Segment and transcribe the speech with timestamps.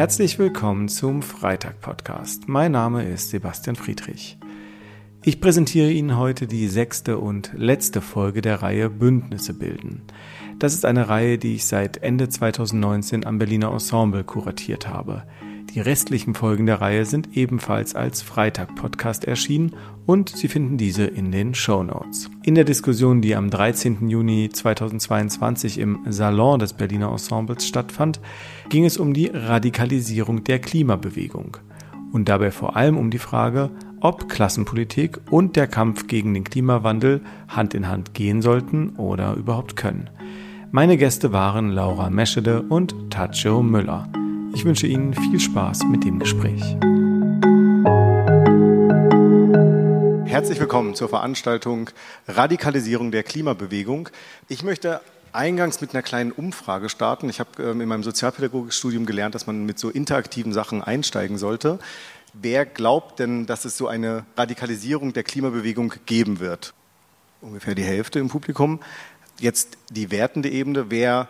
[0.00, 2.48] Herzlich willkommen zum Freitag-Podcast.
[2.48, 4.38] Mein Name ist Sebastian Friedrich.
[5.22, 10.04] Ich präsentiere Ihnen heute die sechste und letzte Folge der Reihe Bündnisse bilden.
[10.58, 15.24] Das ist eine Reihe, die ich seit Ende 2019 am Berliner Ensemble kuratiert habe.
[15.74, 21.30] Die restlichen Folgen der Reihe sind ebenfalls als Freitag-Podcast erschienen und Sie finden diese in
[21.30, 22.28] den Show Notes.
[22.42, 24.08] In der Diskussion, die am 13.
[24.08, 28.20] Juni 2022 im Salon des Berliner Ensembles stattfand,
[28.68, 31.58] ging es um die Radikalisierung der Klimabewegung
[32.12, 37.20] und dabei vor allem um die Frage, ob Klassenpolitik und der Kampf gegen den Klimawandel
[37.46, 40.10] Hand in Hand gehen sollten oder überhaupt können.
[40.72, 44.08] Meine Gäste waren Laura Meschede und Tacho Müller.
[44.52, 46.62] Ich wünsche Ihnen viel Spaß mit dem Gespräch.
[50.30, 51.90] Herzlich willkommen zur Veranstaltung
[52.26, 54.08] Radikalisierung der Klimabewegung.
[54.48, 55.00] Ich möchte
[55.32, 57.28] eingangs mit einer kleinen Umfrage starten.
[57.28, 61.78] Ich habe ähm, in meinem Sozialpädagogikstudium gelernt, dass man mit so interaktiven Sachen einsteigen sollte.
[62.32, 66.74] Wer glaubt denn, dass es so eine Radikalisierung der Klimabewegung geben wird?
[67.40, 68.80] Ungefähr die Hälfte im Publikum.
[69.38, 70.90] Jetzt die wertende Ebene.
[70.90, 71.28] Wer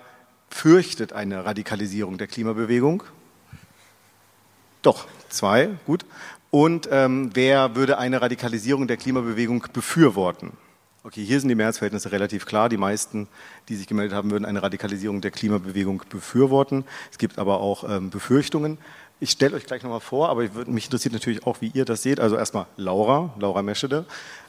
[0.51, 3.05] fürchtet eine Radikalisierung der Klimabewegung?
[4.83, 6.05] Doch, zwei, gut.
[6.51, 10.53] Und ähm, wer würde eine Radikalisierung der Klimabewegung befürworten?
[11.03, 12.69] Okay, hier sind die Mehrheitsverhältnisse relativ klar.
[12.69, 13.29] Die meisten,
[13.69, 16.85] die sich gemeldet haben, würden eine Radikalisierung der Klimabewegung befürworten.
[17.11, 18.79] Es gibt aber auch ähm, Befürchtungen.
[19.19, 22.03] Ich stelle euch gleich nochmal vor, aber würd, mich interessiert natürlich auch, wie ihr das
[22.03, 22.21] seht.
[22.21, 24.05] Also erstmal Laura, Laura Meschede,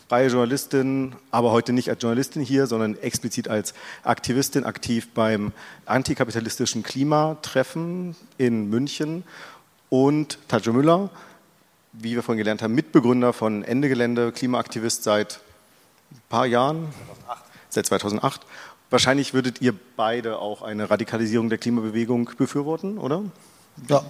[0.09, 3.73] freie Journalistin, aber heute nicht als Journalistin hier, sondern explizit als
[4.03, 5.53] Aktivistin, aktiv beim
[5.85, 9.23] antikapitalistischen Klimatreffen in München.
[9.91, 11.09] Und Tajo Müller,
[11.91, 15.41] wie wir vorhin gelernt haben, Mitbegründer von Ende Gelände, Klimaaktivist seit
[16.11, 16.87] ein paar Jahren,
[17.27, 17.43] 2008.
[17.67, 18.41] seit 2008.
[18.89, 23.21] Wahrscheinlich würdet ihr beide auch eine Radikalisierung der Klimabewegung befürworten, oder?
[23.89, 24.01] Ja,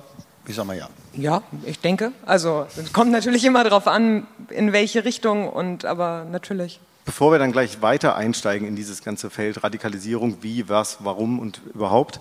[0.46, 0.88] ich sag mal ja.
[1.14, 2.12] Ja, ich denke.
[2.28, 6.80] Also es kommt natürlich immer darauf an, in welche Richtung und aber natürlich.
[7.06, 11.60] Bevor wir dann gleich weiter einsteigen in dieses ganze Feld Radikalisierung, wie, was, warum und
[11.74, 12.20] überhaupt,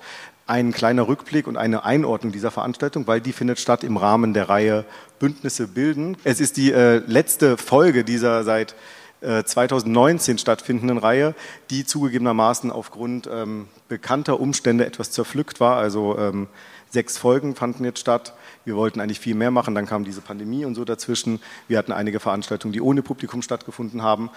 [0.50, 4.48] ein kleiner Rückblick und eine Einordnung dieser Veranstaltung, weil die findet statt im Rahmen der
[4.48, 4.84] Reihe
[5.18, 6.16] Bündnisse bilden.
[6.24, 8.74] Es ist die äh, letzte Folge dieser seit
[9.20, 11.34] äh, 2019 stattfindenden Reihe,
[11.70, 15.76] die zugegebenermaßen aufgrund ähm, bekannter Umstände etwas zerpflückt war.
[15.76, 16.48] Also ähm,
[16.92, 18.34] Sechs Folgen fanden jetzt statt.
[18.64, 21.40] Wir wollten eigentlich viel mehr machen, dann kam diese Pandemie und so dazwischen.
[21.68, 24.28] Wir hatten einige Veranstaltungen, die ohne Publikum stattgefunden haben.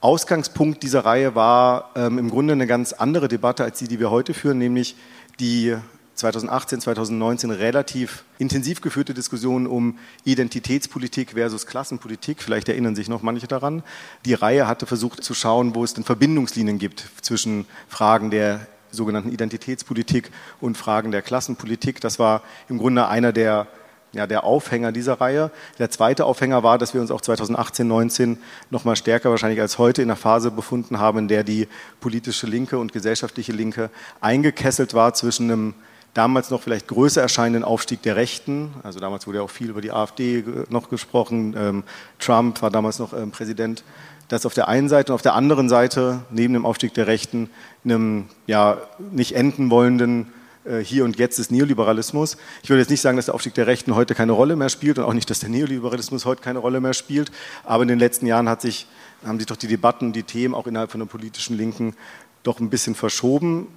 [0.00, 4.12] Ausgangspunkt dieser Reihe war ähm, im Grunde eine ganz andere Debatte als die, die wir
[4.12, 4.94] heute führen, nämlich
[5.40, 5.76] die
[6.16, 12.42] 2018, 2019 relativ intensiv geführte Diskussion um Identitätspolitik versus Klassenpolitik.
[12.42, 13.82] Vielleicht erinnern sich noch manche daran.
[14.24, 19.30] Die Reihe hatte versucht zu schauen, wo es denn Verbindungslinien gibt zwischen Fragen der sogenannten
[19.30, 20.30] Identitätspolitik
[20.60, 22.00] und Fragen der Klassenpolitik.
[22.00, 23.66] Das war im Grunde einer der,
[24.16, 25.50] ja, der Aufhänger dieser Reihe.
[25.78, 28.38] Der zweite Aufhänger war, dass wir uns auch 2018, 19
[28.70, 31.68] noch mal stärker wahrscheinlich als heute in der Phase befunden haben, in der die
[32.00, 33.90] politische Linke und gesellschaftliche Linke
[34.20, 35.74] eingekesselt war zwischen einem
[36.14, 38.72] damals noch vielleicht größer erscheinenden Aufstieg der Rechten.
[38.82, 41.54] Also damals wurde ja auch viel über die AfD noch gesprochen.
[41.58, 41.84] Ähm,
[42.18, 43.84] Trump war damals noch ähm, Präsident
[44.28, 47.48] dass auf der einen Seite und auf der anderen Seite neben dem Aufstieg der Rechten
[47.84, 48.78] einem ja,
[49.12, 50.32] nicht enden wollenden
[50.82, 52.36] Hier und Jetzt des Neoliberalismus.
[52.62, 54.98] Ich würde jetzt nicht sagen, dass der Aufstieg der Rechten heute keine Rolle mehr spielt
[54.98, 57.30] und auch nicht, dass der Neoliberalismus heute keine Rolle mehr spielt.
[57.64, 58.86] Aber in den letzten Jahren hat sich,
[59.24, 61.94] haben sich doch die Debatten, die Themen auch innerhalb von der politischen Linken
[62.42, 63.68] doch ein bisschen verschoben,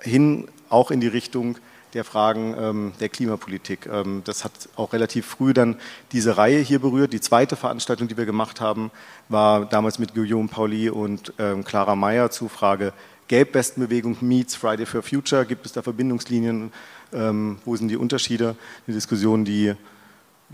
[0.00, 1.58] hin auch in die Richtung,
[1.94, 3.86] der Fragen ähm, der Klimapolitik.
[3.86, 5.76] Ähm, das hat auch relativ früh dann
[6.12, 7.12] diese Reihe hier berührt.
[7.12, 8.90] Die zweite Veranstaltung, die wir gemacht haben,
[9.28, 12.92] war damals mit Guillaume Pauli und ähm, Clara Meyer zu Frage
[13.28, 15.44] Gelbwestenbewegung meets Friday for Future.
[15.44, 16.72] Gibt es da Verbindungslinien?
[17.12, 18.56] Ähm, wo sind die Unterschiede?
[18.86, 19.74] Eine Diskussion, die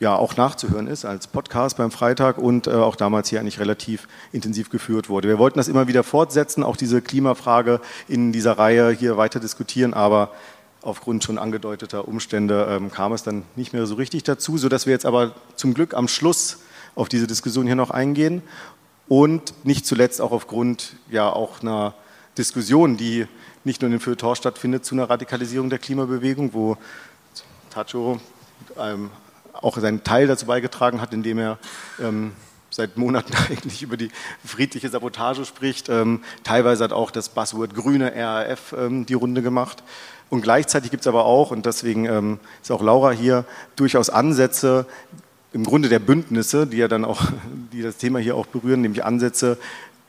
[0.00, 4.08] ja auch nachzuhören ist als Podcast beim Freitag und äh, auch damals hier eigentlich relativ
[4.32, 5.28] intensiv geführt wurde.
[5.28, 9.94] Wir wollten das immer wieder fortsetzen, auch diese Klimafrage in dieser Reihe hier weiter diskutieren,
[9.94, 10.32] aber
[10.82, 14.92] aufgrund schon angedeuteter Umstände ähm, kam es dann nicht mehr so richtig dazu, sodass wir
[14.92, 16.58] jetzt aber zum Glück am Schluss
[16.96, 18.42] auf diese Diskussion hier noch eingehen
[19.06, 21.94] und nicht zuletzt auch aufgrund ja auch einer
[22.36, 23.26] Diskussion, die
[23.64, 26.76] nicht nur in dem Feuilleton stattfindet, zu einer Radikalisierung der Klimabewegung, wo
[27.70, 28.20] Tacho
[28.78, 29.10] ähm,
[29.52, 31.58] auch seinen Teil dazu beigetragen hat, indem er
[32.00, 32.32] ähm,
[32.70, 34.10] seit Monaten eigentlich über die
[34.44, 35.88] friedliche Sabotage spricht.
[35.88, 39.82] Ähm, teilweise hat auch das Buzzword grüne RAF ähm, die Runde gemacht.
[40.30, 43.44] Und gleichzeitig gibt es aber auch, und deswegen ähm, ist auch Laura hier,
[43.76, 44.86] durchaus Ansätze
[45.52, 47.22] im Grunde der Bündnisse, die ja dann auch,
[47.72, 49.58] die das Thema hier auch berühren, nämlich Ansätze,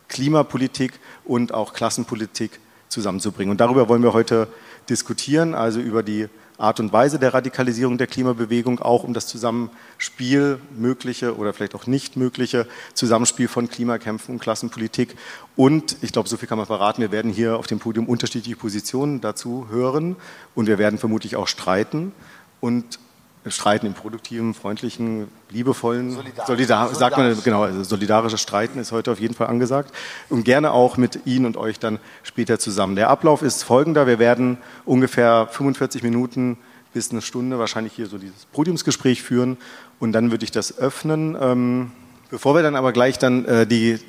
[0.08, 0.94] Klimapolitik
[1.26, 3.52] und auch Klassenpolitik zusammenzubringen.
[3.52, 4.48] Und darüber wollen wir heute
[4.90, 10.60] diskutieren, also über die Art und Weise der Radikalisierung der Klimabewegung, auch um das Zusammenspiel
[10.78, 15.16] mögliche oder vielleicht auch nicht mögliche Zusammenspiel von Klimakämpfen und Klassenpolitik.
[15.58, 18.56] Und ich glaube, so viel kann man verraten, wir werden hier auf dem Podium unterschiedliche
[18.56, 20.16] Positionen dazu hören
[20.54, 22.14] und wir werden vermutlich auch streiten.
[22.62, 23.00] Und
[23.48, 29.12] Streiten im produktiven, freundlichen, liebevollen, solidarisch, solidar, sagt man genau, also solidarisches Streiten ist heute
[29.12, 29.94] auf jeden Fall angesagt
[30.30, 32.96] und gerne auch mit Ihnen und euch dann später zusammen.
[32.96, 36.58] Der Ablauf ist folgender: Wir werden ungefähr 45 Minuten
[36.94, 39.58] bis eine Stunde wahrscheinlich hier so dieses Podiumsgespräch führen
[40.00, 41.38] und dann würde ich das öffnen.
[41.40, 41.92] Ähm,
[42.32, 44.00] bevor wir dann aber gleich dann äh, die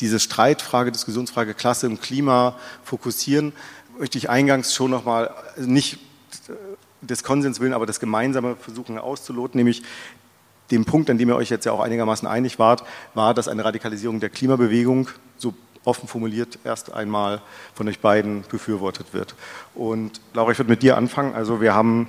[0.00, 3.52] diese Streitfrage, Diskussionsfrage Klasse und Klima fokussieren,
[3.98, 5.98] möchte ich eingangs schon nochmal nicht
[7.02, 9.82] des Konsens willen, aber das Gemeinsame versuchen auszuloten, nämlich
[10.70, 12.84] dem Punkt, an dem ihr euch jetzt ja auch einigermaßen einig wart,
[13.14, 15.54] war, dass eine Radikalisierung der Klimabewegung, so
[15.84, 17.42] offen formuliert, erst einmal
[17.74, 19.34] von euch beiden befürwortet wird.
[19.74, 21.34] Und Laura, ich würde mit dir anfangen.
[21.34, 22.08] Also wir haben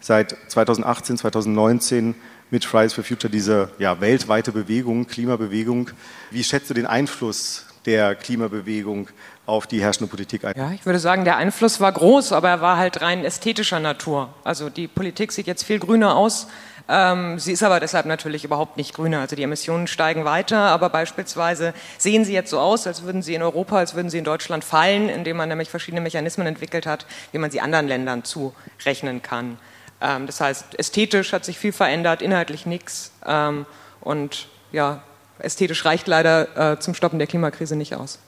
[0.00, 2.14] seit 2018, 2019
[2.50, 5.90] mit Fridays for Future diese ja, weltweite Bewegung, Klimabewegung.
[6.30, 9.08] Wie schätzt du den Einfluss der Klimabewegung
[9.46, 10.54] auf die herrschende Politik ein?
[10.56, 14.30] Ja, ich würde sagen, der Einfluss war groß, aber er war halt rein ästhetischer Natur.
[14.42, 16.46] Also die Politik sieht jetzt viel grüner aus.
[16.86, 19.20] Ähm, sie ist aber deshalb natürlich überhaupt nicht grüner.
[19.20, 23.34] Also die Emissionen steigen weiter, aber beispielsweise sehen sie jetzt so aus, als würden sie
[23.34, 27.06] in Europa, als würden sie in Deutschland fallen, indem man nämlich verschiedene Mechanismen entwickelt hat,
[27.32, 29.58] wie man sie anderen Ländern zurechnen kann.
[30.00, 33.12] Ähm, das heißt, ästhetisch hat sich viel verändert, inhaltlich nichts.
[33.26, 33.64] Ähm,
[34.00, 35.02] und ja,
[35.38, 38.18] ästhetisch reicht leider äh, zum Stoppen der Klimakrise nicht aus.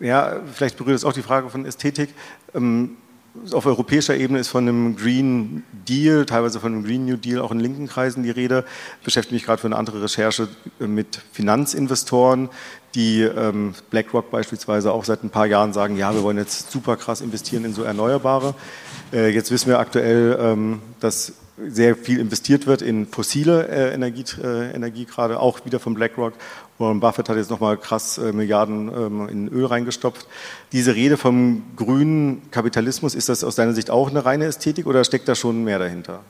[0.00, 2.10] Ja, vielleicht berührt es auch die Frage von Ästhetik.
[2.54, 2.96] Ähm,
[3.52, 7.50] auf europäischer Ebene ist von einem Green Deal, teilweise von einem Green New Deal auch
[7.50, 8.64] in linken Kreisen die Rede.
[9.00, 10.48] Ich beschäftige mich gerade für eine andere Recherche
[10.80, 12.48] äh, mit Finanzinvestoren,
[12.94, 16.96] die ähm, BlackRock beispielsweise auch seit ein paar Jahren sagen, ja, wir wollen jetzt super
[16.96, 18.54] krass investieren in so Erneuerbare.
[19.12, 24.24] Äh, jetzt wissen wir aktuell, ähm, dass sehr viel investiert wird in fossile äh, Energie,
[24.42, 26.34] äh, Energie, gerade auch wieder von BlackRock.
[26.78, 30.26] Warren Buffett hat jetzt nochmal krass äh, Milliarden ähm, in Öl reingestopft.
[30.72, 35.04] Diese Rede vom grünen Kapitalismus, ist das aus deiner Sicht auch eine reine Ästhetik oder
[35.04, 36.20] steckt da schon mehr dahinter?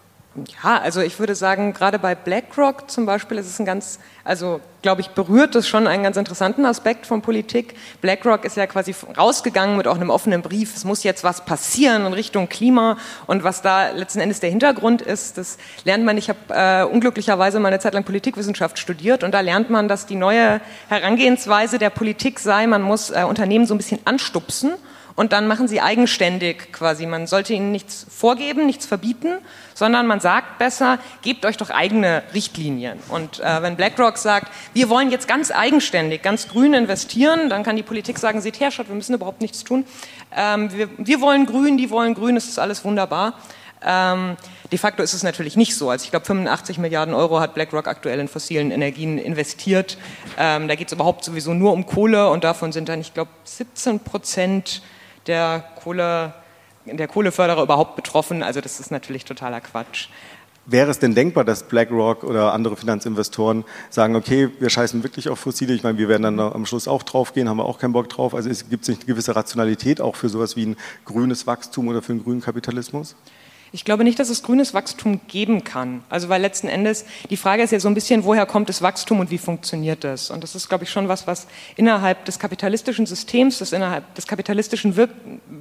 [0.63, 4.61] Ja, also ich würde sagen, gerade bei BlackRock zum Beispiel ist es ein ganz, also
[4.83, 7.75] glaube ich, berührt es schon einen ganz interessanten Aspekt von Politik.
[8.03, 12.05] BlackRock ist ja quasi rausgegangen mit auch einem offenen Brief, es muss jetzt was passieren
[12.05, 16.29] in Richtung Klima und was da letzten Endes der Hintergrund ist, das lernt man, ich
[16.29, 20.17] habe äh, unglücklicherweise mal eine Zeit lang Politikwissenschaft studiert und da lernt man, dass die
[20.17, 24.75] neue Herangehensweise der Politik sei, man muss äh, Unternehmen so ein bisschen anstupsen
[25.17, 27.07] und dann machen sie eigenständig quasi.
[27.07, 29.39] Man sollte ihnen nichts vorgeben, nichts verbieten,
[29.75, 32.99] sondern man sagt besser, gebt euch doch eigene Richtlinien.
[33.09, 37.77] Und äh, wenn BlackRock sagt, wir wollen jetzt ganz eigenständig, ganz grün investieren, dann kann
[37.77, 39.87] die Politik sagen, seht her, schaut, wir müssen überhaupt nichts tun.
[40.37, 43.35] Ähm, wir, wir wollen grün, die wollen grün, es ist alles wunderbar.
[43.85, 44.37] Ähm,
[44.73, 45.91] de facto ist es natürlich nicht so.
[45.91, 49.97] Also ich glaube, 85 Milliarden Euro hat BlackRock aktuell in fossilen Energien investiert.
[50.39, 53.31] Ähm, da geht es überhaupt sowieso nur um Kohle und davon sind dann, ich glaube,
[53.45, 54.83] 17 Prozent
[55.27, 56.35] der, Kohle,
[56.85, 58.43] der Kohleförderer überhaupt betroffen.
[58.43, 60.09] Also das ist natürlich totaler Quatsch.
[60.69, 65.39] Wäre es denn denkbar, dass BlackRock oder andere Finanzinvestoren sagen, okay, wir scheißen wirklich auf
[65.39, 65.73] Fossile?
[65.73, 68.35] Ich meine, wir werden dann am Schluss auch draufgehen, haben wir auch keinen Bock drauf.
[68.35, 72.03] Also gibt es nicht eine gewisse Rationalität auch für sowas wie ein grünes Wachstum oder
[72.03, 73.15] für einen grünen Kapitalismus?
[73.73, 76.03] Ich glaube nicht, dass es grünes Wachstum geben kann.
[76.09, 79.21] Also weil letzten Endes die Frage ist ja so ein bisschen, woher kommt das Wachstum
[79.21, 80.31] und wie funktioniert das?
[80.31, 84.27] Und das ist, glaube ich, schon was, was innerhalb des kapitalistischen Systems, das innerhalb des
[84.27, 85.09] kapitalistischen Wir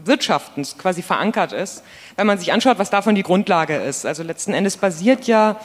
[0.05, 1.83] Wirtschaftens quasi verankert ist,
[2.15, 4.05] wenn man sich anschaut, was davon die Grundlage ist.
[4.05, 5.59] Also letzten Endes basiert ja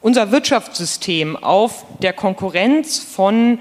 [0.00, 3.58] unser Wirtschaftssystem auf der Konkurrenz von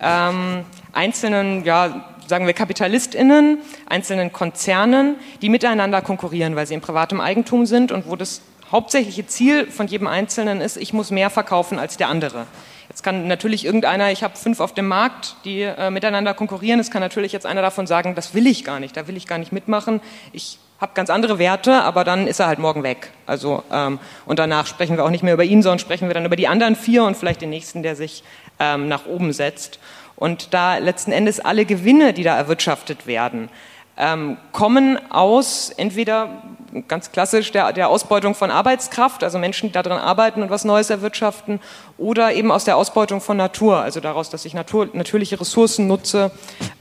[0.00, 7.20] ähm, einzelnen ja, sagen wir KapitalistInnen, einzelnen Konzernen, die miteinander konkurrieren, weil sie in privatem
[7.20, 8.40] Eigentum sind und wo das
[8.72, 12.46] hauptsächliche Ziel von jedem Einzelnen ist, ich muss mehr verkaufen als der andere.
[12.88, 16.90] Jetzt kann natürlich irgendeiner, ich habe fünf auf dem Markt, die äh, miteinander konkurrieren, es
[16.90, 19.38] kann natürlich jetzt einer davon sagen, das will ich gar nicht, da will ich gar
[19.38, 20.00] nicht mitmachen,
[20.32, 23.10] ich habe ganz andere Werte, aber dann ist er halt morgen weg.
[23.26, 26.24] Also ähm, und danach sprechen wir auch nicht mehr über ihn, sondern sprechen wir dann
[26.24, 28.24] über die anderen vier und vielleicht den nächsten, der sich
[28.58, 29.78] ähm, nach oben setzt.
[30.20, 33.48] Und da letzten Endes alle Gewinne, die da erwirtschaftet werden,
[33.96, 36.42] ähm, kommen aus entweder
[36.88, 40.90] ganz klassisch der, der, Ausbeutung von Arbeitskraft, also Menschen, die daran arbeiten und was Neues
[40.90, 41.58] erwirtschaften,
[41.96, 46.30] oder eben aus der Ausbeutung von Natur, also daraus, dass ich Natur, natürliche Ressourcen nutze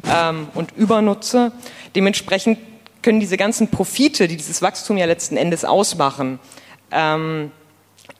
[0.05, 1.53] ähm, und übernutze.
[1.95, 2.59] Dementsprechend
[3.01, 6.39] können diese ganzen Profite, die dieses Wachstum ja letzten Endes ausmachen,
[6.91, 7.51] ähm,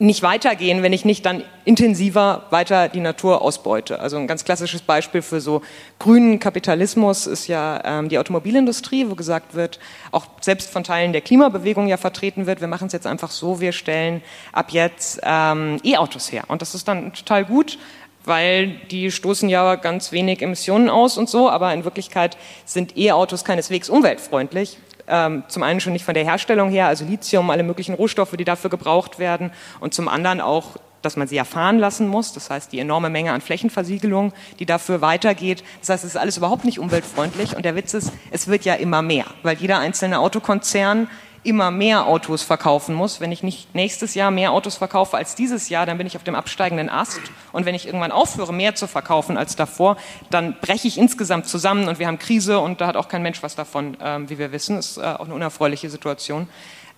[0.02, 4.00] nicht weitergehen, wenn ich nicht dann intensiver weiter die Natur ausbeute.
[4.00, 5.62] Also ein ganz klassisches Beispiel für so
[6.00, 9.78] grünen Kapitalismus ist ja ähm, die Automobilindustrie, wo gesagt wird,
[10.12, 13.60] auch selbst von Teilen der Klimabewegung ja vertreten wird, wir machen es jetzt einfach so,
[13.60, 14.22] wir stellen
[14.54, 16.46] ab jetzt ähm, E-Autos her.
[16.48, 17.78] Und das ist dann total gut,
[18.24, 23.44] weil die stoßen ja ganz wenig Emissionen aus und so, aber in Wirklichkeit sind E-Autos
[23.44, 24.78] keineswegs umweltfreundlich.
[25.10, 28.46] Ähm, zum einen schon nicht von der Herstellung her, also Lithium, alle möglichen Rohstoffe, die
[28.46, 32.72] dafür gebraucht werden, und zum anderen auch dass man sie erfahren lassen muss, das heißt
[32.72, 35.64] die enorme Menge an Flächenversiegelung, die dafür weitergeht.
[35.80, 37.56] Das heißt, es ist alles überhaupt nicht umweltfreundlich.
[37.56, 41.08] Und der Witz ist, es wird ja immer mehr, weil jeder einzelne Autokonzern
[41.44, 43.22] immer mehr Autos verkaufen muss.
[43.22, 46.24] Wenn ich nicht nächstes Jahr mehr Autos verkaufe als dieses Jahr, dann bin ich auf
[46.24, 47.22] dem absteigenden Ast.
[47.52, 49.98] Und wenn ich irgendwann aufhöre, mehr zu verkaufen als davor,
[50.30, 53.42] dann breche ich insgesamt zusammen und wir haben Krise und da hat auch kein Mensch
[53.44, 54.76] was davon, ähm, wie wir wissen.
[54.76, 56.48] Das ist äh, auch eine unerfreuliche Situation.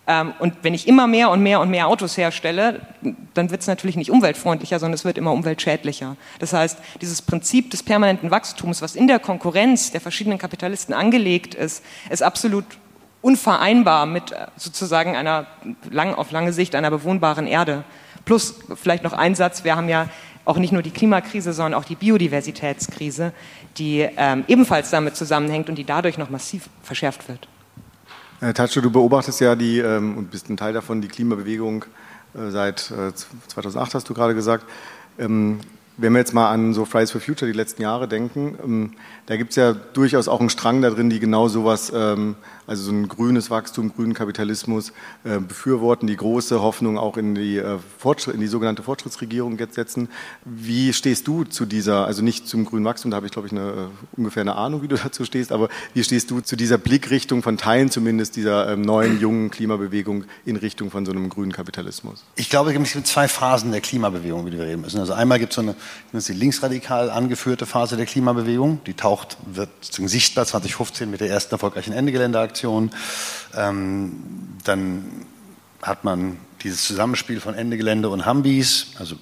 [0.08, 2.82] Ähm, und wenn ich immer mehr und mehr und mehr Autos herstelle,
[3.34, 6.18] dann wird es natürlich nicht umweltfreundlicher, sondern es wird immer umweltschädlicher.
[6.40, 11.54] Das heißt, dieses Prinzip des permanenten Wachstums, was in der Konkurrenz der verschiedenen Kapitalisten angelegt
[11.54, 12.66] ist, ist absolut
[13.22, 15.48] unvereinbar mit äh, sozusagen einer
[15.90, 17.84] lang, auf lange Sicht einer bewohnbaren Erde.
[18.26, 20.08] Plus vielleicht noch ein Satz, wir haben ja
[20.46, 23.32] auch nicht nur die Klimakrise, sondern auch die Biodiversitätskrise,
[23.78, 27.48] die ähm, ebenfalls damit zusammenhängt und die dadurch noch massiv verschärft wird.
[28.40, 31.86] Herr Tatsche, du beobachtest ja die ähm, und bist ein Teil davon, die Klimabewegung
[32.34, 34.66] äh, seit äh, 2008, hast du gerade gesagt.
[35.20, 35.60] Ähm,
[35.98, 38.94] wenn wir jetzt mal an so Fridays for Future die letzten Jahre denken, ähm,
[39.32, 42.36] da gibt es ja durchaus auch einen Strang da drin, die genau sowas, ähm,
[42.68, 44.92] also so ein grünes Wachstum, grünen Kapitalismus
[45.24, 47.78] äh, befürworten, die große Hoffnung auch in die, äh,
[48.34, 50.10] in die sogenannte Fortschrittsregierung jetzt setzen.
[50.44, 53.54] Wie stehst du zu dieser, also nicht zum grünen Wachstum, da habe ich glaube ich
[53.54, 56.78] eine, äh, ungefähr eine Ahnung, wie du dazu stehst, aber wie stehst du zu dieser
[56.78, 61.54] Blickrichtung von Teilen zumindest dieser ähm, neuen, jungen Klimabewegung in Richtung von so einem grünen
[61.54, 62.26] Kapitalismus?
[62.36, 65.00] Ich glaube, es gibt zwei Phasen der Klimabewegung, über die wir reden müssen.
[65.00, 65.76] Also einmal gibt es so eine,
[66.12, 71.54] die linksradikal angeführte Phase der Klimabewegung, die taucht taucht, wird sichtbar 2015 mit der ersten
[71.54, 72.92] erfolgreichen Ende-Gelände-Aktion.
[73.56, 74.14] Ähm,
[74.64, 75.26] dann
[75.82, 79.16] hat man dieses Zusammenspiel von Ende Gelände und Hambis, also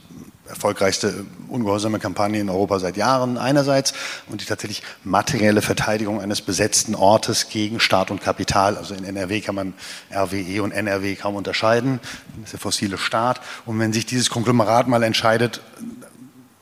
[0.45, 3.93] erfolgreichste ungehorsame Kampagne in Europa seit Jahren einerseits
[4.29, 8.75] und die tatsächlich materielle Verteidigung eines besetzten Ortes gegen Staat und Kapital.
[8.75, 9.73] Also in NRW kann man
[10.11, 11.99] RWE und NRW kaum unterscheiden.
[12.37, 13.41] Das ist der fossile Staat.
[13.67, 15.61] Und wenn sich dieses Konglomerat mal entscheidet,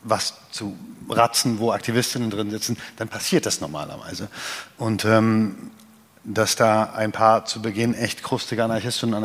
[0.03, 0.75] was zu
[1.10, 4.28] Ratzen, wo Aktivistinnen drin sitzen, dann passiert das normalerweise.
[4.78, 5.72] Und ähm,
[6.28, 9.24] dass da ein paar zu Beginn echt krustige Anarchisten und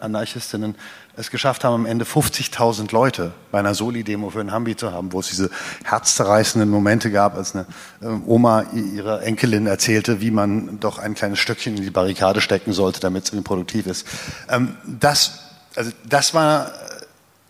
[0.00, 0.74] Anarchistinnen
[1.16, 5.12] es geschafft haben, am Ende 50.000 Leute bei einer Soli-Demo für ein Hambi zu haben,
[5.12, 5.50] wo es diese
[5.84, 7.66] herzzerreißenden Momente gab, als eine
[8.02, 12.72] ähm, Oma ihrer Enkelin erzählte, wie man doch ein kleines Stückchen in die Barrikade stecken
[12.72, 14.06] sollte, damit es produktiv ist.
[14.48, 15.38] Ähm, das,
[15.76, 16.72] also das war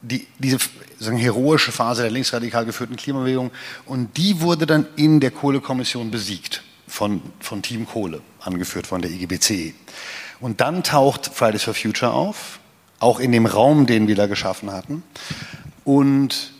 [0.03, 0.59] die, diese
[1.04, 3.50] sagen, heroische Phase der linksradikal geführten Klimabewegung.
[3.87, 9.11] Und die wurde dann in der Kohlekommission besiegt von, von Team Kohle, angeführt von der
[9.11, 9.75] IGBC.
[10.40, 12.61] Und dann taucht Fridays for Future auf,
[12.99, 15.02] auch in dem Raum, den wir da geschaffen hatten,
[15.85, 16.52] und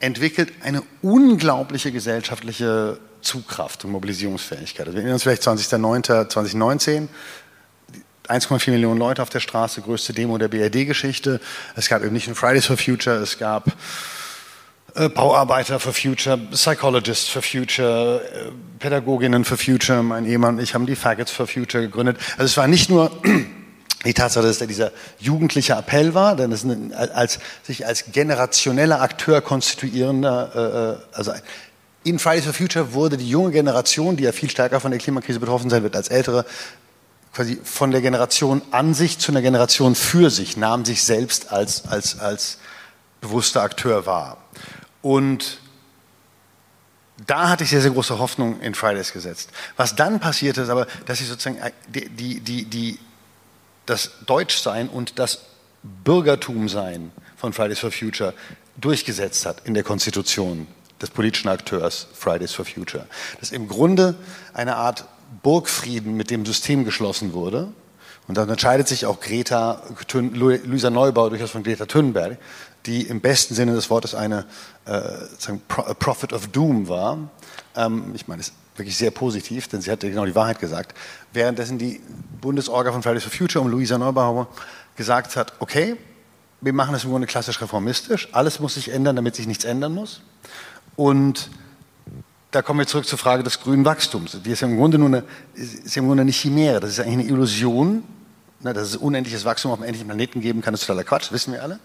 [0.00, 4.86] entwickelt eine unglaubliche gesellschaftliche Zugkraft und Mobilisierungsfähigkeit.
[4.86, 7.08] Also wir erinnern uns vielleicht 20.09.2019,
[8.28, 11.40] 1,4 Millionen Leute auf der Straße, größte Demo der BRD-Geschichte.
[11.76, 13.66] Es gab eben nicht nur Fridays for Future, es gab
[14.94, 20.02] äh, Bauarbeiter for Future, Psychologists for Future, äh, Pädagoginnen for Future.
[20.02, 22.18] Mein Ehemann und ich haben die Faggots for Future gegründet.
[22.32, 23.10] Also es war nicht nur
[24.04, 29.00] die Tatsache, dass da dieser jugendliche Appell war, denn es ist als, sich als generationeller
[29.00, 31.32] Akteur konstituierender, äh, also
[32.04, 35.38] in Fridays for Future wurde die junge Generation, die ja viel stärker von der Klimakrise
[35.38, 36.44] betroffen sein wird als ältere,
[37.32, 41.86] quasi von der Generation an sich zu einer Generation für sich, nahm sich selbst als,
[41.86, 42.58] als, als
[43.20, 44.38] bewusster Akteur wahr.
[45.00, 45.58] Und
[47.26, 49.50] da hatte ich sehr, sehr große Hoffnung in Fridays gesetzt.
[49.76, 51.58] Was dann passierte, ist aber, dass ich sozusagen
[51.88, 52.98] die, die, die, die,
[53.86, 55.40] das Deutschsein und das
[55.82, 58.34] Bürgertumsein von Fridays for Future
[58.76, 60.66] durchgesetzt hat in der Konstitution
[61.00, 63.06] des politischen Akteurs Fridays for Future.
[63.40, 64.14] Das im Grunde
[64.54, 65.04] eine Art
[65.42, 67.68] Burgfrieden mit dem System geschlossen wurde.
[68.28, 72.38] Und dann entscheidet sich auch Greta, Luisa Neubauer durchaus von Greta Thunberg,
[72.86, 74.44] die im besten Sinne des Wortes eine
[74.84, 75.02] äh,
[75.98, 77.18] Prophet of Doom war.
[77.76, 80.96] Ähm, ich meine, das ist wirklich sehr positiv, denn sie hat genau die Wahrheit gesagt.
[81.32, 82.00] Währenddessen die
[82.40, 84.48] Bundesorga von Fridays for Future um Luisa Neubauer
[84.96, 85.96] gesagt hat, okay,
[86.60, 89.94] wir machen das im Grunde klassisch reformistisch, alles muss sich ändern, damit sich nichts ändern
[89.94, 90.22] muss.
[90.96, 91.50] Und
[92.52, 94.36] da kommen wir zurück zur Frage des grünen Wachstums.
[94.44, 96.80] Die ist ja im Grunde nur eine, ist im Grunde eine Chimäre.
[96.80, 98.04] Das ist eigentlich eine Illusion,
[98.60, 101.54] ne, dass es unendliches Wachstum auf einem endlichen Planeten geben kann, ist totaler Quatsch, wissen
[101.54, 101.80] wir alle.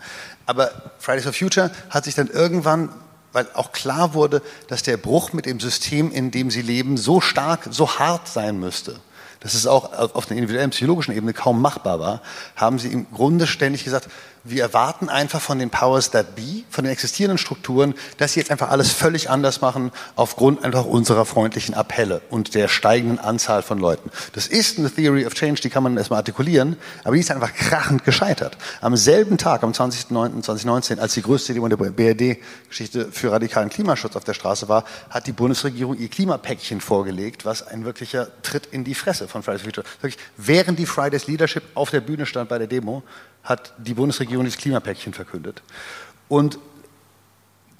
[0.46, 0.70] Aber
[1.00, 2.90] Fridays for Future hat sich dann irgendwann,
[3.32, 7.22] weil auch klar wurde, dass der Bruch mit dem System, in dem sie leben, so
[7.22, 9.00] stark, so hart sein müsste,
[9.40, 12.22] dass es auch auf einer individuellen psychologischen Ebene kaum machbar war,
[12.58, 14.10] haben sie im Grunde ständig gesagt,
[14.50, 18.52] wir erwarten einfach von den Powers that be, von den existierenden Strukturen, dass sie jetzt
[18.52, 23.80] einfach alles völlig anders machen, aufgrund einfach unserer freundlichen Appelle und der steigenden Anzahl von
[23.80, 24.10] Leuten.
[24.34, 27.54] Das ist eine Theory of Change, die kann man erstmal artikulieren, aber die ist einfach
[27.54, 28.58] krachend gescheitert.
[28.82, 34.24] Am selben Tag, am 20.09.2019, als die größte Demo der BRD-Geschichte für radikalen Klimaschutz auf
[34.24, 38.96] der Straße war, hat die Bundesregierung ihr Klimapäckchen vorgelegt, was ein wirklicher Tritt in die
[38.96, 39.88] Fresse von Fridays for Future.
[40.02, 43.04] Wirklich, während die Fridays Leadership auf der Bühne stand bei der Demo,
[43.48, 45.64] hat die Bundesregierung das Klimapäckchen verkündet.
[46.28, 46.60] Und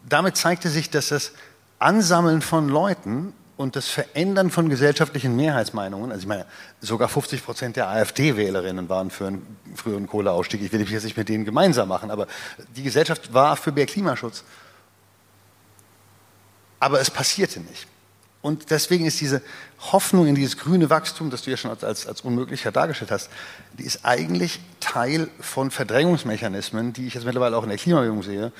[0.08, 1.34] damit zeigte sich, dass das
[1.78, 6.46] Ansammeln von Leuten und das Verändern von gesellschaftlichen Mehrheitsmeinungen, also ich meine,
[6.80, 10.62] sogar 50 Prozent der AfD-Wählerinnen waren für einen früheren Kohleausstieg.
[10.62, 12.28] Ich will mich jetzt nicht mit denen gemeinsam machen, aber
[12.76, 14.44] die Gesellschaft war für mehr Klimaschutz.
[16.80, 17.88] Aber es passierte nicht.
[18.42, 19.42] Und deswegen ist diese
[19.92, 23.30] Hoffnung in dieses grüne Wachstum, das du ja schon als, als, als unmöglicher dargestellt hast,
[23.78, 28.52] die ist eigentlich Teil von Verdrängungsmechanismen, die ich jetzt mittlerweile auch in der Klimabewegung sehe,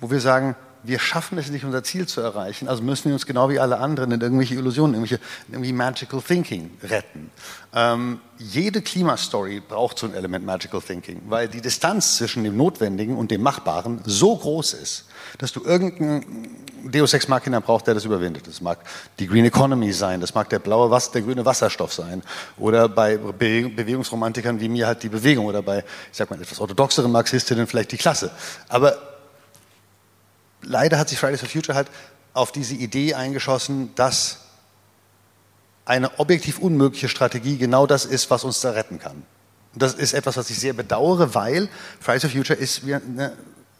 [0.00, 3.26] wo wir sagen, wir schaffen es nicht, unser Ziel zu erreichen, also müssen wir uns
[3.26, 7.30] genau wie alle anderen in irgendwelche Illusionen, irgendwelche, irgendwie Magical Thinking retten.
[7.72, 13.16] Ähm, jede Klimastory braucht so ein Element Magical Thinking, weil die Distanz zwischen dem Notwendigen
[13.16, 15.06] und dem Machbaren so groß ist,
[15.38, 18.46] dass du irgendeinen Deus Ex Machina braucht, der das überwindet.
[18.46, 18.78] Das mag
[19.18, 22.22] die Green Economy sein, das mag der blaue Wasser, der grüne Wasserstoff sein
[22.58, 27.10] oder bei Bewegungsromantikern wie mir halt die Bewegung oder bei, ich sag mal, etwas orthodoxeren
[27.10, 28.30] Marxistinnen vielleicht die Klasse.
[28.68, 28.96] Aber
[30.62, 31.88] leider hat sich Fridays for Future halt
[32.32, 34.40] auf diese Idee eingeschossen, dass
[35.84, 39.22] eine objektiv unmögliche Strategie genau das ist, was uns da retten kann.
[39.74, 41.68] Und das ist etwas, was ich sehr bedauere, weil
[42.00, 43.36] Fridays for Future ist wie eine,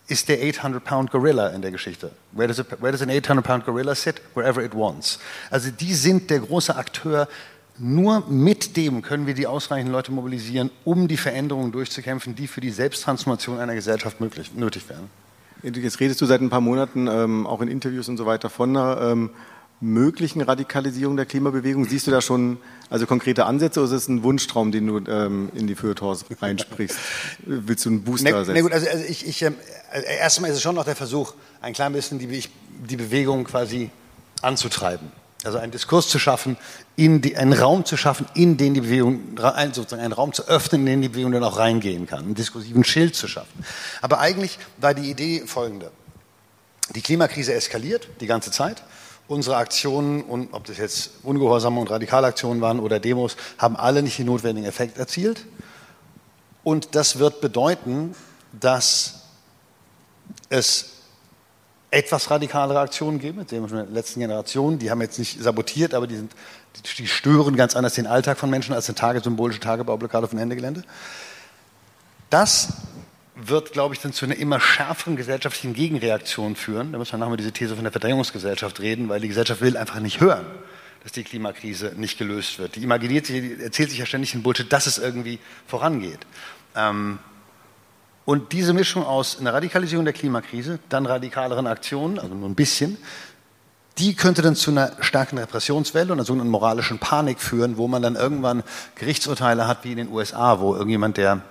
[0.07, 2.11] ist der 800-Pound Gorilla in der Geschichte.
[2.33, 4.21] Where does, a, where does an 800-Pound Gorilla sit?
[4.35, 5.19] Wherever it wants.
[5.51, 7.29] Also die sind der große Akteur.
[7.77, 12.61] Nur mit dem können wir die ausreichenden Leute mobilisieren, um die Veränderungen durchzukämpfen, die für
[12.61, 15.11] die Selbsttransformation einer Gesellschaft möglich, nötig wären.
[15.63, 18.77] Jetzt redest du seit ein paar Monaten ähm, auch in Interviews und so weiter von
[18.77, 19.31] einer ähm,
[19.85, 21.85] möglichen Radikalisierung der Klimabewegung.
[21.85, 25.51] Siehst du da schon also konkrete Ansätze oder ist es ein Wunschtraum, den du ähm,
[25.55, 26.99] in die Feuilletons reinsprichst?
[27.45, 28.55] Willst du einen Booster ne, setzen?
[28.55, 29.55] Ne gut, also, also ich, ich ähm,
[29.91, 32.43] also erstmal ist es schon noch der Versuch, ein klein bisschen die,
[32.89, 33.91] die Bewegung quasi
[34.43, 35.13] anzutreiben.
[35.45, 36.57] Also einen Diskurs zu schaffen,
[36.97, 39.37] in die, einen Raum zu schaffen, in den die Bewegung,
[39.73, 42.83] sozusagen einen Raum zu öffnen, in den die Bewegung dann auch reingehen kann, einen diskursiven
[42.85, 43.65] Schild zu schaffen.
[44.01, 45.91] Aber eigentlich war die Idee folgende.
[46.95, 48.83] Die Klimakrise eskaliert die ganze Zeit.
[49.27, 54.19] Unsere Aktionen, und ob das jetzt ungehorsame und Radikalaktionen waren oder Demos, haben alle nicht
[54.19, 55.47] den notwendigen Effekt erzielt.
[56.63, 58.15] Und das wird bedeuten,
[58.53, 59.23] dass
[60.49, 60.91] es
[61.91, 63.39] etwas radikalere Aktionen geben.
[63.39, 64.79] Das sehen wir schon letzten Generation.
[64.79, 66.33] Die haben jetzt nicht sabotiert, aber die, sind,
[66.99, 70.83] die stören ganz anders den Alltag von Menschen als eine tagesymbolische Tagebaublockade von Ende Gelände.
[72.31, 72.69] Das
[73.49, 76.93] wird, glaube ich, dann zu einer immer schärferen gesellschaftlichen Gegenreaktion führen.
[76.93, 80.01] Da müssen wir nachher diese These von der Verdrängungsgesellschaft reden, weil die Gesellschaft will einfach
[80.01, 80.47] nicht hören,
[81.03, 82.77] dass die Klimakrise nicht gelöst wird.
[82.77, 86.21] Die imaginiert sich, die erzählt sich ja ständig den Bullshit, dass es irgendwie vorangeht.
[86.77, 87.19] Ähm,
[88.25, 92.97] und diese Mischung aus einer Radikalisierung der Klimakrise, dann radikaleren Aktionen, also nur ein bisschen,
[93.99, 98.03] die könnte dann zu einer starken Repressionswelle und einer sogenannten moralischen Panik führen, wo man
[98.03, 98.65] dann irgendwann
[98.97, 101.43] Gerichtsurteile hat wie in den USA, wo irgendjemand, der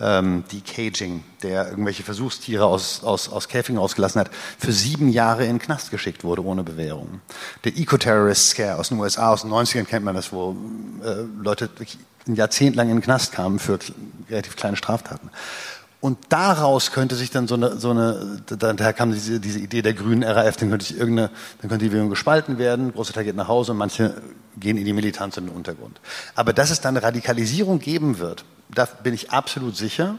[0.00, 5.56] ähm, Decaging, der irgendwelche Versuchstiere aus, aus, aus Käfigen ausgelassen hat, für sieben Jahre in
[5.56, 7.20] den Knast geschickt wurde ohne Bewährung.
[7.64, 10.56] Der Eco-Terrorist Scare aus den USA, aus den 90ern kennt man das, wo
[11.04, 11.68] äh, Leute
[12.26, 13.78] ein Jahrzehnt lang in den Knast kamen für
[14.30, 15.30] relativ kleine Straftaten.
[16.00, 19.94] Und daraus könnte sich dann so eine, so eine daher kam diese, diese Idee der
[19.94, 21.30] grünen RAF, dann könnte, sich irgendeine,
[21.60, 24.14] dann könnte die Bewegung gespalten werden, großer Teil geht nach Hause und manche
[24.60, 26.00] gehen in die Militanz und in den Untergrund.
[26.36, 30.16] Aber dass es dann eine Radikalisierung geben wird, da bin ich absolut sicher.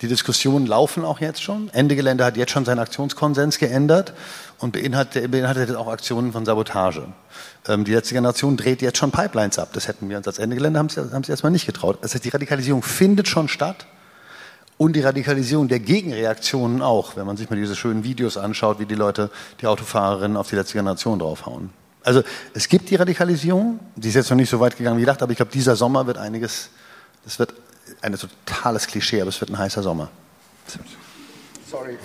[0.00, 1.70] Die Diskussionen laufen auch jetzt schon.
[1.70, 4.12] Ende Gelände hat jetzt schon seinen Aktionskonsens geändert
[4.58, 7.08] und beinhaltet, beinhaltet auch Aktionen von Sabotage.
[7.66, 9.70] Ähm, die letzte Generation dreht jetzt schon Pipelines ab.
[9.72, 11.98] Das hätten wir uns als Ende Gelände haben sie, haben sie erstmal nicht getraut.
[12.02, 13.86] Das heißt, die Radikalisierung findet schon statt
[14.78, 18.86] und die Radikalisierung der Gegenreaktionen auch, wenn man sich mal diese schönen Videos anschaut, wie
[18.86, 21.70] die Leute, die Autofahrerinnen auf die letzte Generation draufhauen.
[22.02, 22.22] Also
[22.54, 25.32] es gibt die Radikalisierung, die ist jetzt noch nicht so weit gegangen wie gedacht, aber
[25.32, 26.70] ich glaube, dieser Sommer wird einiges,
[27.24, 27.54] das wird
[28.00, 30.10] ein totales Klischee, aber es wird ein heißer Sommer.
[31.68, 31.98] Sorry.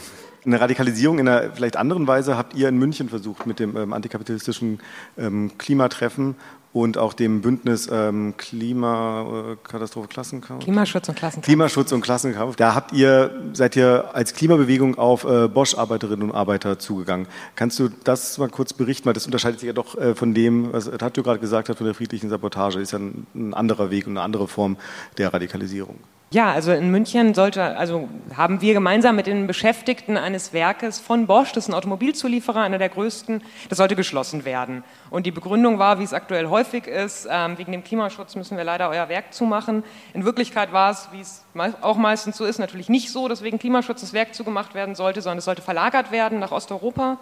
[0.43, 3.93] Eine Radikalisierung in einer vielleicht anderen Weise habt ihr in München versucht mit dem ähm,
[3.93, 4.79] antikapitalistischen
[5.17, 6.35] ähm, Klimatreffen
[6.73, 10.63] und auch dem Bündnis ähm, Klimakatastrophe Klassenkampf.
[10.63, 11.45] Klimaschutz und Klassenkampf.
[11.45, 12.55] Klimaschutz und Klassenkampf.
[12.55, 17.27] Da habt ihr, seid ihr als Klimabewegung auf äh, Bosch-Arbeiterinnen und Arbeiter zugegangen.
[17.55, 19.05] Kannst du das mal kurz berichten?
[19.05, 21.85] Weil das unterscheidet sich ja doch äh, von dem, was Tatjo gerade gesagt hat, von
[21.85, 22.79] der friedlichen Sabotage.
[22.79, 24.77] Ist ja ein, ein anderer Weg und eine andere Form
[25.17, 25.97] der Radikalisierung.
[26.33, 31.27] Ja, also in München sollte, also haben wir gemeinsam mit den Beschäftigten eines Werkes von
[31.27, 34.85] Bosch, das ist ein Automobilzulieferer, einer der größten, das sollte geschlossen werden.
[35.09, 38.63] Und die Begründung war, wie es aktuell häufig ist, ähm, wegen dem Klimaschutz müssen wir
[38.63, 39.83] leider euer Werk zumachen.
[40.13, 41.43] In Wirklichkeit war es, wie es
[41.81, 45.21] auch meistens so ist, natürlich nicht so, dass wegen Klimaschutz das Werk zugemacht werden sollte,
[45.21, 47.17] sondern es sollte verlagert werden nach Osteuropa.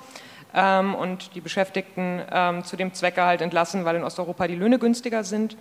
[0.54, 4.78] Ähm, und die Beschäftigten ähm, zu dem Zwecke halt entlassen, weil in Osteuropa die Löhne
[4.78, 5.58] günstiger sind.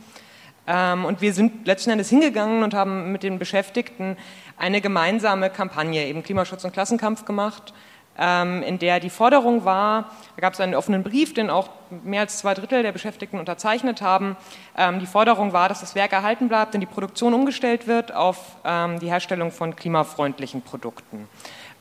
[0.69, 4.19] Ähm, und wir sind letzten Endes hingegangen und haben mit den Beschäftigten
[4.59, 7.73] eine gemeinsame Kampagne, eben Klimaschutz und Klassenkampf gemacht,
[8.19, 11.71] ähm, in der die Forderung war, da gab es einen offenen Brief, den auch
[12.05, 14.37] mehr als zwei Drittel der Beschäftigten unterzeichnet haben.
[14.77, 18.39] Ähm, die Forderung war, dass das Werk erhalten bleibt, denn die Produktion umgestellt wird auf
[19.01, 21.29] die Herstellung von klimafreundlichen Produkten.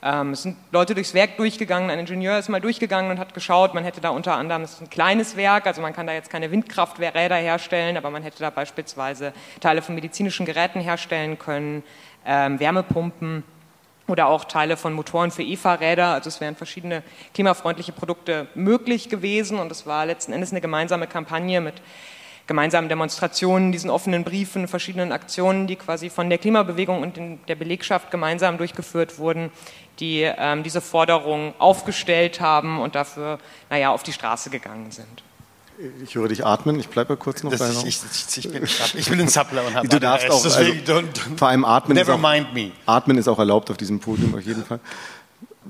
[0.04, 3.74] Ähm, es sind Leute durchs Werk durchgegangen, ein Ingenieur ist mal durchgegangen und hat geschaut,
[3.74, 6.30] man hätte da unter anderem, das ist ein kleines Werk, also man kann da jetzt
[6.30, 11.84] keine Windkrafträder herstellen, aber man hätte da beispielsweise Teile von medizinischen Geräten herstellen können,
[12.26, 13.44] ähm, Wärmepumpen
[14.08, 16.14] oder auch Teile von Motoren für E-Fahrräder.
[16.14, 21.08] Also es wären verschiedene klimafreundliche Produkte möglich gewesen und es war letzten Endes eine gemeinsame
[21.08, 21.82] Kampagne mit
[22.48, 28.10] gemeinsamen Demonstrationen, diesen offenen Briefen, verschiedenen Aktionen, die quasi von der Klimabewegung und der Belegschaft
[28.10, 29.52] gemeinsam durchgeführt wurden,
[30.00, 35.24] die ähm, diese Forderung aufgestellt haben und dafür, naja, auf die Straße gegangen sind.
[36.04, 36.80] Ich höre dich atmen.
[36.80, 39.88] Ich bleibe kurz noch bei ich, ich, ich, bin, ich bin ein Zappler und habe
[39.88, 41.96] Du darfst auch, also, don't, don't, vor allem atmen.
[41.96, 42.72] Never auch, mind me.
[42.88, 44.80] Atmen ist auch erlaubt auf diesem Podium auf jeden Fall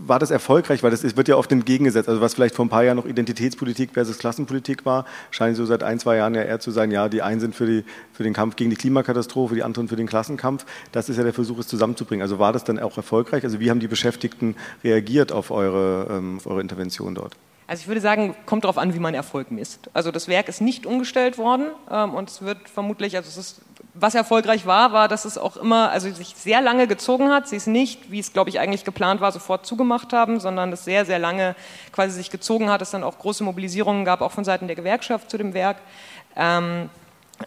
[0.05, 0.83] war das erfolgreich?
[0.83, 2.09] Weil das ist, wird ja oft entgegengesetzt.
[2.09, 5.83] Also was vielleicht vor ein paar Jahren noch Identitätspolitik versus Klassenpolitik war, scheint so seit
[5.83, 7.83] ein, zwei Jahren ja eher zu sein, ja, die einen sind für, die,
[8.13, 10.65] für den Kampf gegen die Klimakatastrophe, die anderen für den Klassenkampf.
[10.91, 12.21] Das ist ja der Versuch, es zusammenzubringen.
[12.21, 13.43] Also war das dann auch erfolgreich?
[13.43, 17.35] Also wie haben die Beschäftigten reagiert auf eure, ähm, auf eure Intervention dort?
[17.67, 19.89] Also ich würde sagen, kommt darauf an, wie man Erfolg misst.
[19.93, 23.61] Also das Werk ist nicht umgestellt worden ähm, und es wird vermutlich, also es ist
[23.99, 27.47] was erfolgreich war, war, dass es auch immer, also sich sehr lange gezogen hat.
[27.47, 30.85] Sie es nicht, wie es glaube ich eigentlich geplant war, sofort zugemacht haben, sondern es
[30.85, 31.55] sehr, sehr lange
[31.91, 32.81] quasi sich gezogen hat.
[32.81, 35.77] Es dann auch große Mobilisierungen gab, auch von Seiten der Gewerkschaft zu dem Werk.
[36.35, 36.89] Ähm,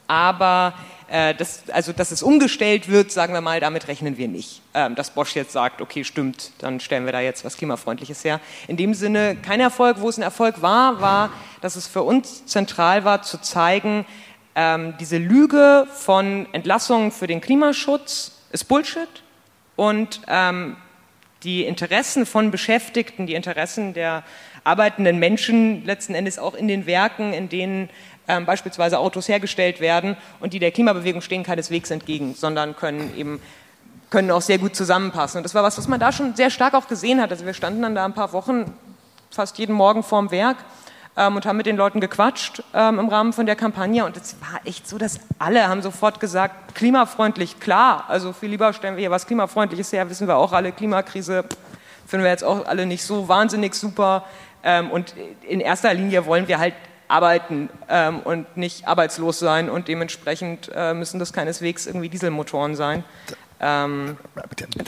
[0.07, 0.75] aber
[1.09, 4.63] äh, das, also, dass es umgestellt wird, sagen wir mal, damit rechnen wir nicht.
[4.75, 8.41] Ähm, dass Bosch jetzt sagt, okay, stimmt, dann stellen wir da jetzt was Klimafreundliches her.
[8.69, 10.01] In dem Sinne kein Erfolg.
[10.01, 14.07] Wo es ein Erfolg war, war, dass es für uns zentral war, zu zeigen,
[14.55, 19.09] ähm, diese Lüge von Entlassungen für den Klimaschutz ist Bullshit
[19.77, 20.77] und ähm,
[21.43, 24.23] die Interessen von Beschäftigten, die Interessen der
[24.65, 27.89] arbeitenden Menschen letzten Endes auch in den Werken, in denen
[28.29, 33.41] ähm, beispielsweise Autos hergestellt werden und die der Klimabewegung stehen keineswegs entgegen, sondern können eben
[34.11, 35.39] können auch sehr gut zusammenpassen.
[35.39, 37.31] Und das war was, was man da schon sehr stark auch gesehen hat.
[37.31, 38.75] Also wir standen dann da ein paar Wochen
[39.31, 40.57] fast jeden Morgen vorm Werk
[41.21, 44.05] ähm, und haben mit den Leuten gequatscht ähm, im Rahmen von der Kampagne.
[44.05, 48.07] Und es war echt so, dass alle haben sofort gesagt, klimafreundlich, klar.
[48.09, 51.45] Also viel lieber stellen wir hier was Klimafreundliches her, wissen wir auch alle, Klimakrise
[52.07, 54.25] finden wir jetzt auch alle nicht so wahnsinnig super.
[54.65, 55.15] Ähm, und
[55.47, 56.75] in erster Linie wollen wir halt
[57.07, 63.05] arbeiten ähm, und nicht arbeitslos sein und dementsprechend äh, müssen das keineswegs irgendwie Dieselmotoren sein.
[63.61, 64.17] Ähm,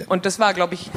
[0.07, 0.91] und das war, glaube ich,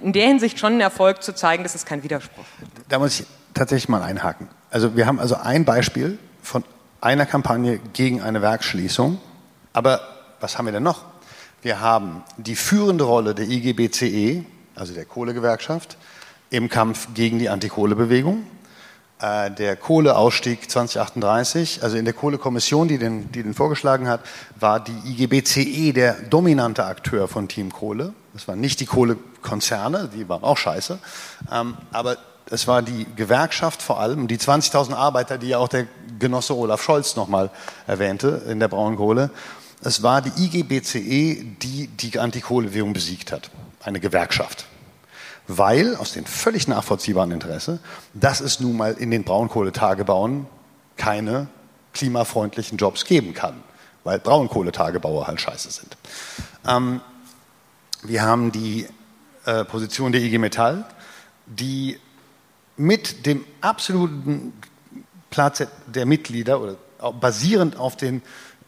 [0.00, 2.44] in der Hinsicht schon ein Erfolg zu zeigen, dass es kein Widerspruch.
[2.88, 4.48] Da muss ich tatsächlich mal einhaken.
[4.70, 6.64] Also wir haben also ein Beispiel von
[7.00, 9.18] einer Kampagne gegen eine Werksschließung.
[9.72, 10.00] Aber
[10.40, 11.04] was haben wir denn noch?
[11.62, 15.96] Wir haben die führende Rolle der IGBCE, also der Kohlegewerkschaft,
[16.50, 18.44] im Kampf gegen die Antikohlebewegung.
[19.20, 24.20] Äh, der Kohleausstieg 2038, also in der Kohlekommission, die den, die den vorgeschlagen hat,
[24.58, 28.12] war die IGBCE der dominante Akteur von Team Kohle.
[28.32, 30.98] Das waren nicht die Kohlekonzerne, die waren auch scheiße,
[31.52, 32.18] ähm, aber
[32.50, 35.86] es war die Gewerkschaft vor allem, die 20.000 Arbeiter, die ja auch der
[36.18, 37.50] Genosse Olaf Scholz nochmal
[37.86, 39.30] erwähnte in der Braunkohle.
[39.82, 43.50] Es war die IGBCE, die die Antikohlebewegung besiegt hat,
[43.82, 44.66] eine Gewerkschaft.
[45.46, 47.78] Weil, aus dem völlig nachvollziehbaren Interesse,
[48.14, 50.46] dass es nun mal in den Braunkohletagebauen
[50.96, 51.48] keine
[51.92, 53.62] klimafreundlichen Jobs geben kann,
[54.04, 55.96] weil Braunkohletagebauer halt scheiße sind.
[56.66, 57.00] Ähm,
[58.02, 58.86] wir haben die
[59.44, 60.84] äh, Position der IG Metall,
[61.46, 61.98] die
[62.76, 64.52] mit dem absoluten
[65.30, 66.76] Platz der Mitglieder oder
[67.12, 68.22] basierend auf den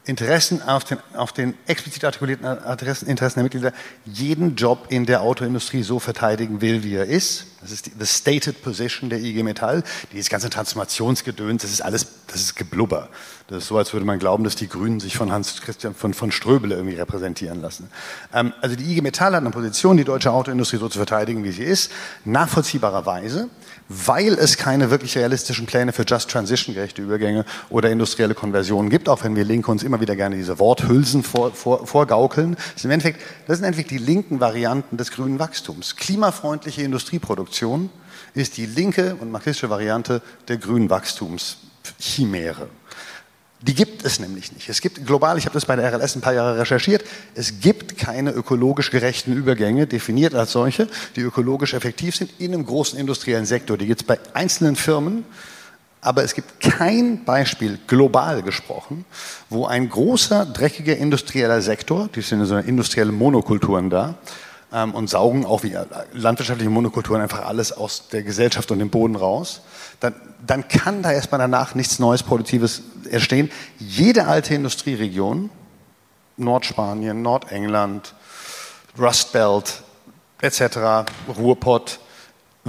[0.07, 3.73] Interessen, auf den, auf den explizit artikulierten Interessen, Interessen der Mitglieder
[4.05, 7.47] jeden Job in der Autoindustrie so verteidigen will, wie er ist.
[7.61, 9.83] Das ist die the stated position der IG Metall.
[10.13, 13.09] Dieses ganze Transformationsgedöns, das ist alles, das ist Geblubber.
[13.47, 16.13] Das ist so, als würde man glauben, dass die Grünen sich von Hans Christian von,
[16.13, 17.89] von Ströbele irgendwie repräsentieren lassen.
[18.33, 21.51] Ähm, also die IG Metall hat eine Position, die deutsche Autoindustrie so zu verteidigen, wie
[21.51, 21.91] sie ist,
[22.23, 23.49] nachvollziehbarerweise
[23.89, 29.09] weil es keine wirklich realistischen Pläne für Just Transition, gerechte Übergänge oder industrielle Konversionen gibt,
[29.09, 32.57] auch wenn wir Linke uns immer wieder gerne diese Worthülsen vor, vor, vorgaukeln.
[32.73, 35.95] Das im Endeffekt, das sind Endeffekt die linken Varianten des grünen Wachstums.
[35.95, 37.89] Klimafreundliche Industrieproduktion
[38.33, 42.67] ist die linke und marxistische Variante der grünen Wachstumschimäre.
[43.61, 44.69] Die gibt es nämlich nicht.
[44.69, 47.97] Es gibt global, ich habe das bei der RLS ein paar Jahre recherchiert, es gibt
[47.97, 53.47] keine ökologisch gerechten Übergänge, definiert als solche, die ökologisch effektiv sind in einem großen industriellen
[53.47, 53.77] Sektor.
[53.77, 55.25] Die gibt es bei einzelnen Firmen,
[56.01, 59.05] aber es gibt kein Beispiel, global gesprochen,
[59.49, 64.15] wo ein großer, dreckiger industrieller Sektor, die sind in so einer industriellen Monokulturen da,
[64.71, 68.89] ähm, und saugen auch wie äh, landwirtschaftliche Monokulturen einfach alles aus der Gesellschaft und dem
[68.89, 69.61] Boden raus,
[69.99, 70.13] dann,
[70.45, 73.49] dann kann da erstmal danach nichts Neues, Produktives entstehen.
[73.79, 75.49] Jede alte Industrieregion,
[76.37, 78.13] Nordspanien, Nordengland,
[78.97, 79.83] Rust Belt
[80.41, 81.99] etc., Ruhrpott,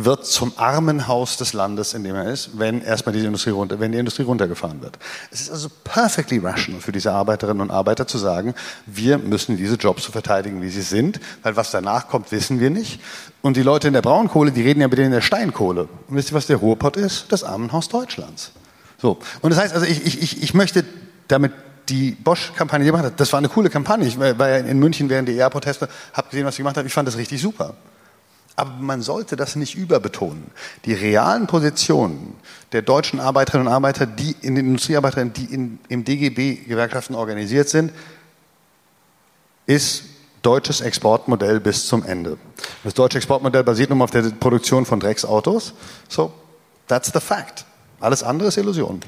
[0.05, 3.91] wird zum Armenhaus des Landes, in dem er ist, wenn erstmal die Industrie runter, wenn
[3.91, 4.99] die Industrie runtergefahren wird.
[5.31, 8.55] Es ist also perfectly rational für diese Arbeiterinnen und Arbeiter zu sagen,
[8.87, 12.71] wir müssen diese Jobs so verteidigen, wie sie sind, weil was danach kommt, wissen wir
[12.71, 13.01] nicht.
[13.43, 15.89] Und die Leute in der Braunkohle, die reden ja mit denen in der Steinkohle.
[16.09, 17.27] Und wisst ihr, was der Ruhrpott ist?
[17.31, 18.53] Das Armenhaus Deutschlands.
[19.01, 19.19] So.
[19.41, 20.85] Und das heißt also, ich, ich, ich möchte
[21.29, 21.53] damit
[21.89, 24.07] die Bosch-Kampagne gemacht hat, das war eine coole Kampagne.
[24.07, 26.85] Ich war in München während der ER-Proteste, habe gesehen, was sie gemacht hat.
[26.85, 27.75] Ich fand das richtig super.
[28.57, 30.51] Aber man sollte das nicht überbetonen.
[30.85, 32.35] Die realen Positionen
[32.73, 37.93] der deutschen Arbeiterinnen und Arbeiter, die in den Industriearbeiterinnen, die in, im DGB-Gewerkschaften organisiert sind,
[39.67, 40.05] ist
[40.43, 42.37] deutsches Exportmodell bis zum Ende.
[42.83, 45.73] Das deutsche Exportmodell basiert nun auf der Produktion von Drecksautos.
[46.09, 46.33] So,
[46.89, 47.65] that's the fact.
[48.01, 49.01] Alles andere ist Illusion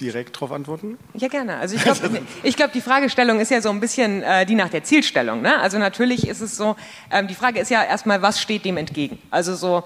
[0.00, 0.98] direkt darauf antworten?
[1.14, 1.56] Ja, gerne.
[1.56, 4.68] Also ich glaube, ich glaub, die Fragestellung ist ja so ein bisschen äh, die nach
[4.68, 5.42] der Zielstellung.
[5.42, 5.58] Ne?
[5.58, 6.76] Also natürlich ist es so,
[7.10, 9.18] ähm, die Frage ist ja erstmal, was steht dem entgegen?
[9.30, 9.84] Also so,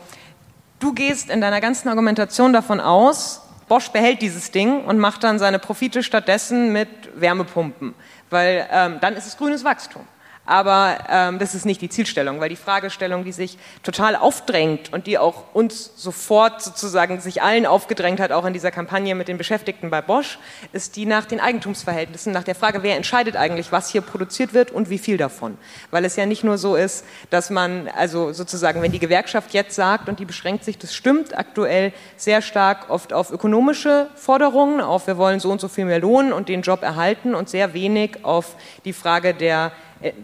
[0.78, 5.38] du gehst in deiner ganzen Argumentation davon aus, Bosch behält dieses Ding und macht dann
[5.38, 7.94] seine Profite stattdessen mit Wärmepumpen,
[8.28, 10.02] weil ähm, dann ist es grünes Wachstum.
[10.50, 15.06] Aber ähm, das ist nicht die Zielstellung, weil die Fragestellung, die sich total aufdrängt und
[15.06, 19.38] die auch uns sofort sozusagen sich allen aufgedrängt hat, auch in dieser Kampagne mit den
[19.38, 20.40] Beschäftigten bei Bosch,
[20.72, 24.72] ist die nach den Eigentumsverhältnissen, nach der Frage, wer entscheidet eigentlich, was hier produziert wird
[24.72, 25.56] und wie viel davon.
[25.92, 29.76] Weil es ja nicht nur so ist, dass man, also sozusagen, wenn die Gewerkschaft jetzt
[29.76, 35.06] sagt, und die beschränkt sich, das stimmt aktuell sehr stark oft auf ökonomische Forderungen, auf
[35.06, 38.24] wir wollen so und so viel mehr Lohn und den Job erhalten und sehr wenig
[38.24, 39.70] auf die Frage der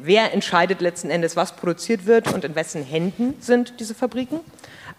[0.02, 4.40] wer entscheidet letzten Endes, was produziert wird und in wessen Händen sind diese Fabriken.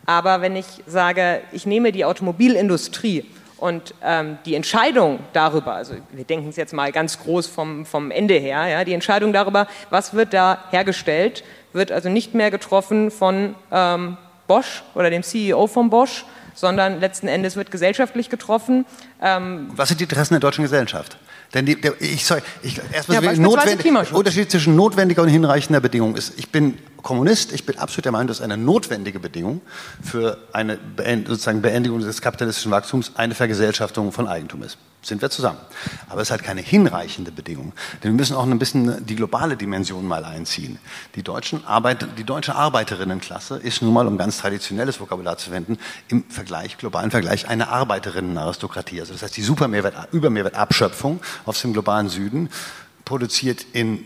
[0.06, 3.26] Aber wenn ich sage, ich nehme die Automobilindustrie
[3.58, 8.12] und ähm, die Entscheidung darüber, also wir denken es jetzt mal ganz groß vom, vom
[8.12, 13.12] Ende her, ja, die Entscheidung darüber, was wird da hergestellt, wird also nicht mehr getroffen
[13.12, 18.86] von ähm, Bosch oder dem CEO von Bosch, sondern letzten Endes wird gesellschaftlich getroffen.
[19.22, 21.18] Ähm, was sind die Interessen der deutschen Gesellschaft?
[21.54, 26.16] Denn die, der, ich, sorry, ich, erstmal ja, notwendig, Unterschied zwischen notwendiger und hinreichender Bedingung
[26.16, 29.62] ist, ich bin Kommunist, ich bin absolut der Meinung, dass eine notwendige Bedingung
[30.04, 30.78] für eine
[31.26, 34.78] sozusagen Beendigung des kapitalistischen Wachstums eine Vergesellschaftung von Eigentum ist.
[35.02, 35.58] Sind wir zusammen.
[36.10, 37.72] Aber es ist halt keine hinreichende Bedingung.
[38.04, 40.80] Denn wir müssen auch ein bisschen die globale Dimension mal einziehen.
[41.16, 45.78] Die, deutschen Arbeit, die deutsche Arbeiterinnenklasse ist nun mal, um ganz traditionelles Vokabular zu wenden,
[46.10, 49.00] im Vergleich, globalen Vergleich, eine Arbeiterinnenaristokratie.
[49.00, 52.50] Also das heißt, die Supermehrwert, Übermehrwertabschöpfung aus dem globalen Süden
[53.06, 54.04] produziert in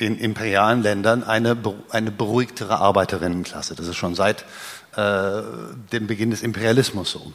[0.00, 1.56] den imperialen Ländern eine,
[1.90, 3.74] eine beruhigtere Arbeiterinnenklasse.
[3.74, 4.44] Das ist schon seit
[4.96, 5.42] äh,
[5.92, 7.32] dem Beginn des Imperialismus so.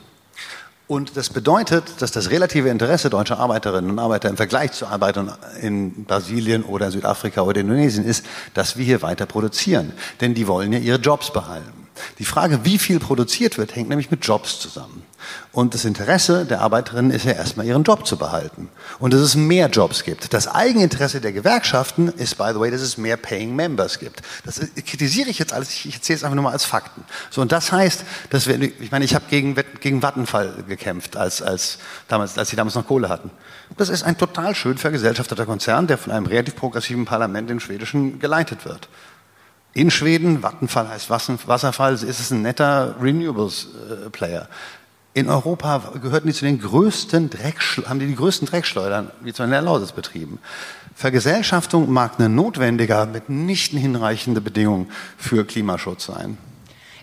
[0.88, 5.32] Und das bedeutet, dass das relative Interesse deutscher Arbeiterinnen und Arbeiter im Vergleich zu Arbeitern
[5.62, 9.94] in Brasilien oder Südafrika oder Indonesien ist, dass wir hier weiter produzieren.
[10.20, 11.79] Denn die wollen ja ihre Jobs behalten.
[12.18, 15.04] Die Frage, wie viel produziert wird, hängt nämlich mit Jobs zusammen.
[15.52, 18.70] Und das Interesse der Arbeiterinnen ist ja erstmal ihren Job zu behalten.
[19.00, 20.34] Und dass es mehr Jobs gibt.
[20.34, 24.22] Das Eigeninteresse der Gewerkschaften ist, by the way, dass es mehr Paying Members gibt.
[24.46, 27.04] Das kritisiere ich jetzt alles, ich erzähle es einfach nur mal als Fakten.
[27.30, 31.42] So, und das heißt, dass wir, ich meine, ich habe gegen, gegen Vattenfall gekämpft, als,
[31.42, 33.32] als, damals, als sie damals noch Kohle hatten.
[33.78, 38.20] Das ist ein total schön vergesellschafteter Konzern, der von einem relativ progressiven Parlament im Schwedischen
[38.20, 38.88] geleitet wird.
[39.74, 44.48] In Schweden, Vattenfall heißt Wasserfall, ist es ein netter Renewables-Player.
[45.14, 49.44] In Europa gehörten die zu den größten Dreckschleudern, haben die die größten Dreckschleudern, wie zum
[49.44, 50.40] Beispiel in der Lausitz betrieben.
[50.96, 56.38] Vergesellschaftung mag eine notwendige, mitnichten hinreichende Bedingung für Klimaschutz sein.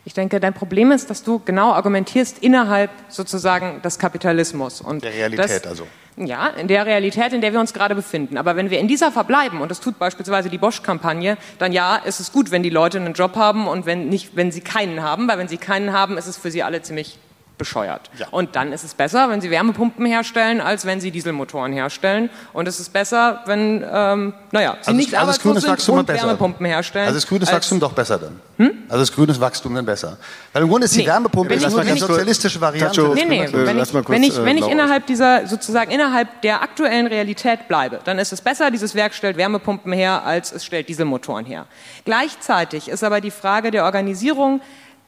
[0.05, 4.81] Ich denke, dein Problem ist, dass du genau argumentierst innerhalb sozusagen des Kapitalismus.
[4.81, 5.87] Und der Realität das, also.
[6.19, 8.39] Ja, in der Realität, in der wir uns gerade befinden.
[8.39, 12.21] Aber wenn wir in dieser verbleiben, und das tut beispielsweise die Bosch-Kampagne, dann ja, ist
[12.21, 15.29] es gut, wenn die Leute einen Job haben und wenn nicht, wenn sie keinen haben,
[15.29, 17.19] weil wenn sie keinen haben, ist es für sie alle ziemlich
[17.59, 18.11] bescheuert.
[18.19, 18.27] Ja.
[18.31, 22.31] Und dann ist es besser, wenn sie Wärmepumpen herstellen, als wenn sie Dieselmotoren herstellen.
[22.53, 26.09] Und es ist besser, wenn, ähm, naja, sie also nicht also arbeitslos sind Wachstum und
[26.09, 27.07] Wärmepumpen herstellen.
[27.07, 28.41] Also ist grünes Wachstum doch besser dann?
[28.59, 28.73] Hm?
[28.89, 30.19] Also ist grünes Wachstum dann besser?
[30.53, 33.13] Weil im Grunde ist die nee, Wärmepumpe ist nur die sozialistische Variante.
[33.15, 37.69] Nee, nee, wenn ich, wenn ich, wenn ich innerhalb dieser, sozusagen innerhalb der aktuellen Realität
[37.69, 41.67] bleibe, dann ist es besser, dieses Werk stellt Wärmepumpen her, als es stellt Dieselmotoren her.
[42.05, 44.61] Gleichzeitig ist aber die Frage der Organisierung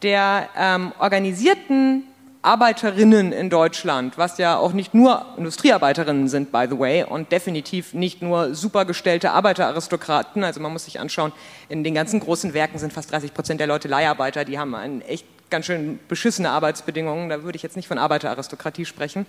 [0.02, 2.04] der ähm, organisierten
[2.42, 7.94] Arbeiterinnen in Deutschland, was ja auch nicht nur Industriearbeiterinnen sind, by the way, und definitiv
[7.94, 10.44] nicht nur supergestellte Arbeiteraristokraten.
[10.44, 11.33] Also man muss sich anschauen,
[11.68, 15.03] in den ganzen großen Werken sind fast 30 Prozent der Leute Leiharbeiter, die haben einen
[15.03, 17.29] echt ganz schön beschissene Arbeitsbedingungen.
[17.29, 19.27] Da würde ich jetzt nicht von Arbeiteraristokratie sprechen.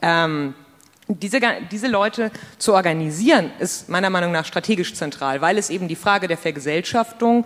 [0.00, 0.54] Ähm,
[1.08, 1.38] diese,
[1.70, 6.28] diese Leute zu organisieren, ist meiner Meinung nach strategisch zentral, weil es eben die Frage
[6.28, 7.44] der Vergesellschaftung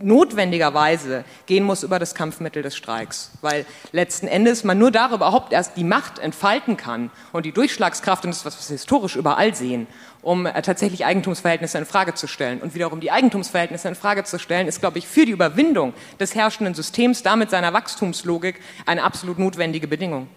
[0.00, 5.52] notwendigerweise gehen muss über das Kampfmittel des Streiks, weil letzten Endes man nur darüber überhaupt
[5.52, 9.16] erst die Macht entfalten kann und die Durchschlagskraft, und das ist was, was wir historisch
[9.16, 9.86] überall sehen,
[10.22, 12.60] um äh, tatsächlich Eigentumsverhältnisse in Frage zu stellen.
[12.60, 16.34] Und wiederum die Eigentumsverhältnisse in Frage zu stellen, ist, glaube ich, für die Überwindung des
[16.34, 20.28] herrschenden Systems, damit seiner Wachstumslogik, eine absolut notwendige Bedingung.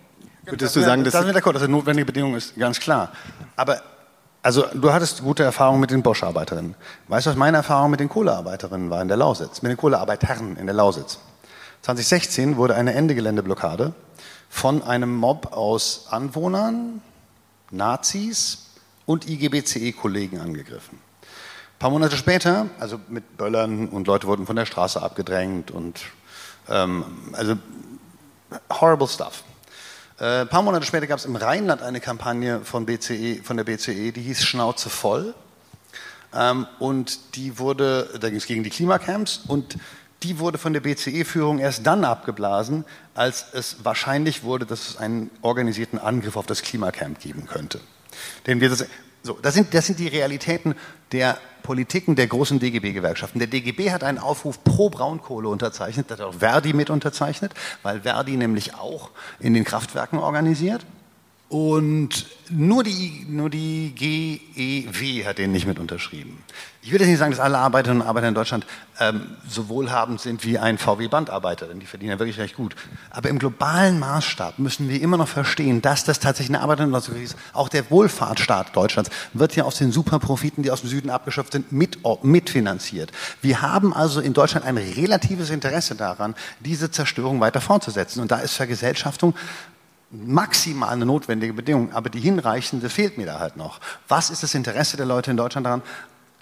[0.43, 3.11] Würdest du sagen, dass das, das, das eine notwendige Bedingung ist, ganz klar.
[3.55, 3.81] Aber
[4.43, 6.75] also du hattest gute Erfahrungen mit den Bosch-Arbeiterinnen.
[7.07, 9.61] Weißt du, was meine Erfahrung mit den Kohlearbeiterinnen war in der Lausitz?
[9.61, 11.19] Mit den Kohlearbeitern in der Lausitz.
[11.83, 13.93] 2016 wurde eine Endegeländeblockade
[14.49, 17.01] von einem Mob aus Anwohnern,
[17.71, 18.67] Nazis
[19.05, 20.97] und IGBCE-Kollegen angegriffen.
[20.97, 26.01] Ein paar Monate später, also mit Böllern und Leute wurden von der Straße abgedrängt und
[26.69, 27.55] ähm, also
[28.69, 29.43] horrible stuff.
[30.21, 33.63] Äh, ein paar Monate später gab es im Rheinland eine Kampagne von, BCE, von der
[33.63, 35.33] BCE, die hieß Schnauze voll.
[36.33, 39.77] Ähm, und die wurde, da ging es gegen die Klimacamps und
[40.21, 45.31] die wurde von der BCE-Führung erst dann abgeblasen, als es wahrscheinlich wurde, dass es einen
[45.41, 47.81] organisierten Angriff auf das Klimacamp geben könnte.
[48.45, 48.69] Den wir
[49.23, 50.75] so, das sind, das sind die Realitäten
[51.11, 53.39] der Politiken der großen DGB-Gewerkschaften.
[53.39, 57.53] Der DGB hat einen Aufruf pro Braunkohle unterzeichnet, das hat auch Verdi mit unterzeichnet,
[57.83, 60.85] weil Verdi nämlich auch in den Kraftwerken organisiert.
[61.51, 66.41] Und nur die, nur die GEW hat den nicht mit unterschrieben.
[66.81, 68.65] Ich will jetzt nicht sagen, dass alle Arbeiterinnen und Arbeiter in Deutschland
[69.01, 72.75] ähm, so wohlhabend sind wie ein VW-Bandarbeiter, denn die verdienen ja wirklich recht gut.
[73.09, 77.07] Aber im globalen Maßstab müssen wir immer noch verstehen, dass das tatsächlich eine Arbeiterinnen und
[77.21, 77.35] ist.
[77.51, 81.73] Auch der Wohlfahrtsstaat Deutschlands wird ja aus den Superprofiten, die aus dem Süden abgeschöpft sind,
[81.73, 83.11] mit, mitfinanziert.
[83.41, 88.21] Wir haben also in Deutschland ein relatives Interesse daran, diese Zerstörung weiter fortzusetzen.
[88.21, 89.35] Und da ist Vergesellschaftung
[90.11, 93.79] maximal eine notwendige Bedingung, aber die hinreichende fehlt mir da halt noch.
[94.07, 95.81] Was ist das Interesse der Leute in Deutschland daran,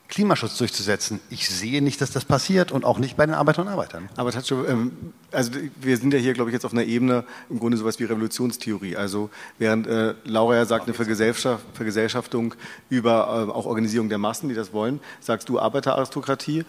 [0.10, 1.20] Klimaschutz durchzusetzen.
[1.30, 4.10] Ich sehe nicht, dass das passiert und auch nicht bei den Arbeiterinnen und Arbeitern.
[4.16, 7.60] Aber Tatscho, ähm, also wir sind ja hier, glaube ich, jetzt auf einer Ebene im
[7.60, 8.98] Grunde sowas wie Revolutionstheorie.
[8.98, 12.56] Also während äh, Laura ja sagt, eine Vergesellschaft, Vergesellschaftung
[12.90, 16.66] über äh, auch Organisierung der Massen, die das wollen, sagst du Arbeiteraristokratie.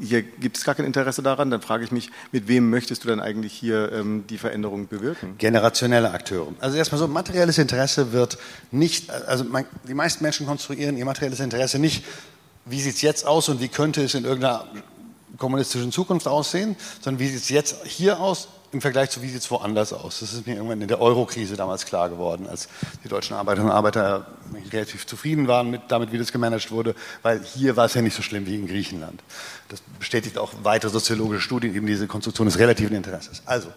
[0.00, 1.50] Hier gibt es gar kein Interesse daran.
[1.50, 5.34] Dann frage ich mich, mit wem möchtest du dann eigentlich hier ähm, die Veränderung bewirken?
[5.38, 6.54] Generationelle Akteure.
[6.60, 8.38] Also erstmal so, materielles Interesse wird
[8.70, 12.04] nicht, also man, die meisten Menschen konstruieren ihr materielles Interesse nicht
[12.66, 14.66] wie sieht es jetzt aus und wie könnte es in irgendeiner
[15.38, 19.42] kommunistischen Zukunft aussehen, sondern wie sieht es jetzt hier aus im Vergleich zu wie sieht
[19.42, 20.20] es woanders aus.
[20.20, 22.68] Das ist mir irgendwann in der Euro-Krise damals klar geworden, als
[23.04, 24.26] die deutschen Arbeiterinnen und Arbeiter
[24.72, 28.16] relativ zufrieden waren mit, damit, wie das gemanagt wurde, weil hier war es ja nicht
[28.16, 29.22] so schlimm wie in Griechenland.
[29.68, 33.42] Das bestätigt auch weitere soziologische Studien, eben diese Konstruktion des relativen Interesses.
[33.46, 33.68] Also,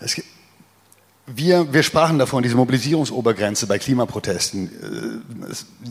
[0.00, 0.28] es gibt
[1.34, 5.22] wir, wir sprachen davon, diese Mobilisierungsobergrenze bei Klimaprotesten,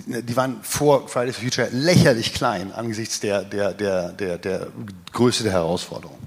[0.09, 4.67] äh, die waren vor Fridays for Future lächerlich klein angesichts der, der, der, der, der
[5.13, 6.17] Größe der Herausforderung.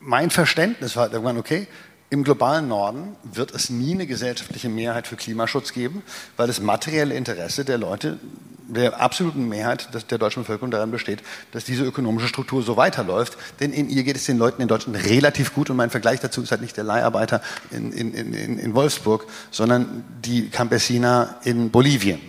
[0.00, 1.66] Mein Verständnis war irgendwann, okay,
[2.14, 6.04] im globalen Norden wird es nie eine gesellschaftliche Mehrheit für Klimaschutz geben,
[6.36, 8.20] weil das materielle Interesse der Leute
[8.68, 13.36] der absoluten Mehrheit der deutschen Bevölkerung daran besteht, dass diese ökonomische Struktur so weiterläuft.
[13.58, 15.70] Denn in ihr geht es den Leuten in Deutschland relativ gut.
[15.70, 17.42] Und mein Vergleich dazu ist halt nicht der Leiharbeiter
[17.72, 22.20] in, in, in, in Wolfsburg, sondern die Campesina in Bolivien.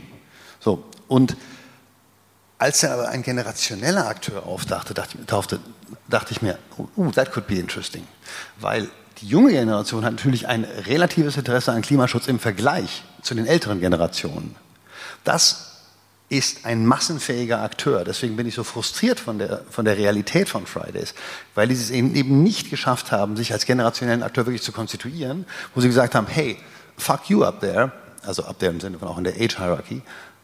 [0.59, 0.83] So.
[1.07, 1.37] Und
[2.57, 5.59] als er aber ein generationeller Akteur aufdachte, dachte, dachte,
[6.07, 6.57] dachte ich mir,
[6.95, 8.07] oh, that could be interesting.
[8.59, 8.89] Weil
[9.21, 13.79] die junge Generation hat natürlich ein relatives Interesse an Klimaschutz im Vergleich zu den älteren
[13.79, 14.55] Generationen.
[15.23, 15.75] Das
[16.29, 18.03] ist ein massenfähiger Akteur.
[18.03, 21.13] Deswegen bin ich so frustriert von der, von der Realität von Fridays,
[21.53, 25.45] weil die es eben nicht geschafft haben, sich als generationellen Akteur wirklich zu konstituieren,
[25.75, 26.57] wo sie gesagt haben, hey,
[26.97, 27.91] fuck you up there,
[28.23, 30.01] also up there im Sinne von auch in der Age-Hierarchy,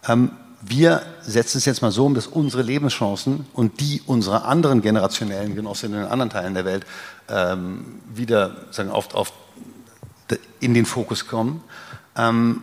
[0.08, 0.32] ähm,
[0.62, 5.56] wir setzen es jetzt mal so um, dass unsere Lebenschancen und die unserer anderen generationellen
[5.56, 6.86] Genossinnen in anderen Teilen der Welt
[7.30, 9.34] ähm, wieder sagen, auf, auf,
[10.60, 11.64] in den Fokus kommen.
[12.16, 12.62] Ähm,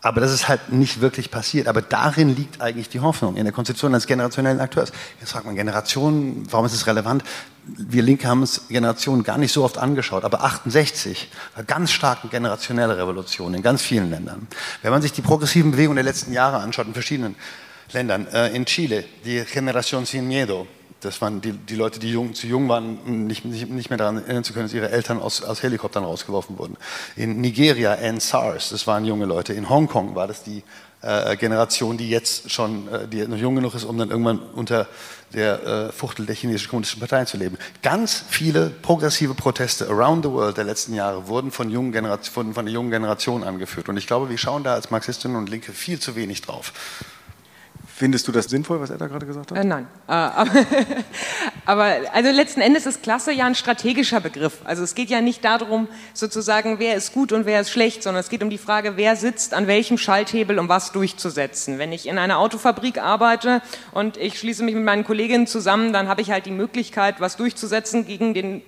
[0.00, 1.66] aber das ist halt nicht wirklich passiert.
[1.66, 4.92] Aber darin liegt eigentlich die Hoffnung, in der Konstitution als generationellen Akteurs.
[5.20, 7.24] Jetzt fragt man Generationen, warum ist es relevant?
[7.66, 12.28] Wir Linke haben es Generationen gar nicht so oft angeschaut, aber 68 war ganz starke
[12.28, 14.46] generationelle Revolution in ganz vielen Ländern.
[14.82, 17.34] Wenn man sich die progressiven Bewegungen der letzten Jahre anschaut, in verschiedenen
[17.92, 20.66] Ländern, äh, in Chile, die Generación Sin Miedo,
[21.00, 24.44] das waren die, die Leute, die jung, zu jung waren, nicht, nicht, mehr daran erinnern
[24.44, 26.76] zu können, dass ihre Eltern aus, aus Helikoptern rausgeworfen wurden.
[27.16, 29.52] In Nigeria, NSARS, das waren junge Leute.
[29.52, 30.62] In Hongkong war das die
[31.00, 34.88] äh, Generation, die jetzt schon, äh, die noch jung genug ist, um dann irgendwann unter
[35.32, 37.56] der äh, Fuchtel der chinesischen kommunistischen Partei zu leben.
[37.82, 42.64] Ganz viele progressive Proteste around the world der letzten Jahre wurden von, jungen Generation, von
[42.64, 43.88] der jungen Generation angeführt.
[43.88, 46.72] Und ich glaube, wir schauen da als Marxistinnen und Linke viel zu wenig drauf.
[47.98, 49.58] Findest du das sinnvoll, was er da gerade gesagt hat?
[49.58, 49.88] Äh, nein.
[50.06, 50.50] Äh, aber,
[51.64, 54.60] aber, also letzten Endes ist Klasse ja ein strategischer Begriff.
[54.62, 58.20] Also es geht ja nicht darum, sozusagen, wer ist gut und wer ist schlecht, sondern
[58.20, 61.80] es geht um die Frage, wer sitzt an welchem Schalthebel, um was durchzusetzen.
[61.80, 66.06] Wenn ich in einer Autofabrik arbeite und ich schließe mich mit meinen Kolleginnen zusammen, dann
[66.06, 68.62] habe ich halt die Möglichkeit, was durchzusetzen gegen den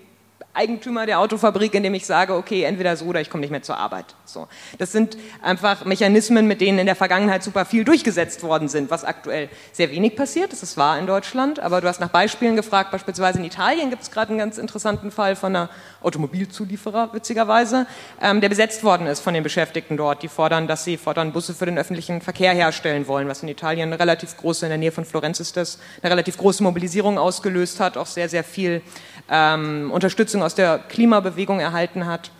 [0.53, 3.77] Eigentümer der Autofabrik, indem ich sage, okay, entweder so oder ich komme nicht mehr zur
[3.77, 4.17] Arbeit.
[4.25, 4.49] So.
[4.79, 9.05] Das sind einfach Mechanismen, mit denen in der Vergangenheit super viel durchgesetzt worden sind, was
[9.05, 10.53] aktuell sehr wenig passiert.
[10.53, 12.91] Das ist wahr in Deutschland, aber du hast nach Beispielen gefragt.
[12.91, 15.71] Beispielsweise in Italien gibt es gerade einen ganz interessanten Fall von einer
[16.03, 17.87] Automobilzulieferer, witzigerweise,
[18.21, 20.23] ähm, der besetzt worden ist von den Beschäftigten dort.
[20.23, 23.93] Die fordern, dass sie fordern Busse für den öffentlichen Verkehr herstellen wollen, was in Italien
[23.93, 27.79] eine relativ große, in der Nähe von Florenz ist das, eine relativ große Mobilisierung ausgelöst
[27.79, 28.83] hat, auch sehr, sehr viel
[29.31, 32.31] ähm, Unterstützung aus der Klimabewegung erhalten hat.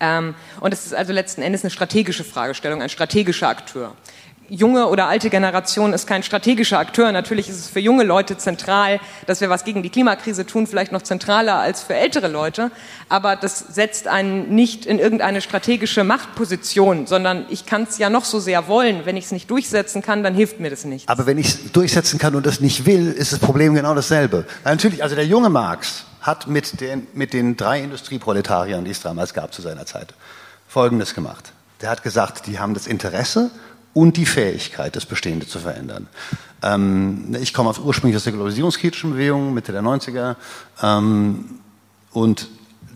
[0.00, 3.94] Ähm, und es ist also letzten Endes eine strategische Fragestellung, ein strategischer Akteur
[4.48, 7.12] junge oder alte Generation ist kein strategischer Akteur.
[7.12, 10.92] Natürlich ist es für junge Leute zentral, dass wir was gegen die Klimakrise tun, vielleicht
[10.92, 12.70] noch zentraler als für ältere Leute.
[13.08, 18.24] Aber das setzt einen nicht in irgendeine strategische Machtposition, sondern ich kann es ja noch
[18.24, 19.04] so sehr wollen.
[19.04, 21.08] Wenn ich es nicht durchsetzen kann, dann hilft mir das nicht.
[21.08, 24.46] Aber wenn ich es durchsetzen kann und das nicht will, ist das Problem genau dasselbe.
[24.64, 29.34] Natürlich, also der junge Marx hat mit den, mit den drei Industrieproletariern, die es damals
[29.34, 30.14] gab zu seiner Zeit,
[30.66, 31.52] Folgendes gemacht.
[31.80, 33.50] Der hat gesagt, die haben das Interesse,
[33.98, 36.06] und die Fähigkeit, das Bestehende zu verändern.
[36.62, 40.36] Ähm, ich komme aus, ursprünglich aus der globalisierungskritischen Bewegung, Mitte der 90er,
[40.80, 41.58] ähm,
[42.12, 42.48] und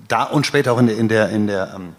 [0.07, 1.95] da und später auch in der, in der, in der ähm,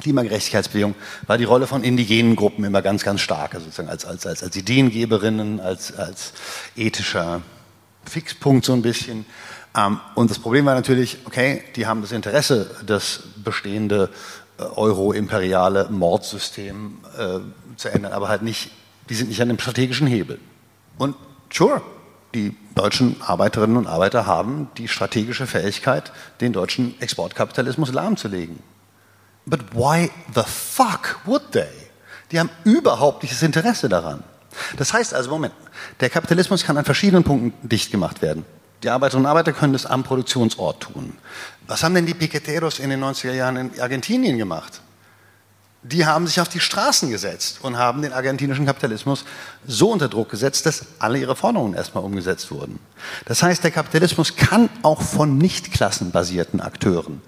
[0.00, 0.94] Klimagerechtigkeitsbewegung
[1.26, 4.42] war die Rolle von indigenen Gruppen immer ganz, ganz stark, also sozusagen als, als, als,
[4.42, 6.32] als Ideengeberinnen, als, als
[6.76, 7.42] ethischer
[8.06, 9.26] Fixpunkt so ein bisschen.
[9.76, 14.08] Ähm, und das Problem war natürlich, okay, die haben das Interesse, das bestehende
[14.56, 17.40] äh, euro-imperiale Mordsystem äh,
[17.80, 18.70] zu ändern, aber halt nicht,
[19.08, 20.38] die sind nicht an dem strategischen Hebel.
[20.98, 21.16] Und
[21.52, 21.82] sure,
[22.34, 28.60] die deutschen Arbeiterinnen und Arbeiter haben die strategische Fähigkeit, den deutschen Exportkapitalismus lahmzulegen.
[29.46, 31.66] But why the fuck would they?
[32.30, 34.22] Die haben überhaupt nicht das Interesse daran.
[34.76, 35.54] Das heißt also, Moment,
[36.00, 38.44] der Kapitalismus kann an verschiedenen Punkten dicht gemacht werden.
[38.82, 41.16] Die Arbeiterinnen und Arbeiter können das am Produktionsort tun.
[41.66, 44.80] Was haben denn die Piqueteros in den 90er Jahren in Argentinien gemacht?
[45.82, 49.24] Die haben sich auf die Straßen gesetzt und haben den argentinischen Kapitalismus
[49.66, 52.78] so unter Druck gesetzt, dass alle ihre Forderungen erstmal umgesetzt wurden.
[53.24, 57.22] Das heißt, der Kapitalismus kann auch von nicht klassenbasierten Akteuren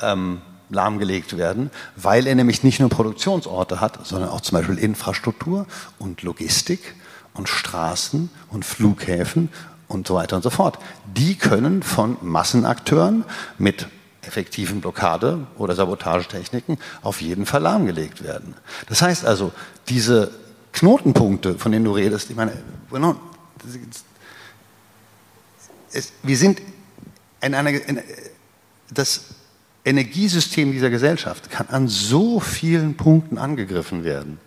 [0.00, 5.66] ähm, lahmgelegt werden, weil er nämlich nicht nur Produktionsorte hat, sondern auch zum Beispiel Infrastruktur
[5.98, 6.94] und Logistik
[7.34, 9.48] und Straßen und Flughäfen
[9.88, 10.78] und so weiter und so fort.
[11.16, 13.24] Die können von Massenakteuren
[13.58, 13.88] mit
[14.26, 18.54] effektiven Blockade- oder Sabotagetechniken auf jeden Fall lahmgelegt werden.
[18.88, 19.52] Das heißt also,
[19.88, 20.30] diese
[20.72, 22.52] Knotenpunkte, von denen du redest, ich meine,
[26.22, 26.60] wir sind
[27.40, 28.00] in einer, in,
[28.90, 29.26] das
[29.84, 34.38] Energiesystem dieser Gesellschaft kann an so vielen Punkten angegriffen werden.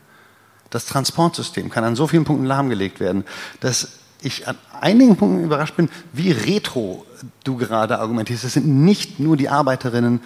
[0.70, 3.24] Das Transportsystem kann an so vielen Punkten lahmgelegt werden,
[3.60, 3.90] dass
[4.22, 7.06] ich an einigen Punkten überrascht bin, wie retro
[7.44, 8.44] du gerade argumentierst.
[8.44, 10.22] Es sind nicht nur die Arbeiterinnen,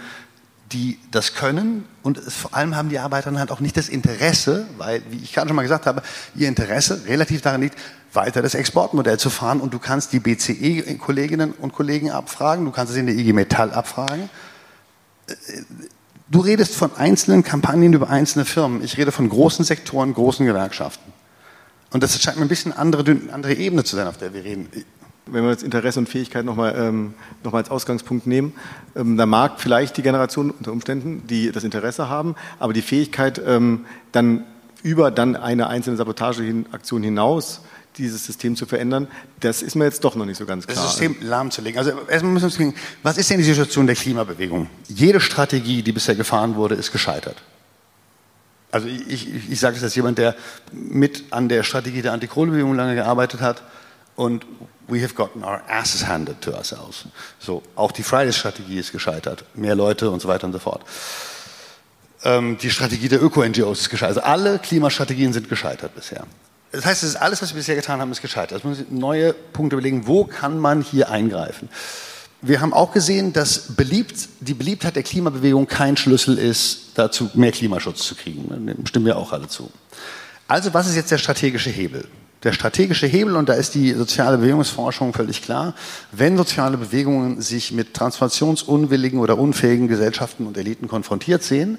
[0.71, 4.65] die das können und es, vor allem haben die Arbeiterinnen halt auch nicht das Interesse,
[4.77, 6.01] weil, wie ich gerade schon mal gesagt habe,
[6.35, 7.77] ihr Interesse relativ daran liegt,
[8.13, 12.93] weiter das Exportmodell zu fahren und du kannst die BCE-Kolleginnen und Kollegen abfragen, du kannst
[12.93, 14.29] es in der IG Metall abfragen.
[16.29, 18.83] Du redest von einzelnen Kampagnen über einzelne Firmen.
[18.83, 21.10] Ich rede von großen Sektoren, großen Gewerkschaften.
[21.91, 24.67] Und das scheint mir ein bisschen andere, andere Ebene zu sein, auf der wir reden.
[25.25, 27.13] Wenn wir jetzt Interesse und Fähigkeit nochmal ähm,
[27.43, 28.53] noch als Ausgangspunkt nehmen,
[28.95, 33.41] ähm, da mag vielleicht die Generation unter Umständen, die das Interesse haben, aber die Fähigkeit,
[33.45, 34.45] ähm, dann
[34.83, 37.61] über dann eine einzelne Sabotageaktion hinaus
[37.97, 39.07] dieses System zu verändern,
[39.41, 40.75] das ist mir jetzt doch noch nicht so ganz klar.
[40.75, 41.77] Das System lahmzulegen.
[41.77, 42.73] Also erstmal müssen wir uns fragen,
[43.03, 44.67] was ist denn die Situation der Klimabewegung?
[44.87, 47.41] Jede Strategie, die bisher gefahren wurde, ist gescheitert.
[48.71, 50.35] Also ich, ich, ich sage das als jemand, der
[50.71, 53.63] mit an der Strategie der Antikohlbewegung lange gearbeitet hat
[54.15, 54.45] und
[54.87, 57.05] we have gotten our asses handed to ourselves.
[57.39, 59.45] So, auch die Fridays-Strategie ist gescheitert.
[59.55, 60.83] Mehr Leute und so weiter und so fort.
[62.23, 64.17] Ähm, die Strategie der Öko-NGOs ist gescheitert.
[64.17, 66.25] Also alle Klimastrategien sind gescheitert bisher.
[66.71, 68.53] Das heißt, es ist alles, was wir bisher getan haben, ist gescheitert.
[68.53, 71.67] Also müssen neue Punkte überlegen, wo kann man hier eingreifen.
[72.43, 77.51] Wir haben auch gesehen, dass beliebt, die Beliebtheit der Klimabewegung kein Schlüssel ist, dazu mehr
[77.51, 78.49] Klimaschutz zu kriegen.
[78.65, 79.69] Dem stimmen wir auch alle zu.
[80.47, 82.07] Also was ist jetzt der strategische Hebel?
[82.43, 85.75] Der strategische Hebel, und da ist die soziale Bewegungsforschung völlig klar,
[86.11, 91.77] wenn soziale Bewegungen sich mit transformationsunwilligen oder unfähigen Gesellschaften und Eliten konfrontiert sehen,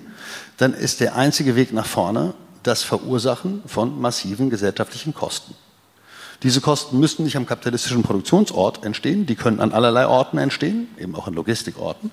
[0.58, 5.54] dann ist der einzige Weg nach vorne das Verursachen von massiven gesellschaftlichen Kosten.
[6.42, 11.14] Diese Kosten müssen nicht am kapitalistischen Produktionsort entstehen, die können an allerlei Orten entstehen, eben
[11.14, 12.10] auch an Logistikorten.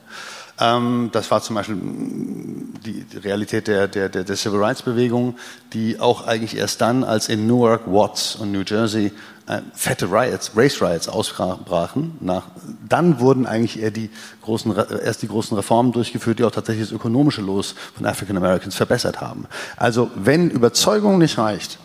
[0.60, 5.36] Ähm, das war zum Beispiel mm, die Realität der, der, der, Civil Rights Bewegung,
[5.74, 9.14] die auch eigentlich erst dann, als in Newark, Watts und New Jersey
[9.48, 12.44] äh, fette Riots, Race Riots ausbrachen, nach,
[12.88, 14.10] dann wurden eigentlich eher die
[14.42, 18.76] großen, erst die großen Reformen durchgeführt, die auch tatsächlich das ökonomische Los von African Americans
[18.76, 19.46] verbessert haben.
[19.78, 21.80] Also wenn Überzeugung nicht reicht,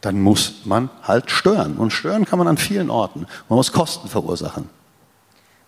[0.00, 1.76] dann muss man halt stören.
[1.76, 3.26] Und stören kann man an vielen Orten.
[3.48, 4.68] Man muss Kosten verursachen.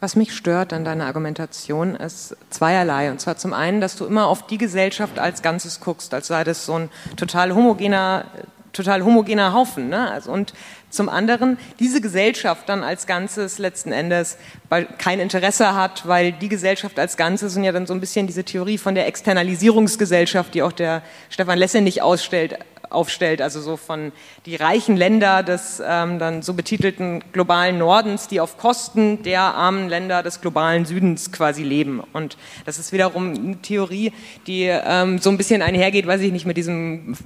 [0.00, 3.10] Was mich stört an deiner Argumentation ist zweierlei.
[3.10, 6.42] Und zwar zum einen, dass du immer auf die Gesellschaft als Ganzes guckst, als sei
[6.42, 8.24] das so ein total homogener,
[8.72, 9.90] total homogener Haufen.
[9.90, 10.10] Ne?
[10.10, 10.54] Also, und
[10.90, 14.38] zum anderen diese Gesellschaft dann als Ganzes letzten Endes
[14.98, 18.42] kein Interesse hat, weil die Gesellschaft als Ganzes und ja dann so ein bisschen diese
[18.42, 22.58] Theorie von der Externalisierungsgesellschaft, die auch der Stefan Lesse nicht ausstellt,
[22.92, 24.12] aufstellt, also so von
[24.46, 29.88] die reichen Länder des ähm, dann so betitelten globalen Nordens, die auf Kosten der armen
[29.88, 32.02] Länder des globalen Südens quasi leben.
[32.12, 34.12] Und das ist wiederum eine Theorie,
[34.46, 37.16] die ähm, so ein bisschen einhergeht, weiß ich nicht, mit diesem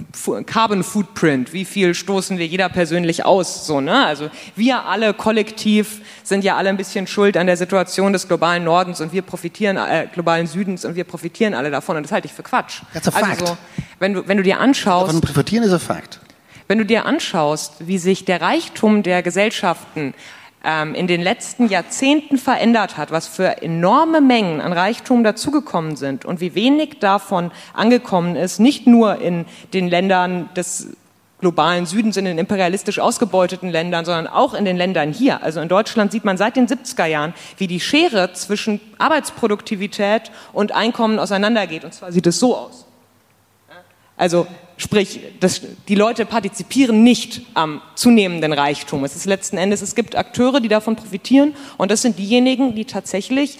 [0.46, 1.52] Carbon Footprint.
[1.52, 3.66] Wie viel stoßen wir jeder persönlich aus?
[3.66, 4.06] So, ne?
[4.06, 8.64] Also wir alle kollektiv sind ja alle ein bisschen schuld an der Situation des globalen
[8.64, 11.96] Nordens und wir profitieren, äh, globalen Südens und wir profitieren alle davon.
[11.96, 12.82] Und das halte ich für Quatsch.
[12.92, 13.42] That's a fact.
[13.42, 13.56] Also so,
[13.98, 15.10] wenn du, wenn du dir anschaust.
[15.10, 16.20] Aber profitieren ist ein Fakt.
[16.68, 20.14] Wenn du dir anschaust, wie sich der Reichtum der Gesellschaften
[20.64, 26.24] ähm, in den letzten Jahrzehnten verändert hat, was für enorme Mengen an Reichtum dazugekommen sind
[26.24, 30.88] und wie wenig davon angekommen ist, nicht nur in den Ländern des
[31.38, 35.42] globalen Südens, in den imperialistisch ausgebeuteten Ländern, sondern auch in den Ländern hier.
[35.42, 40.72] Also in Deutschland sieht man seit den 70er Jahren, wie die Schere zwischen Arbeitsproduktivität und
[40.72, 41.84] Einkommen auseinandergeht.
[41.84, 42.85] Und zwar sieht es so aus.
[44.16, 44.46] Also
[44.78, 49.04] sprich, das, die Leute partizipieren nicht am zunehmenden Reichtum.
[49.04, 52.84] Es ist letzten Endes, es gibt Akteure, die davon profitieren und das sind diejenigen, die
[52.84, 53.58] tatsächlich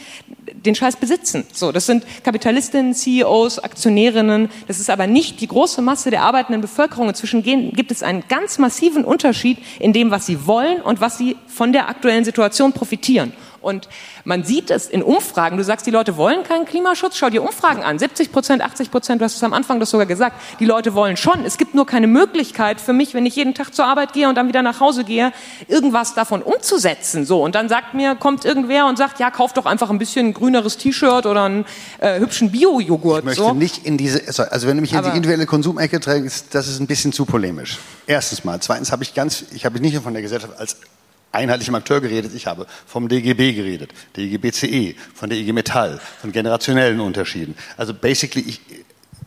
[0.53, 1.45] den Scheiß besitzen.
[1.53, 4.49] So, das sind Kapitalistinnen, CEOs, Aktionärinnen.
[4.67, 7.09] Das ist aber nicht die große Masse der arbeitenden Bevölkerung.
[7.09, 11.37] Inzwischen gibt es einen ganz massiven Unterschied in dem, was sie wollen und was sie
[11.47, 13.33] von der aktuellen Situation profitieren.
[13.67, 13.89] Und
[14.25, 15.57] man sieht es in Umfragen.
[15.57, 17.17] Du sagst, die Leute wollen keinen Klimaschutz.
[17.17, 17.99] Schau dir Umfragen an.
[17.99, 20.37] 70 Prozent, 80 Prozent, du hast es am Anfang das sogar gesagt.
[20.61, 21.45] Die Leute wollen schon.
[21.45, 24.37] Es gibt nur keine Möglichkeit für mich, wenn ich jeden Tag zur Arbeit gehe und
[24.37, 25.33] dann wieder nach Hause gehe,
[25.67, 27.27] irgendwas davon umzusetzen.
[27.27, 27.43] So.
[27.43, 30.77] Und dann sagt mir, kommt irgendwer und sagt, ja, kauf doch einfach ein bisschen grüneres
[30.77, 31.65] T-Shirt oder einen
[31.99, 33.19] äh, hübschen Bio-Joghurt.
[33.21, 33.53] Ich möchte so.
[33.53, 36.79] nicht in diese, also wenn du mich in Aber die individuelle Konsumecke trägst, das ist
[36.79, 37.79] ein bisschen zu polemisch.
[38.07, 38.61] Erstens mal.
[38.61, 40.77] Zweitens habe ich ganz, ich habe nicht nur von der Gesellschaft als
[41.37, 47.01] einheitlichem Akteur geredet, ich habe vom DGB geredet, DGBCE, von der IG Metall, von generationellen
[47.01, 47.55] Unterschieden.
[47.77, 48.61] Also basically, ich,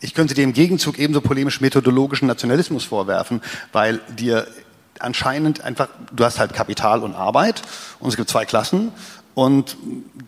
[0.02, 3.42] ich könnte dir im Gegenzug ebenso polemisch methodologischen Nationalismus vorwerfen,
[3.72, 4.48] weil dir
[5.00, 7.62] anscheinend einfach, du hast halt Kapital und Arbeit
[8.00, 8.92] und es gibt zwei Klassen
[9.34, 9.78] und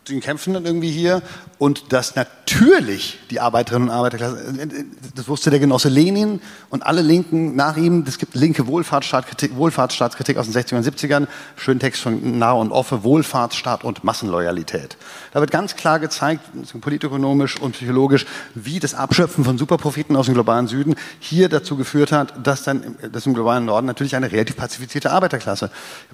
[0.08, 1.22] die kämpfen dann irgendwie hier
[1.62, 4.68] und dass natürlich die Arbeiterinnen und Arbeiterklasse,
[5.14, 6.42] das wusste der Genosse Lenin
[6.72, 11.28] und alle Linken nach ihm, es gibt linke Wohlfahrtsstaatskritik, Wohlfahrtsstaatskritik aus den 60er und 70ern,
[11.58, 14.98] schönen Text von Nah und Offe, Wohlfahrtsstaat und Massenloyalität.
[15.34, 16.42] Da wird ganz klar gezeigt,
[16.82, 22.12] politökonomisch und psychologisch, wie das Abschöpfen von Superprofiten aus dem globalen Süden hier dazu geführt
[22.12, 25.70] hat, dass dann dass im globalen Norden natürlich eine relativ pazifizierte Arbeiterklasse.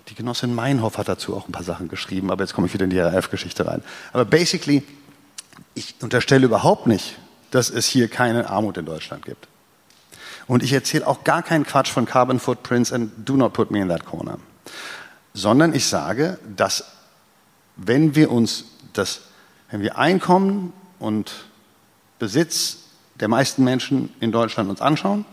[0.10, 2.84] Die Genossin Meinhoff hat dazu auch ein paar Sachen geschrieben, aber jetzt komme ich wieder
[2.84, 3.82] in die RAF-Geschichte rein.
[4.12, 4.84] Aber basically,
[5.78, 7.18] ich unterstelle überhaupt nicht,
[7.52, 9.48] dass es hier keine Armut in Deutschland gibt.
[10.48, 13.80] Und ich erzähle auch gar keinen Quatsch von Carbon Footprints and do not put me
[13.80, 14.40] in that corner.
[15.34, 16.86] Sondern ich sage, dass
[17.76, 19.22] wenn wir uns das,
[19.70, 21.32] wenn wir Einkommen und
[22.18, 22.80] Besitz
[23.20, 25.26] der meisten Menschen in Deutschland uns anschauen,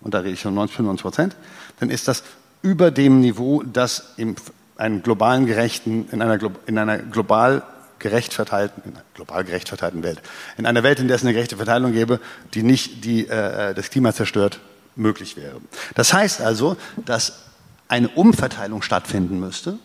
[0.00, 1.36] und da rede ich von 90, 95 Prozent,
[1.78, 2.24] dann ist das
[2.62, 4.36] über dem Niveau, das in
[4.76, 7.62] einem globalen gerechten, in einer, in einer global
[8.04, 10.20] gerecht verteilten, in einer global gerecht verteilten Welt,
[10.58, 12.20] in einer Welt, in der es eine gerechte Verteilung gäbe,
[12.52, 14.60] die nicht die, äh, das Klima zerstört,
[14.94, 15.56] möglich wäre.
[15.94, 16.76] Das heißt also,
[17.06, 17.44] dass
[17.88, 19.78] eine Umverteilung stattfinden müsste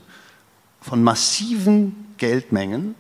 [0.82, 2.94] von massiven Geldmengen,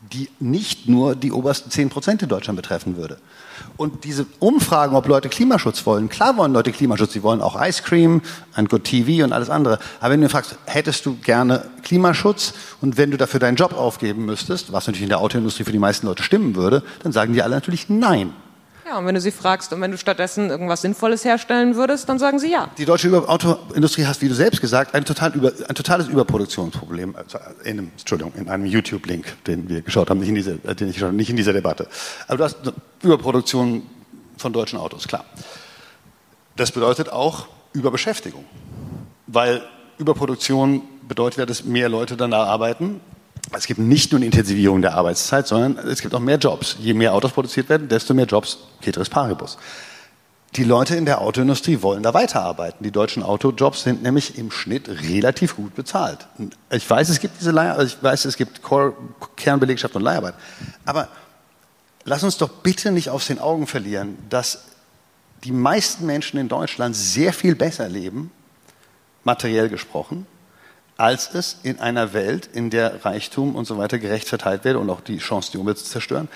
[0.00, 3.18] die nicht nur die obersten 10 Prozent in Deutschland betreffen würde.
[3.76, 7.82] Und diese Umfragen, ob Leute Klimaschutz wollen, klar wollen Leute Klimaschutz, sie wollen auch Ice
[7.82, 8.22] Cream,
[8.54, 9.78] ein Good TV und alles andere.
[10.00, 14.24] Aber wenn du fragst, hättest du gerne Klimaschutz und wenn du dafür deinen Job aufgeben
[14.24, 17.42] müsstest, was natürlich in der Autoindustrie für die meisten Leute stimmen würde, dann sagen die
[17.42, 18.32] alle natürlich nein.
[18.88, 22.20] Ja, und wenn du sie fragst und wenn du stattdessen irgendwas Sinnvolles herstellen würdest, dann
[22.20, 22.70] sagen sie ja.
[22.78, 27.16] Die deutsche Autoindustrie hat, wie du selbst gesagt, ein, total über, ein totales Überproduktionsproblem.
[27.16, 30.76] Also in einem, Entschuldigung, in einem YouTube-Link, den wir geschaut haben, nicht in, diese, äh,
[30.76, 31.88] den ich nicht in dieser Debatte.
[32.28, 33.82] Aber du hast eine Überproduktion
[34.36, 35.24] von deutschen Autos, klar.
[36.54, 38.44] Das bedeutet auch Überbeschäftigung.
[39.26, 39.64] Weil
[39.98, 43.00] Überproduktion bedeutet ja, dass mehr Leute dann da arbeiten
[43.52, 46.76] es gibt nicht nur eine Intensivierung der Arbeitszeit, sondern es gibt auch mehr Jobs.
[46.80, 49.56] Je mehr Autos produziert werden, desto mehr Jobs, ceteris paribus.
[50.54, 52.82] Die Leute in der Autoindustrie wollen da weiterarbeiten.
[52.82, 56.26] Die deutschen Autojobs sind nämlich im Schnitt relativ gut bezahlt.
[56.70, 58.60] Ich weiß, es gibt diese Leih, ich weiß, es gibt
[59.36, 60.34] Kernbelegschaft und Leiharbeit.
[60.84, 61.08] Aber
[62.04, 64.62] lass uns doch bitte nicht aus den Augen verlieren, dass
[65.44, 68.30] die meisten Menschen in Deutschland sehr viel besser leben,
[69.24, 70.26] materiell gesprochen,
[70.96, 74.88] als es in einer Welt, in der Reichtum und so weiter gerecht verteilt wird und
[74.88, 76.28] auch die Chance, die Umwelt zu zerstören.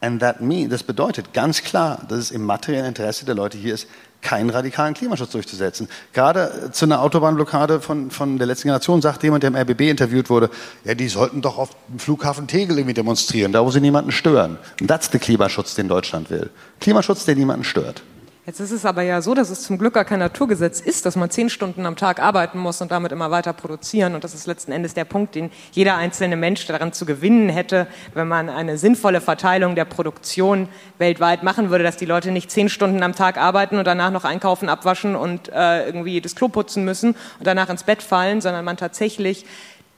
[0.00, 3.74] And that mean, das bedeutet ganz klar, dass es im materiellen Interesse der Leute hier
[3.74, 3.88] ist,
[4.20, 5.88] keinen radikalen Klimaschutz durchzusetzen.
[6.12, 10.28] Gerade zu einer Autobahnblockade von, von der letzten Generation sagt jemand, der im RBB interviewt
[10.30, 10.50] wurde,
[10.84, 14.58] ja, die sollten doch auf dem Flughafen Tegel irgendwie demonstrieren, da wo sie niemanden stören.
[14.80, 16.50] Und das ist der Klimaschutz, den Deutschland will.
[16.80, 18.02] Klimaschutz, der niemanden stört.
[18.46, 21.16] Jetzt ist es aber ja so, dass es zum Glück gar kein Naturgesetz ist, dass
[21.16, 24.14] man zehn Stunden am Tag arbeiten muss und damit immer weiter produzieren.
[24.14, 27.88] Und das ist letzten Endes der Punkt, den jeder einzelne Mensch daran zu gewinnen hätte,
[28.14, 30.68] wenn man eine sinnvolle Verteilung der Produktion
[30.98, 34.22] weltweit machen würde, dass die Leute nicht zehn Stunden am Tag arbeiten und danach noch
[34.22, 38.64] einkaufen, abwaschen und äh, irgendwie das Klo putzen müssen und danach ins Bett fallen, sondern
[38.64, 39.44] man tatsächlich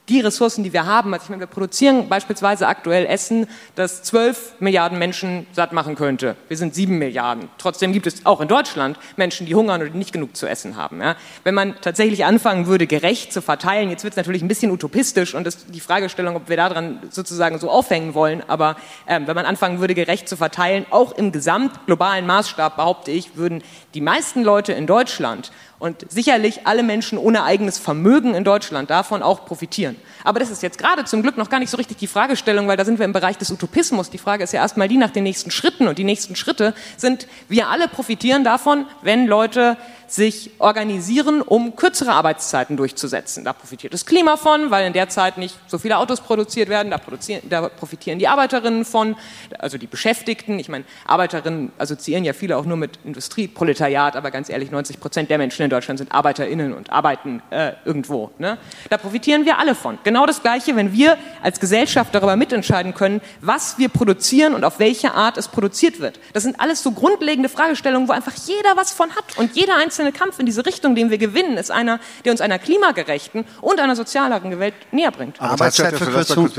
[0.08, 4.54] die Ressourcen, die wir haben, also ich meine, wir produzieren beispielsweise aktuell Essen, das zwölf
[4.58, 6.36] Milliarden Menschen satt machen könnte.
[6.48, 7.48] Wir sind sieben Milliarden.
[7.58, 10.76] Trotzdem gibt es auch in Deutschland Menschen, die hungern oder die nicht genug zu essen
[10.76, 11.00] haben.
[11.00, 11.16] Ja?
[11.44, 15.34] Wenn man tatsächlich anfangen würde, gerecht zu verteilen, jetzt wird es natürlich ein bisschen utopistisch
[15.34, 19.44] und das, die Fragestellung, ob wir daran sozusagen so aufhängen wollen, aber ähm, wenn man
[19.46, 23.62] anfangen würde, gerecht zu verteilen, auch im gesamt globalen Maßstab, behaupte ich, würden
[23.94, 29.22] die meisten Leute in Deutschland und sicherlich alle Menschen ohne eigenes Vermögen in Deutschland davon
[29.22, 29.96] auch profitieren.
[30.24, 32.76] Aber das ist jetzt gerade zum Glück noch gar nicht so richtig die Fragestellung, weil
[32.76, 34.10] da sind wir im Bereich des Utopismus.
[34.10, 35.86] Die Frage ist ja erstmal die nach den nächsten Schritten.
[35.86, 39.76] Und die nächsten Schritte sind, wir alle profitieren davon, wenn Leute
[40.10, 43.44] sich organisieren, um kürzere Arbeitszeiten durchzusetzen.
[43.44, 46.90] Da profitiert das Klima von, weil in der Zeit nicht so viele Autos produziert werden.
[46.90, 47.00] Da,
[47.48, 49.16] da profitieren die Arbeiterinnen von,
[49.58, 50.58] also die Beschäftigten.
[50.58, 55.30] Ich meine, Arbeiterinnen assoziieren ja viele auch nur mit Industrieproletariat, aber ganz ehrlich, 90 Prozent
[55.30, 58.30] der Menschen in Deutschland sind ArbeiterInnen und arbeiten äh, irgendwo.
[58.38, 58.58] Ne?
[58.90, 59.98] Da profitieren wir alle von.
[60.04, 64.78] Genau das Gleiche, wenn wir als Gesellschaft darüber mitentscheiden können, was wir produzieren und auf
[64.78, 66.18] welche Art es produziert wird.
[66.32, 69.97] Das sind alles so grundlegende Fragestellungen, wo einfach jeder was von hat und jeder einzelne
[69.98, 73.80] einzelne Kampf in diese Richtung, den wir gewinnen, ist einer, der uns einer klimagerechten und
[73.80, 75.40] einer sozialeren Welt näher bringt.
[75.40, 76.50] Aber Arbeitszeitverkürzung.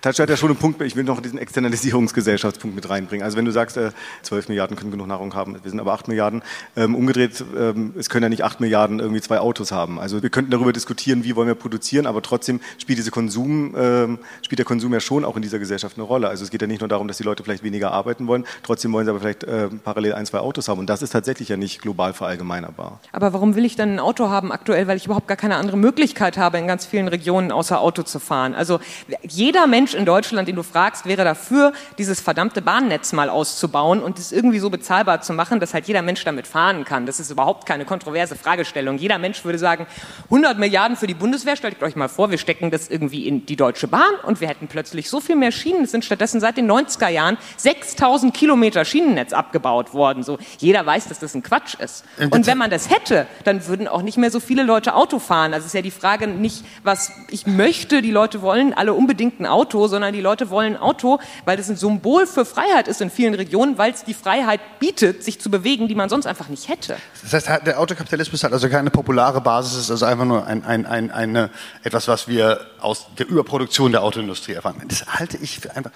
[0.00, 3.24] Tatsch hat ja schon einen Punkt, ich will noch diesen Externalisierungsgesellschaftspunkt mit reinbringen.
[3.24, 3.90] Also wenn du sagst, äh,
[4.22, 6.42] 12 Milliarden können genug Nahrung haben, wir sind aber 8 Milliarden,
[6.76, 10.00] ähm, umgedreht, ähm, es können ja nicht 8 Milliarden irgendwie zwei Autos haben.
[10.00, 14.18] Also wir könnten darüber diskutieren, wie wollen wir produzieren, aber trotzdem spielt diese Konsum, ähm,
[14.42, 16.28] spielt der Konsum ja schon auch in dieser Gesellschaft eine Rolle.
[16.28, 18.92] Also es geht ja nicht nur darum, dass die Leute vielleicht weniger arbeiten wollen, trotzdem
[18.92, 20.78] wollen sie aber vielleicht äh, parallel ein, zwei Autos haben.
[20.78, 23.00] Und das ist tatsächlich ja nicht global verallgemeinert verallgemeinerbar.
[23.12, 24.86] Aber warum will ich dann ein Auto haben aktuell?
[24.86, 28.18] Weil ich überhaupt gar keine andere Möglichkeit habe, in ganz vielen Regionen außer Auto zu
[28.18, 28.54] fahren.
[28.54, 28.80] Also
[29.22, 34.18] jeder Mensch in Deutschland, den du fragst, wäre dafür, dieses verdammte Bahnnetz mal auszubauen und
[34.18, 37.06] es irgendwie so bezahlbar zu machen, dass halt jeder Mensch damit fahren kann.
[37.06, 38.98] Das ist überhaupt keine kontroverse Fragestellung.
[38.98, 39.86] Jeder Mensch würde sagen,
[40.24, 43.56] 100 Milliarden für die Bundeswehr, stellt euch mal vor, wir stecken das irgendwie in die
[43.56, 45.84] Deutsche Bahn und wir hätten plötzlich so viel mehr Schienen.
[45.84, 50.22] Es sind stattdessen seit den 90er Jahren 6000 Kilometer Schienennetz abgebaut worden.
[50.22, 52.04] So, jeder weiß, dass das ein Quatsch ist.
[52.18, 55.18] Und, und wenn man das hätte, dann würden auch nicht mehr so viele Leute Auto
[55.18, 55.54] fahren.
[55.54, 59.46] Also ist ja die Frage nicht, was ich möchte, die Leute wollen alle unbedingt ein
[59.46, 63.08] Auto, sondern die Leute wollen ein Auto, weil das ein Symbol für Freiheit ist in
[63.08, 66.68] vielen Regionen, weil es die Freiheit bietet, sich zu bewegen, die man sonst einfach nicht
[66.68, 66.96] hätte.
[67.22, 70.84] Das heißt, der Autokapitalismus hat also keine populare Basis, ist also einfach nur ein, ein,
[70.84, 71.48] ein, eine,
[71.82, 74.76] etwas, was wir aus der Überproduktion der Autoindustrie erfahren.
[74.88, 75.90] Das halte ich für einfach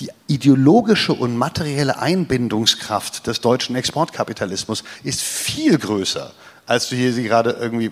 [0.00, 6.32] die ideologische und materielle Einbindungskraft des deutschen Exportkapitalismus ist viel größer,
[6.66, 7.90] als du hier sie gerade irgendwie,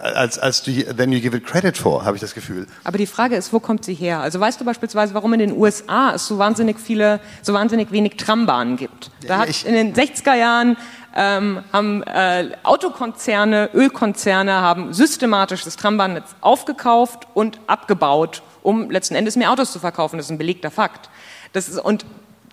[0.00, 2.66] als, als du hier, then you give it credit for, habe ich das Gefühl.
[2.82, 4.20] Aber die Frage ist, wo kommt sie her?
[4.20, 8.16] Also weißt du beispielsweise, warum in den USA es so wahnsinnig viele, so wahnsinnig wenig
[8.16, 9.10] Trambahnen gibt?
[9.26, 10.76] Da hat in den 60er Jahren
[11.14, 19.36] ähm, haben äh, Autokonzerne, Ölkonzerne haben systematisch das Trambahnnetz aufgekauft und abgebaut, um letzten Endes
[19.36, 20.16] mehr Autos zu verkaufen.
[20.16, 21.08] Das ist ein belegter Fakt.
[21.56, 22.04] Das ist, und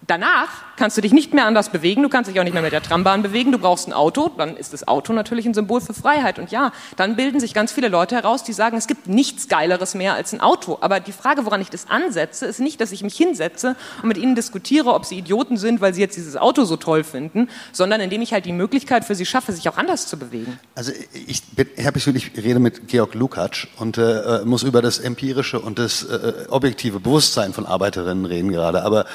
[0.07, 2.71] danach kannst du dich nicht mehr anders bewegen, du kannst dich auch nicht mehr mit
[2.71, 5.93] der Trambahn bewegen, du brauchst ein Auto, dann ist das Auto natürlich ein Symbol für
[5.93, 6.39] Freiheit.
[6.39, 9.95] Und ja, dann bilden sich ganz viele Leute heraus, die sagen, es gibt nichts Geileres
[9.95, 10.77] mehr als ein Auto.
[10.81, 14.17] Aber die Frage, woran ich das ansetze, ist nicht, dass ich mich hinsetze und mit
[14.17, 18.01] ihnen diskutiere, ob sie Idioten sind, weil sie jetzt dieses Auto so toll finden, sondern
[18.01, 20.59] indem ich halt die Möglichkeit für sie schaffe, sich auch anders zu bewegen.
[20.75, 20.91] Also
[21.27, 25.79] ich, bin, ich, ich rede mit Georg Lukacs und äh, muss über das empirische und
[25.79, 28.83] das äh, objektive Bewusstsein von Arbeiterinnen reden gerade.
[28.83, 29.05] Aber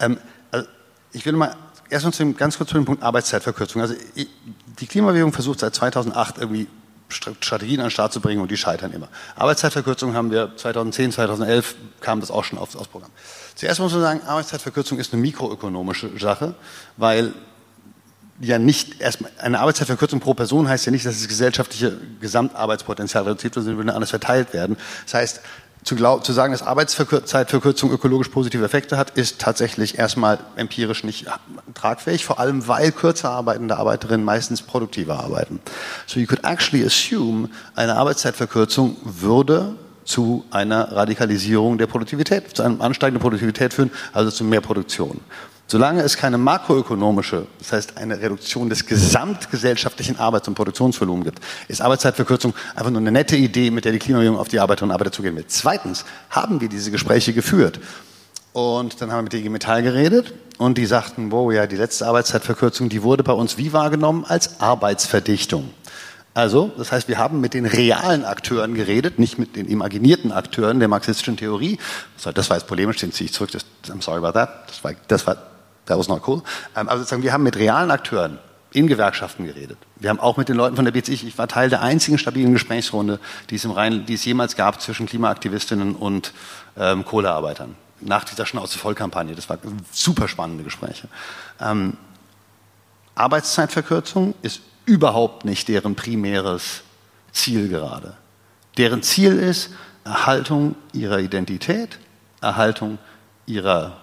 [0.00, 0.18] ähm,
[1.12, 1.56] ich will mal
[1.90, 3.82] erstmal zu dem, ganz kurz zu dem Punkt Arbeitszeitverkürzung.
[3.82, 3.94] Also
[4.78, 6.66] die Klimabewegung versucht seit 2008 irgendwie
[7.08, 9.08] Strategien an den Start zu bringen und die scheitern immer.
[9.36, 13.10] Arbeitszeitverkürzung haben wir 2010, 2011 kam das auch schon aufs, aufs Programm.
[13.54, 16.54] Zuerst muss man sagen, Arbeitszeitverkürzung ist eine mikroökonomische Sache,
[16.96, 17.32] weil
[18.40, 23.56] ja nicht erstmal eine Arbeitszeitverkürzung pro Person heißt ja nicht, dass das gesellschaftliche Gesamtarbeitspotenzial reduziert
[23.56, 24.76] wird, sondern würde anders verteilt werden.
[25.06, 25.40] Das heißt,
[25.84, 31.26] zu, glaub, zu sagen, dass Arbeitszeitverkürzung ökologisch positive Effekte hat, ist tatsächlich erstmal empirisch nicht
[31.74, 35.60] tragfähig, vor allem weil kürzer arbeitende Arbeiterinnen meistens produktiver arbeiten.
[36.06, 42.80] So you could actually assume, eine Arbeitszeitverkürzung würde zu einer Radikalisierung der Produktivität, zu einem
[42.80, 45.20] Ansteigen der Produktivität führen, also zu mehr Produktion.
[45.70, 51.82] Solange es keine makroökonomische, das heißt eine Reduktion des gesamtgesellschaftlichen Arbeits- und Produktionsvolumens gibt, ist
[51.82, 55.12] Arbeitszeitverkürzung einfach nur eine nette Idee, mit der die Klimabewegung auf die Arbeiterinnen und Arbeiter
[55.12, 55.44] zugehen will.
[55.46, 57.80] Zweitens haben wir diese Gespräche geführt.
[58.54, 61.76] Und dann haben wir mit der IG Metall geredet und die sagten, wow, ja, die
[61.76, 64.24] letzte Arbeitszeitverkürzung, die wurde bei uns wie wahrgenommen?
[64.24, 65.68] Als Arbeitsverdichtung.
[66.32, 70.78] Also, das heißt, wir haben mit den realen Akteuren geredet, nicht mit den imaginierten Akteuren
[70.78, 71.78] der marxistischen Theorie.
[72.22, 73.50] Das war jetzt polemisch, den ziehe ich zurück.
[73.52, 74.68] Das, I'm sorry about that.
[74.68, 75.36] Das war, das war
[75.88, 76.42] That was not cool.
[76.76, 78.38] Ähm, also sozusagen, wir haben mit realen Akteuren
[78.72, 79.78] in Gewerkschaften geredet.
[79.96, 82.52] Wir haben auch mit den Leuten von der BCI, ich war Teil der einzigen stabilen
[82.52, 83.18] Gesprächsrunde,
[83.50, 86.32] die es, im Rhein, die es jemals gab zwischen Klimaaktivistinnen und
[86.76, 87.74] ähm, Kohlearbeitern.
[88.00, 89.34] Nach dieser Schnauze-Voll-Kampagne.
[89.34, 89.60] Das waren
[89.90, 91.08] super spannende Gespräche.
[91.60, 91.96] Ähm,
[93.14, 96.82] Arbeitszeitverkürzung ist überhaupt nicht deren primäres
[97.32, 98.14] Ziel gerade.
[98.76, 99.70] Deren Ziel ist
[100.04, 101.98] Erhaltung ihrer Identität,
[102.40, 102.98] Erhaltung
[103.46, 103.96] ihrer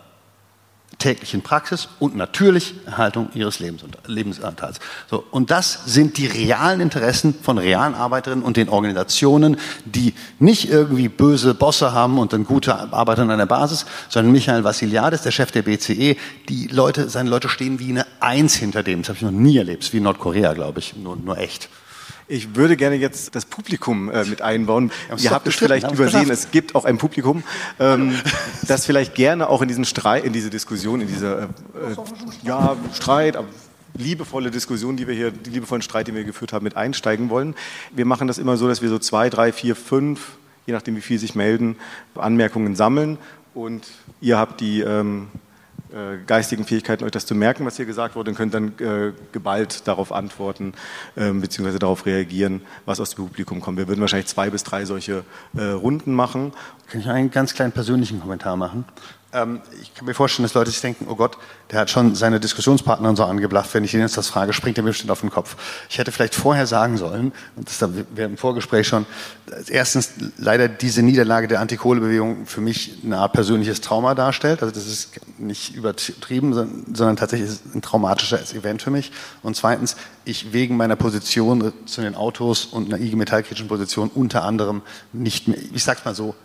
[0.97, 4.79] täglichen Praxis und natürlich Erhaltung ihres Lebensanteils.
[5.09, 10.69] So, und das sind die realen Interessen von realen Arbeiterinnen und den Organisationen, die nicht
[10.69, 15.31] irgendwie böse Bosse haben und dann gute Arbeiter an der Basis, sondern Michael Vassiliadis, der
[15.31, 16.15] Chef der BCE,
[16.49, 19.01] die Leute, seine Leute stehen wie eine Eins hinter dem.
[19.01, 21.69] Das habe ich noch nie erlebt, wie in Nordkorea, glaube ich, nur, nur echt.
[22.27, 24.91] Ich würde gerne jetzt das Publikum äh, mit einbauen.
[25.17, 27.43] Ihr habt es vielleicht übersehen, es gibt auch ein Publikum,
[27.79, 28.15] ähm,
[28.67, 31.95] das vielleicht gerne auch in diesen Streit, in diese Diskussion, in diese äh, äh
[32.43, 33.37] ja, Streit,
[33.93, 37.55] liebevolle Diskussion, die wir hier, die liebevollen Streit, den wir geführt haben, mit einsteigen wollen.
[37.91, 41.01] Wir machen das immer so, dass wir so zwei, drei, vier, fünf, je nachdem wie
[41.01, 41.75] viel sich melden,
[42.15, 43.19] Anmerkungen sammeln
[43.53, 43.85] und
[44.19, 45.27] ihr habt die ähm,
[45.93, 49.13] äh, geistigen Fähigkeiten, euch das zu merken, was hier gesagt wurde, und könnt dann äh,
[49.31, 50.73] geballt darauf antworten,
[51.15, 53.77] äh, beziehungsweise darauf reagieren, was aus dem Publikum kommt.
[53.77, 55.23] Wir würden wahrscheinlich zwei bis drei solche
[55.55, 56.53] äh, Runden machen.
[56.87, 58.85] Kann ich einen ganz kleinen persönlichen Kommentar machen?
[59.35, 61.37] Ähm, ich kann mir vorstellen, dass Leute sich denken, oh Gott,
[61.71, 63.73] der hat schon seine Diskussionspartner und so angeblacht.
[63.73, 65.57] Wenn ich ihn jetzt das frage, springt er mir bestimmt auf den Kopf.
[65.89, 67.81] Ich hätte vielleicht vorher sagen sollen, und das
[68.15, 69.05] wäre im Vorgespräch schon,
[69.67, 74.61] erstens leider diese Niederlage der Antikohlebewegung für mich eine Art persönliches Trauma darstellt.
[74.61, 79.11] Also das ist nicht übertrieben, sondern tatsächlich ein traumatisches Event für mich.
[79.43, 84.43] Und zweitens, ich wegen meiner Position zu den Autos und einer IG Metallkritischen Position unter
[84.43, 84.81] anderem
[85.11, 86.35] nicht mehr, ich sag's mal so,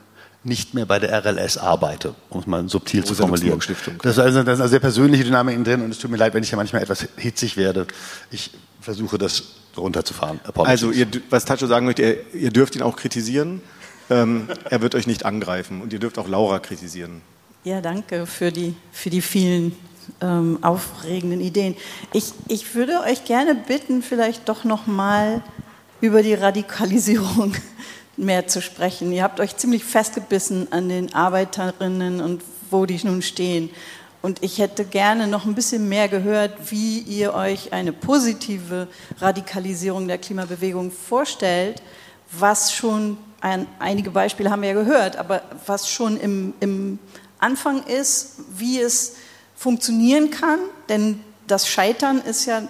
[0.43, 3.59] nicht mehr bei der RLS arbeite, um es mal subtil zu formulieren.
[4.03, 6.33] Das ist, also, das ist eine sehr persönliche Dynamik drin und es tut mir leid,
[6.33, 7.87] wenn ich ja manchmal etwas hitzig werde.
[8.31, 9.43] Ich versuche das
[9.77, 10.41] runterzufahren.
[10.57, 13.61] Also, ihr, was Tacho sagen möchte, ihr, ihr dürft ihn auch kritisieren.
[14.09, 17.21] Ähm, er wird euch nicht angreifen und ihr dürft auch Laura kritisieren.
[17.63, 19.77] Ja, danke für die, für die vielen
[20.23, 21.77] ähm, aufregenden Ideen.
[22.13, 25.43] Ich, ich würde euch gerne bitten, vielleicht doch noch mal
[26.01, 27.55] über die Radikalisierung
[28.21, 29.13] mehr zu sprechen.
[29.13, 33.71] Ihr habt euch ziemlich festgebissen an den Arbeiterinnen und wo die nun stehen.
[34.23, 38.87] Und ich hätte gerne noch ein bisschen mehr gehört, wie ihr euch eine positive
[39.19, 41.83] Radikalisierung der Klimabewegung vorstellt,
[42.31, 46.99] was schon, ein, einige Beispiele haben wir ja gehört, aber was schon im, im
[47.39, 49.17] Anfang ist, wie es
[49.57, 50.59] funktionieren kann.
[50.91, 52.63] Denn das Scheitern ist ja,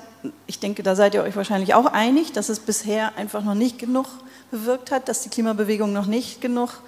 [0.47, 3.81] ich denke, da seid ihr euch wahrscheinlich auch einig, dass es bisher einfach noch nicht
[3.81, 4.07] genug
[4.51, 6.81] bewirkt hat, dass die Klimabewegung noch nicht genug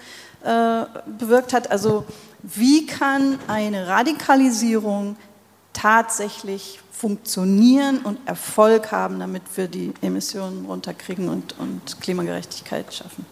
[0.44, 0.84] äh,
[1.18, 1.70] bewirkt hat.
[1.70, 2.04] Also
[2.42, 5.16] wie kann eine Radikalisierung
[5.72, 13.26] tatsächlich funktionieren und Erfolg haben, damit wir die Emissionen runterkriegen und, und Klimagerechtigkeit schaffen?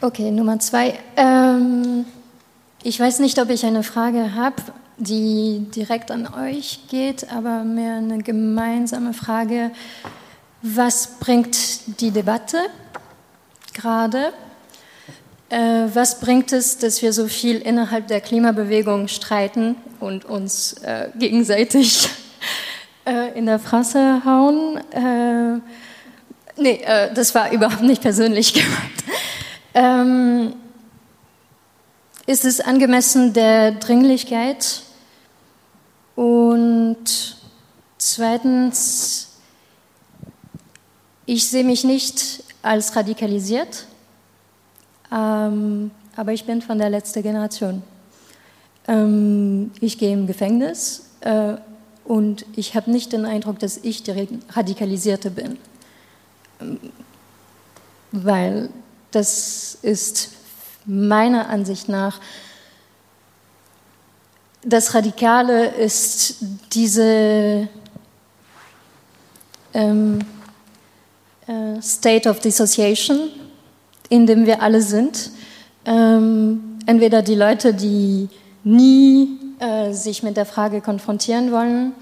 [0.00, 0.98] Okay, Nummer zwei.
[1.16, 2.04] Ähm,
[2.82, 4.56] ich weiß nicht, ob ich eine Frage habe,
[4.96, 9.70] die direkt an euch geht, aber mehr eine gemeinsame Frage.
[10.62, 12.58] Was bringt die Debatte
[13.74, 14.32] gerade?
[15.48, 21.08] Äh, was bringt es, dass wir so viel innerhalb der Klimabewegung streiten und uns äh,
[21.18, 22.08] gegenseitig
[23.04, 24.76] äh, in der Fresse hauen?
[24.92, 25.60] Äh,
[26.56, 29.04] nee, äh, das war überhaupt nicht persönlich gemeint.
[29.74, 30.54] Ähm,
[32.26, 34.82] ist es angemessen der Dringlichkeit?
[36.14, 37.36] Und
[37.98, 39.30] zweitens,
[41.26, 43.86] ich sehe mich nicht als radikalisiert
[45.12, 47.82] ähm, aber ich bin von der letzten Generation.
[48.86, 51.54] Ähm, ich gehe im Gefängnis äh,
[52.04, 55.58] und ich habe nicht den Eindruck, dass ich die Radikalisierte bin.
[56.60, 56.78] Ähm,
[58.12, 58.70] weil
[59.10, 60.30] das ist
[60.86, 62.20] meiner Ansicht nach
[64.62, 66.36] das Radikale ist
[66.72, 67.68] diese
[69.72, 70.18] ähm,
[71.50, 73.30] äh, State of Dissociation,
[74.08, 75.30] in dem wir alle sind.
[75.84, 78.28] Ähm, entweder die Leute, die
[78.62, 81.92] nie äh, sich mit der Frage konfrontieren wollen,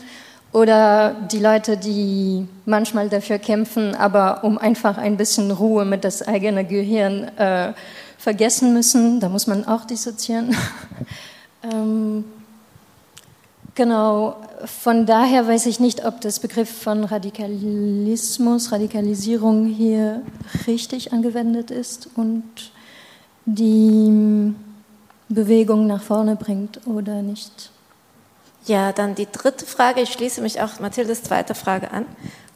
[0.53, 6.27] oder die Leute, die manchmal dafür kämpfen, aber um einfach ein bisschen Ruhe mit das
[6.27, 7.75] eigene Gehirn äh,
[8.17, 9.21] vergessen müssen.
[9.21, 10.57] Da muss man auch dissoziieren.
[11.63, 12.25] ähm,
[13.75, 20.23] genau, von daher weiß ich nicht, ob das Begriff von Radikalismus, Radikalisierung hier
[20.67, 22.45] richtig angewendet ist und
[23.45, 24.55] die
[25.29, 27.71] Bewegung nach vorne bringt oder nicht.
[28.67, 30.03] Ja, dann die dritte Frage.
[30.03, 32.05] Ich schließe mich auch Mathildes zweite Frage an.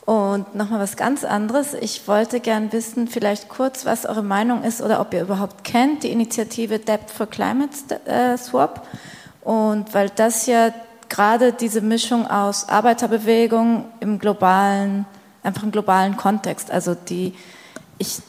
[0.04, 1.74] Und nochmal was ganz anderes.
[1.74, 6.02] Ich wollte gern wissen, vielleicht kurz, was eure Meinung ist oder ob ihr überhaupt kennt,
[6.02, 7.72] die Initiative Debt for Climate
[8.04, 8.86] äh, Swap.
[9.42, 10.72] Und weil das ja
[11.12, 15.04] gerade diese Mischung aus Arbeiterbewegung im globalen,
[15.42, 16.70] einfach im globalen Kontext.
[16.70, 17.34] Also die,
[17.98, 18.22] ich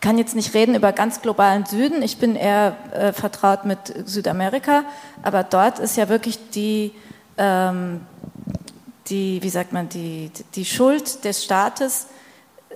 [0.00, 4.82] kann jetzt nicht reden über ganz globalen Süden, ich bin eher äh, vertraut mit Südamerika,
[5.22, 6.92] aber dort ist ja wirklich die,
[7.38, 8.00] ähm,
[9.06, 12.08] die wie sagt man, die, die Schuld des Staates
[12.68, 12.74] äh,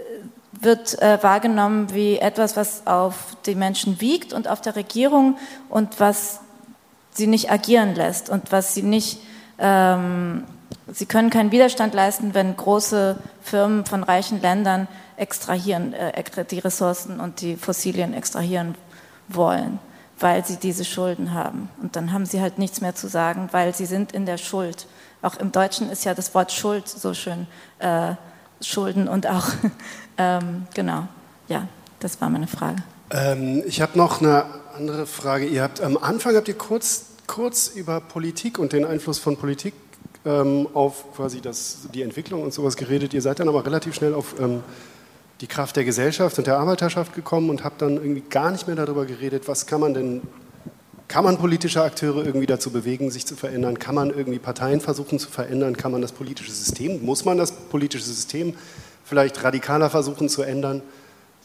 [0.64, 5.36] wird äh, wahrgenommen wie etwas, was auf die Menschen wiegt und auf der Regierung
[5.68, 6.38] und was
[7.10, 9.18] sie nicht agieren lässt und was sie nicht
[9.58, 10.44] ähm,
[10.92, 16.12] sie können keinen Widerstand leisten, wenn große Firmen von reichen Ländern extrahieren, äh,
[16.50, 18.74] die Ressourcen und die Fossilien extrahieren
[19.28, 19.78] wollen,
[20.18, 21.68] weil sie diese Schulden haben.
[21.82, 24.86] Und dann haben sie halt nichts mehr zu sagen, weil sie sind in der Schuld.
[25.22, 27.46] Auch im Deutschen ist ja das Wort Schuld so schön,
[27.80, 28.14] äh,
[28.60, 29.46] Schulden und auch,
[30.18, 31.08] ähm, genau,
[31.48, 31.66] ja,
[32.00, 32.82] das war meine Frage.
[33.10, 34.44] Ähm, ich habe noch eine
[34.76, 35.46] andere Frage.
[35.46, 39.74] Ihr habt am Anfang habt ihr kurz kurz über Politik und den Einfluss von Politik
[40.24, 43.14] ähm, auf quasi das, die Entwicklung und sowas geredet.
[43.14, 44.62] Ihr seid dann aber relativ schnell auf ähm,
[45.40, 48.74] die Kraft der Gesellschaft und der Arbeiterschaft gekommen und habt dann irgendwie gar nicht mehr
[48.74, 50.22] darüber geredet, was kann man denn,
[51.06, 53.78] kann man politische Akteure irgendwie dazu bewegen, sich zu verändern?
[53.78, 55.76] Kann man irgendwie Parteien versuchen zu verändern?
[55.76, 58.54] Kann man das politische System, muss man das politische System
[59.04, 60.82] vielleicht radikaler versuchen zu ändern?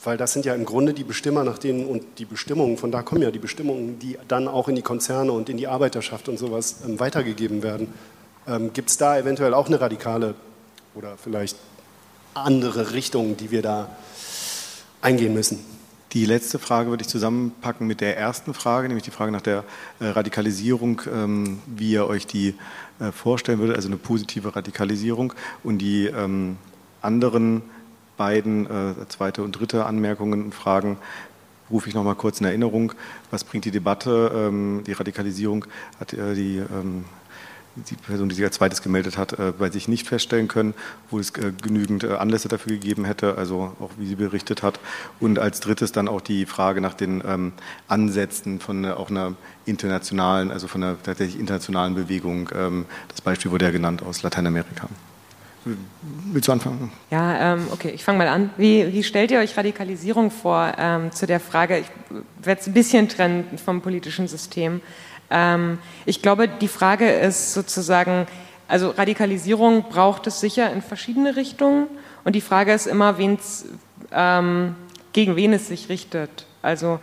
[0.03, 3.01] Weil das sind ja im Grunde die Bestimmer, nach denen und die Bestimmungen, von da
[3.01, 6.37] kommen ja die Bestimmungen, die dann auch in die Konzerne und in die Arbeiterschaft und
[6.37, 7.93] sowas ähm, weitergegeben werden.
[8.47, 10.35] Ähm, Gibt es da eventuell auch eine radikale
[10.95, 11.57] oder vielleicht
[12.33, 13.89] andere Richtung, die wir da
[15.01, 15.59] eingehen müssen?
[16.13, 19.63] Die letzte Frage würde ich zusammenpacken mit der ersten Frage, nämlich die Frage nach der
[19.99, 22.53] äh, Radikalisierung, ähm, wie ihr euch die
[22.99, 25.33] äh, vorstellen würdet, also eine positive Radikalisierung
[25.63, 26.57] und die ähm,
[27.01, 27.63] anderen
[28.23, 30.97] beiden, äh, zweite und dritte Anmerkungen und Fragen
[31.69, 32.93] rufe ich noch mal kurz in Erinnerung.
[33.31, 34.31] Was bringt die Debatte?
[34.33, 35.65] Ähm, die Radikalisierung
[35.99, 37.03] hat äh, die ähm,
[37.75, 40.73] die Person, die sich als zweites gemeldet hat, äh, bei sich nicht feststellen können,
[41.09, 44.79] wo es äh, genügend äh, Anlässe dafür gegeben hätte, also auch wie sie berichtet hat.
[45.19, 47.51] Und als drittes dann auch die Frage nach den ähm,
[47.87, 49.33] Ansätzen von auch einer
[49.65, 52.49] internationalen, also von einer tatsächlich internationalen Bewegung.
[52.55, 54.87] Ähm, das Beispiel wurde ja genannt aus Lateinamerika.
[55.65, 56.91] Willst du anfangen?
[57.09, 58.49] Ja, ähm, okay, ich fange mal an.
[58.57, 61.87] Wie, wie, stellt ihr euch Radikalisierung vor ähm, zu der Frage, ich
[62.41, 64.81] werde es ein bisschen trennen vom politischen System.
[65.29, 68.27] Ähm, ich glaube, die Frage ist sozusagen,
[68.67, 71.87] also Radikalisierung braucht es sicher in verschiedene Richtungen
[72.23, 73.17] und die Frage ist immer,
[74.11, 74.75] ähm,
[75.13, 76.45] gegen wen es sich richtet.
[76.61, 76.99] Also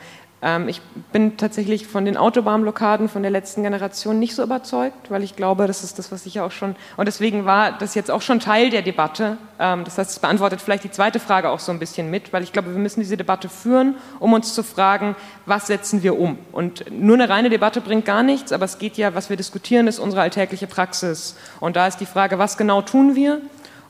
[0.69, 0.81] ich
[1.13, 5.67] bin tatsächlich von den Autobahnblockaden von der letzten Generation nicht so überzeugt, weil ich glaube,
[5.67, 8.41] das ist das, was ich ja auch schon, und deswegen war das jetzt auch schon
[8.41, 9.37] Teil der Debatte.
[9.59, 12.43] Ähm, das heißt, es beantwortet vielleicht die zweite Frage auch so ein bisschen mit, weil
[12.43, 15.15] ich glaube, wir müssen diese Debatte führen, um uns zu fragen,
[15.45, 16.39] was setzen wir um?
[16.53, 19.89] Und nur eine reine Debatte bringt gar nichts, aber es geht ja, was wir diskutieren,
[19.89, 21.37] ist unsere alltägliche Praxis.
[21.61, 23.43] Und da ist die Frage, was genau tun wir?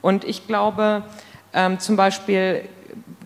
[0.03, 1.05] Und ich glaube,
[1.53, 2.65] ähm, zum Beispiel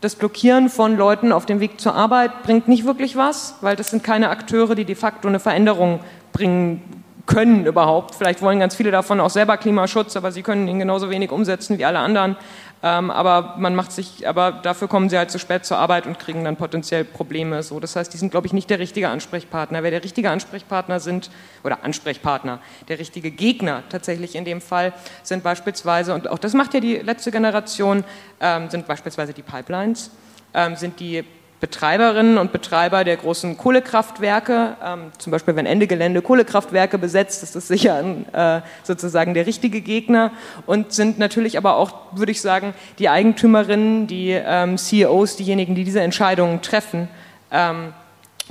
[0.05, 3.88] das Blockieren von Leuten auf dem Weg zur Arbeit bringt nicht wirklich was, weil das
[3.88, 6.00] sind keine Akteure, die de facto eine Veränderung
[6.30, 6.82] bringen
[7.27, 8.14] können überhaupt.
[8.14, 11.79] Vielleicht wollen ganz viele davon auch selber Klimaschutz, aber sie können ihn genauso wenig umsetzen
[11.79, 12.37] wie alle anderen.
[12.83, 16.18] Ähm, aber man macht sich, aber dafür kommen sie halt zu spät zur Arbeit und
[16.18, 17.62] kriegen dann potenziell Probleme.
[17.62, 19.83] So, das heißt, die sind, glaube ich, nicht der richtige Ansprechpartner.
[19.83, 21.31] Wer der richtige Ansprechpartner sind
[21.62, 22.59] oder Ansprechpartner,
[22.89, 26.97] der richtige Gegner tatsächlich in dem Fall sind beispielsweise und auch das macht ja die
[26.97, 28.05] letzte Generation,
[28.41, 30.11] ähm, sind beispielsweise die Pipelines,
[30.53, 31.25] ähm, sind die
[31.64, 37.56] Betreiberinnen und Betreiber der großen Kohlekraftwerke, ähm, zum Beispiel wenn Ende Gelände Kohlekraftwerke besetzt, ist
[37.56, 40.32] das sicher ein, äh, sozusagen der richtige Gegner
[40.66, 45.84] und sind natürlich aber auch, würde ich sagen, die Eigentümerinnen, die ähm, CEOs, diejenigen, die
[45.84, 47.08] diese Entscheidungen treffen.
[47.50, 47.94] Ähm,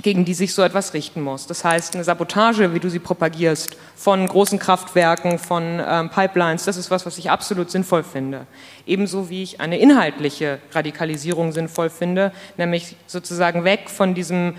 [0.04, 1.46] gegen die sich so etwas richten muss.
[1.46, 6.76] Das heißt, eine Sabotage, wie du sie propagierst, von großen Kraftwerken, von ähm, Pipelines, das
[6.76, 8.46] ist was, was ich absolut sinnvoll finde.
[8.86, 14.56] Ebenso wie ich eine inhaltliche Radikalisierung sinnvoll finde, nämlich sozusagen weg von diesem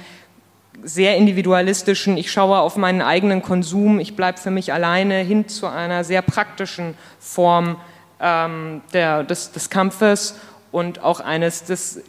[0.84, 5.68] sehr individualistischen, ich schaue auf meinen eigenen Konsum, ich bleibe für mich alleine, hin zu
[5.68, 7.78] einer sehr praktischen Form
[8.20, 10.38] ähm, der, des, des Kampfes
[10.72, 12.02] und auch eines, das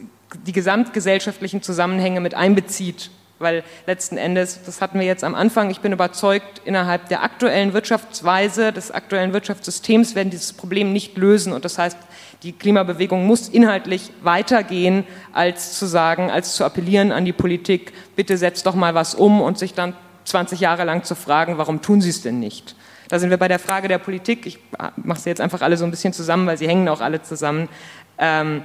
[0.47, 5.79] die gesamtgesellschaftlichen Zusammenhänge mit einbezieht weil letzten Endes, das hatten wir jetzt am Anfang, ich
[5.79, 11.53] bin überzeugt, innerhalb der aktuellen Wirtschaftsweise, des aktuellen Wirtschaftssystems werden dieses Problem nicht lösen.
[11.53, 11.97] Und das heißt,
[12.43, 18.37] die Klimabewegung muss inhaltlich weitergehen, als zu sagen, als zu appellieren an die Politik, bitte
[18.37, 22.01] setzt doch mal was um und sich dann 20 Jahre lang zu fragen, warum tun
[22.01, 22.75] sie es denn nicht?
[23.09, 24.45] Da sind wir bei der Frage der Politik.
[24.45, 24.59] Ich
[24.97, 27.69] mache sie jetzt einfach alle so ein bisschen zusammen, weil sie hängen auch alle zusammen.
[28.17, 28.63] Ähm,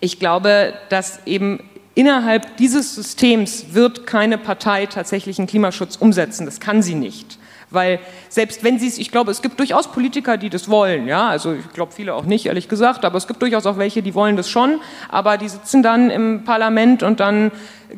[0.00, 1.60] ich glaube, dass eben
[1.94, 6.44] Innerhalb dieses Systems wird keine Partei tatsächlich einen Klimaschutz umsetzen.
[6.44, 7.38] Das kann sie nicht.
[7.70, 11.28] Weil selbst wenn sie es, ich glaube, es gibt durchaus Politiker, die das wollen, ja,
[11.28, 14.14] also ich glaube viele auch nicht, ehrlich gesagt, aber es gibt durchaus auch welche, die
[14.14, 17.50] wollen das schon, aber die sitzen dann im Parlament und dann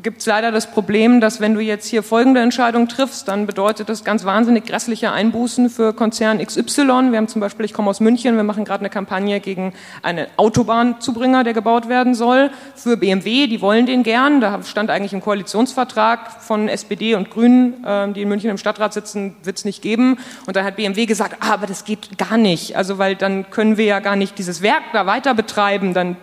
[0.03, 3.89] gibt es leider das Problem, dass wenn du jetzt hier folgende Entscheidung triffst, dann bedeutet
[3.89, 7.11] das ganz wahnsinnig grässliche Einbußen für Konzern XY.
[7.11, 9.73] Wir haben zum Beispiel, ich komme aus München, wir machen gerade eine Kampagne gegen
[10.03, 14.41] einen Autobahnzubringer, der gebaut werden soll, für BMW, die wollen den gern.
[14.41, 18.93] Da stand eigentlich im Koalitionsvertrag von SPD und Grünen, ähm, die in München im Stadtrat
[18.93, 20.19] sitzen, wird es nicht geben.
[20.47, 23.77] Und dann hat BMW gesagt, ah, aber das geht gar nicht, also weil dann können
[23.77, 26.17] wir ja gar nicht dieses Werk da weiter betreiben, dann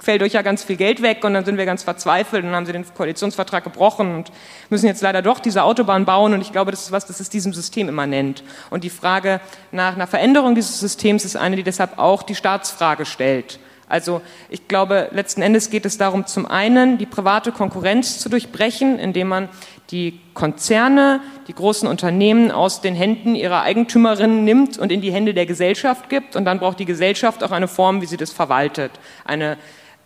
[0.00, 2.66] fällt euch ja ganz viel Geld weg und dann sind wir ganz verzweifelt und haben
[2.66, 4.32] sie den Koalitionsvertrag gebrochen und
[4.70, 7.32] müssen jetzt leider doch diese Autobahn bauen und ich glaube, das ist was, das ist
[7.32, 8.42] diesem System immanent.
[8.70, 9.40] Und die Frage
[9.70, 13.60] nach einer Veränderung dieses Systems ist eine, die deshalb auch die Staatsfrage stellt.
[13.90, 19.00] Also ich glaube, letzten Endes geht es darum, zum einen die private Konkurrenz zu durchbrechen,
[19.00, 19.48] indem man
[19.90, 25.34] die Konzerne, die großen Unternehmen aus den Händen ihrer Eigentümerinnen nimmt und in die Hände
[25.34, 26.36] der Gesellschaft gibt.
[26.36, 28.92] Und dann braucht die Gesellschaft auch eine Form, wie sie das verwaltet.
[29.24, 29.56] Eine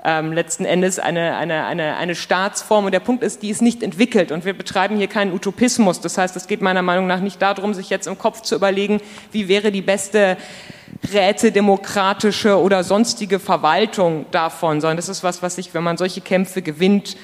[0.04, 2.84] ähm, letzten Endes eine, eine, eine, eine Staatsform.
[2.84, 4.30] Und der Punkt ist, die ist nicht entwickelt.
[4.30, 6.00] Und wir betreiben hier keinen Utopismus.
[6.00, 9.00] Das heißt, es geht meiner Meinung nach nicht darum, sich jetzt im Kopf zu überlegen,
[9.32, 10.36] wie wäre die beste
[11.12, 16.62] rätedemokratische oder sonstige Verwaltung davon, sondern das ist was, was sich, wenn man solche Kämpfe
[16.62, 17.16] gewinnt,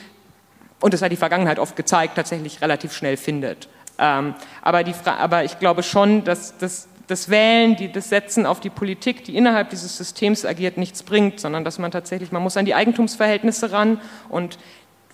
[0.80, 3.68] und das hat die Vergangenheit oft gezeigt, tatsächlich relativ schnell findet.
[3.98, 8.60] Ähm, aber, die, aber ich glaube schon, dass, dass das Wählen, die, das Setzen auf
[8.60, 12.56] die Politik, die innerhalb dieses Systems agiert, nichts bringt, sondern dass man tatsächlich, man muss
[12.56, 14.58] an die Eigentumsverhältnisse ran und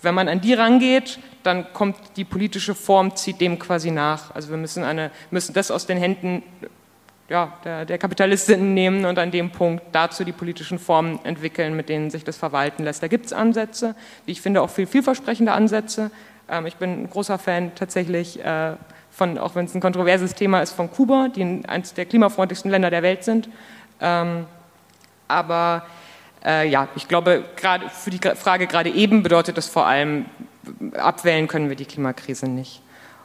[0.02, 4.34] wenn man an die rangeht, dann kommt die politische Form, zieht dem quasi nach.
[4.34, 6.42] Also wir müssen, eine, müssen das aus den Händen
[7.28, 11.88] ja, der, der Kapitalistinnen nehmen und an dem Punkt dazu die politischen Formen entwickeln, mit
[11.88, 13.02] denen sich das verwalten lässt.
[13.02, 16.10] Da gibt es Ansätze, wie ich finde auch viel vielversprechende Ansätze.
[16.48, 18.74] Ähm, ich bin ein großer Fan tatsächlich äh,
[19.16, 22.90] von, auch wenn es ein kontroverses Thema ist, von Kuba, die eines der klimafreundlichsten Länder
[22.90, 23.48] der Welt sind.
[23.98, 24.44] Ähm,
[25.26, 25.86] aber
[26.44, 30.26] äh, ja, ich glaube, gerade für die Frage gerade eben bedeutet das vor allem,
[30.98, 32.82] abwählen können wir die Klimakrise nicht.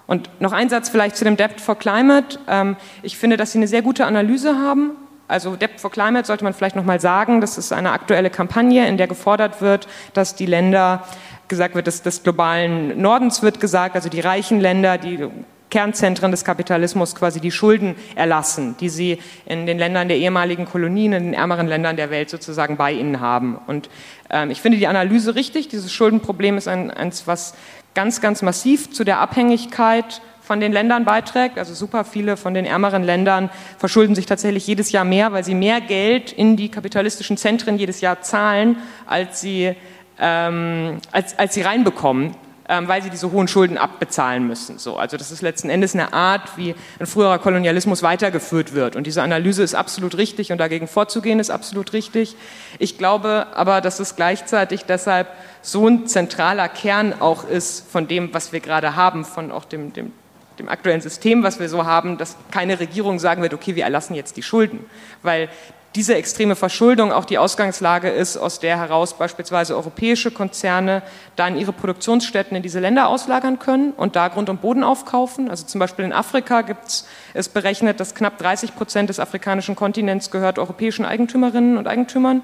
[0.08, 2.40] Und noch ein Satz vielleicht zu dem Debt for Climate.
[2.48, 4.92] Ähm, ich finde, dass Sie eine sehr gute Analyse haben.
[5.28, 7.42] Also Debt for Climate sollte man vielleicht noch mal sagen.
[7.42, 11.04] Das ist eine aktuelle Kampagne, in der gefordert wird, dass die Länder
[11.50, 15.28] gesagt wird, dass des globalen Nordens wird gesagt, also die reichen Länder, die
[15.72, 19.18] Kernzentren des Kapitalismus quasi die Schulden erlassen, die sie
[19.48, 23.20] in den Ländern der ehemaligen Kolonien, in den ärmeren Ländern der Welt sozusagen bei ihnen
[23.20, 23.58] haben.
[23.66, 23.90] Und
[24.30, 25.70] ähm, ich finde die Analyse richtig.
[25.70, 27.56] Dieses Schuldenproblem ist ein, eins, was
[27.96, 31.58] ganz, ganz massiv zu der Abhängigkeit von den Ländern beiträgt.
[31.58, 35.56] Also super viele von den ärmeren Ländern verschulden sich tatsächlich jedes Jahr mehr, weil sie
[35.56, 39.74] mehr Geld in die kapitalistischen Zentren jedes Jahr zahlen, als sie,
[40.20, 42.36] ähm, als, als sie reinbekommen
[42.72, 44.80] ähm, weil sie diese hohen Schulden abbezahlen müssen.
[44.80, 48.96] So, also das ist letzten Endes eine Art, wie ein früherer Kolonialismus weitergeführt wird.
[48.96, 52.38] Und diese Analyse ist absolut richtig und dagegen vorzugehen ist absolut richtig.
[52.80, 55.28] Ich glaube aber, dass es gleichzeitig deshalb
[55.62, 59.92] so ein zentraler Kern auch ist von dem, was wir gerade haben, von auch dem,
[59.92, 60.14] dem
[60.60, 64.14] dem aktuellen System, was wir so haben, dass keine Regierung sagen wird, okay, wir erlassen
[64.14, 64.86] jetzt die Schulden,
[65.24, 65.50] weil
[65.96, 71.02] diese extreme Verschuldung auch die Ausgangslage ist, aus der heraus beispielsweise europäische Konzerne
[71.36, 75.50] dann ihre Produktionsstätten in diese Länder auslagern können und da Grund und Boden aufkaufen.
[75.50, 80.32] Also zum Beispiel in Afrika gibt es berechnet, dass knapp 30 Prozent des afrikanischen Kontinents
[80.32, 82.42] gehört europäischen Eigentümerinnen und Eigentümern.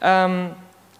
[0.00, 0.50] Ähm,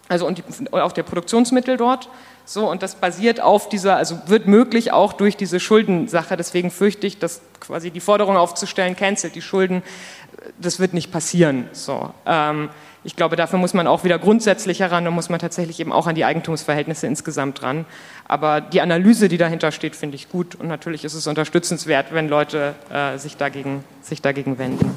[0.09, 2.09] also und, die, auch der Produktionsmittel dort.
[2.45, 6.35] So, und das basiert auf dieser, also wird möglich auch durch diese Schuldensache.
[6.37, 9.83] Deswegen fürchte ich, dass quasi die Forderung aufzustellen, cancelt die Schulden,
[10.61, 11.69] das wird nicht passieren.
[11.73, 12.71] So, ähm,
[13.05, 16.07] ich glaube, dafür muss man auch wieder grundsätzlich heran und muss man tatsächlich eben auch
[16.07, 17.87] an die Eigentumsverhältnisse insgesamt ran.
[18.27, 20.57] Aber die Analyse, die dahinter steht, finde ich gut.
[20.57, 24.97] Und natürlich ist es unterstützenswert, wenn Leute äh, sich, dagegen, sich dagegen wenden.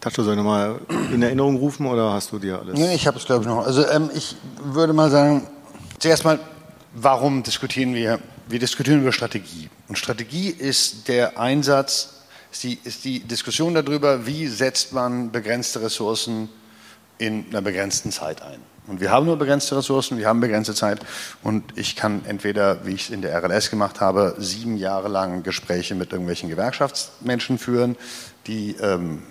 [0.00, 0.78] Tasche, soll ich nochmal
[1.12, 2.78] in Erinnerung rufen oder hast du dir alles?
[2.78, 3.66] Nee, ich habe es, glaube ich, noch.
[3.66, 5.46] Also ähm, ich würde mal sagen,
[5.98, 6.38] zuerst mal,
[6.92, 8.20] warum diskutieren wir?
[8.46, 9.70] Wir diskutieren über Strategie.
[9.88, 12.13] Und Strategie ist der Einsatz
[12.62, 16.48] ist die, Diskussion darüber, wie setzt man begrenzte Ressourcen
[17.18, 18.60] in einer begrenzten Zeit ein.
[18.86, 21.00] Und wir haben nur begrenzte Ressourcen, wir haben begrenzte Zeit
[21.42, 25.42] und ich kann entweder, wie ich es in der RLS gemacht habe, sieben Jahre lang
[25.42, 27.96] Gespräche mit irgendwelchen Gewerkschaftsmenschen führen,
[28.46, 29.22] die ähm,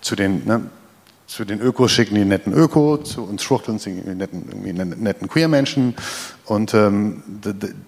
[0.00, 0.70] zu den ne,
[1.30, 5.28] zu den Ökos schicken die netten Öko, zu uns schwuchteln sie die netten, irgendwie netten
[5.28, 5.94] Queer-Menschen
[6.44, 7.22] und ähm,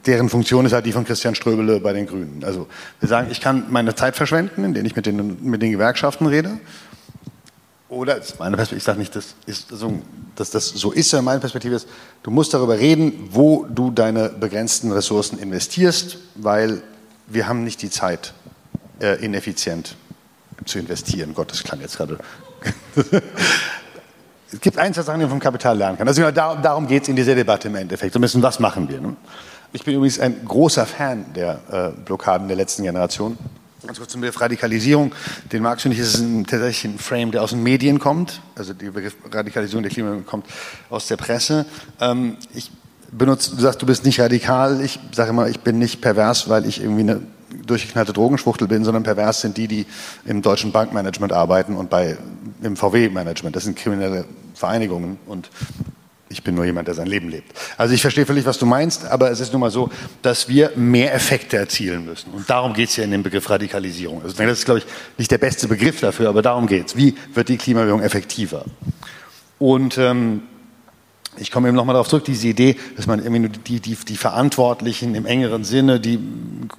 [0.07, 2.45] deren Funktion ist halt die von Christian Ströbele bei den Grünen.
[2.45, 2.69] Also
[3.01, 6.61] wir sagen, ich kann meine Zeit verschwenden, indem ich mit den, mit den Gewerkschaften rede.
[7.89, 10.01] Oder, ist meine Perspektive, ich sage nicht, das ist so,
[10.37, 11.89] dass das so ist, sondern meine Perspektive ist,
[12.23, 16.81] du musst darüber reden, wo du deine begrenzten Ressourcen investierst, weil
[17.27, 18.35] wir haben nicht die Zeit,
[19.01, 19.97] äh, ineffizient
[20.65, 21.35] zu investieren.
[21.35, 22.19] Gott, das klang jetzt gerade
[24.53, 26.09] es gibt ein, zwei Sachen, die man vom Kapital lernen kann.
[26.09, 28.13] Also darum geht es in dieser Debatte im Endeffekt.
[28.13, 29.01] So ein bisschen, was machen wir?
[29.01, 29.17] Ne?
[29.73, 33.39] Ich bin übrigens ein großer Fan der äh, Blockaden der letzten Generation.
[33.87, 35.13] Ganz kurz zum Begriff Radikalisierung.
[35.51, 38.41] Den magst du nicht, es ist ein, tatsächlich ein Frame, der aus den Medien kommt.
[38.55, 40.47] Also der Begriff Radikalisierung der Klima kommt
[40.89, 41.67] aus der Presse.
[42.01, 42.71] Ähm, ich
[43.11, 44.81] benutze, du sagst, du bist nicht radikal.
[44.83, 47.23] Ich sage immer, ich bin nicht pervers, weil ich irgendwie eine
[47.67, 49.87] durchgeknallte Drogenschwuchtel bin, sondern pervers sind die, die
[50.25, 52.17] im deutschen Bankmanagement arbeiten und bei,
[52.63, 53.55] im VW-Management.
[53.55, 54.25] Das sind kriminelle
[54.55, 55.51] Vereinigungen und
[56.33, 57.53] ich bin nur jemand, der sein Leben lebt.
[57.77, 59.91] Also ich verstehe völlig, was du meinst, aber es ist nun mal so,
[60.23, 62.33] dass wir mehr Effekte erzielen müssen.
[62.33, 64.23] Und darum geht es ja in dem Begriff Radikalisierung.
[64.23, 64.87] Also das ist, glaube ich,
[65.19, 66.97] nicht der beste Begriff dafür, aber darum geht es.
[66.97, 68.65] Wie wird die Klimabewegung effektiver?
[69.59, 70.43] Und ähm,
[71.37, 74.17] ich komme eben nochmal darauf zurück, diese Idee, dass man irgendwie nur die, die, die
[74.17, 76.19] Verantwortlichen im engeren Sinne, die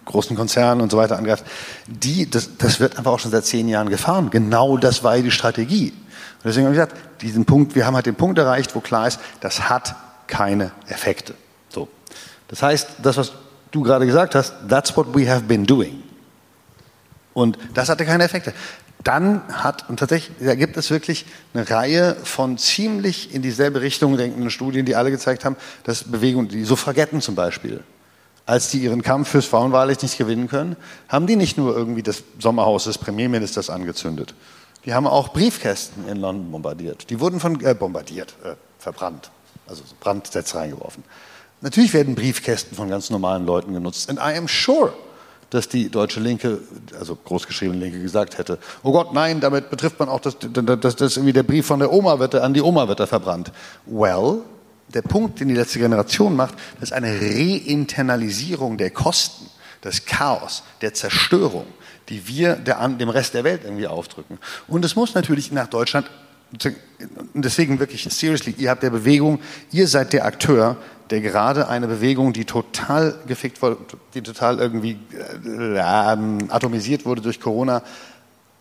[0.05, 1.43] großen Konzerne und so weiter angreift,
[1.87, 4.29] die, das, das wird einfach auch schon seit zehn Jahren gefahren.
[4.29, 5.89] Genau das war die Strategie.
[5.89, 9.07] Und deswegen habe ich gesagt, diesen Punkt, wir haben halt den Punkt erreicht, wo klar
[9.07, 9.95] ist, das hat
[10.27, 11.33] keine Effekte.
[11.69, 11.87] So.
[12.47, 13.31] Das heißt, das, was
[13.71, 16.03] du gerade gesagt hast, that's what we have been doing.
[17.33, 18.53] Und das hatte keine Effekte
[19.03, 24.17] dann hat, und tatsächlich, da gibt es wirklich eine Reihe von ziemlich in dieselbe Richtung
[24.17, 27.83] denkenden Studien, die alle gezeigt haben, dass Bewegungen, die Suffragetten zum Beispiel,
[28.45, 30.75] als die ihren Kampf fürs Frauenwahlrecht nicht gewinnen können,
[31.07, 34.33] haben die nicht nur irgendwie das Sommerhaus des Premierministers angezündet.
[34.85, 37.09] Die haben auch Briefkästen in London bombardiert.
[37.09, 39.31] Die wurden von, äh, bombardiert, äh, verbrannt,
[39.65, 41.03] also so Brandsätze reingeworfen.
[41.61, 44.09] Natürlich werden Briefkästen von ganz normalen Leuten genutzt.
[44.09, 44.93] And I am sure
[45.53, 46.59] dass die deutsche Linke,
[46.97, 51.17] also großgeschriebene Linke, gesagt hätte, oh Gott, nein, damit betrifft man auch, dass, dass, dass
[51.17, 53.51] irgendwie der Brief von der Oma wird, an die Oma wird er verbrannt.
[53.85, 54.41] Well,
[54.93, 59.47] der Punkt, den die letzte Generation macht, ist eine Reinternalisierung der Kosten.
[59.81, 61.65] das Chaos, der Zerstörung,
[62.09, 64.39] die wir der, dem Rest der Welt irgendwie aufdrücken.
[64.67, 66.09] Und es muss natürlich nach Deutschland,
[67.33, 69.39] deswegen wirklich, seriously, ihr habt der Bewegung,
[69.71, 70.77] ihr seid der Akteur,
[71.09, 73.77] der gerade eine Bewegung, die total gefickt wurde,
[74.13, 74.97] die total irgendwie
[75.45, 77.83] äh, atomisiert wurde durch Corona,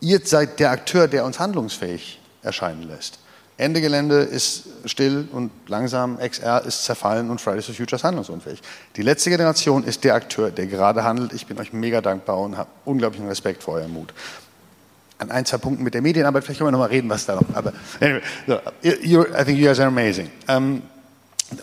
[0.01, 3.19] ihr seid der Akteur, der uns handlungsfähig erscheinen lässt.
[3.59, 8.61] Ende Gelände ist still und langsam, XR ist zerfallen und Fridays for Future ist handlungsunfähig.
[8.97, 11.33] Die letzte Generation ist der Akteur, der gerade handelt.
[11.33, 14.13] Ich bin euch mega dankbar und habe unglaublichen Respekt vor eurem Mut.
[15.23, 17.37] An ein, zwei Punkten mit der Medienarbeit, vielleicht können wir noch mal reden, was da
[17.37, 17.55] noch.
[17.55, 18.55] Aber anyway, so,
[18.85, 20.31] I think you guys are amazing.
[20.49, 20.83] Um, ähm,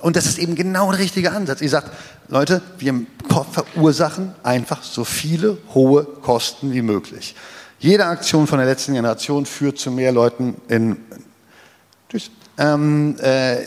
[0.01, 1.61] und das ist eben genau der richtige Ansatz.
[1.61, 1.91] Ihr sagt,
[2.27, 3.05] Leute, wir
[3.51, 7.35] verursachen einfach so viele hohe Kosten wie möglich.
[7.79, 10.97] Jede Aktion von der letzten Generation führt zu mehr Leuten in
[12.09, 12.29] Tschüss.
[12.57, 13.57] Ähm, äh,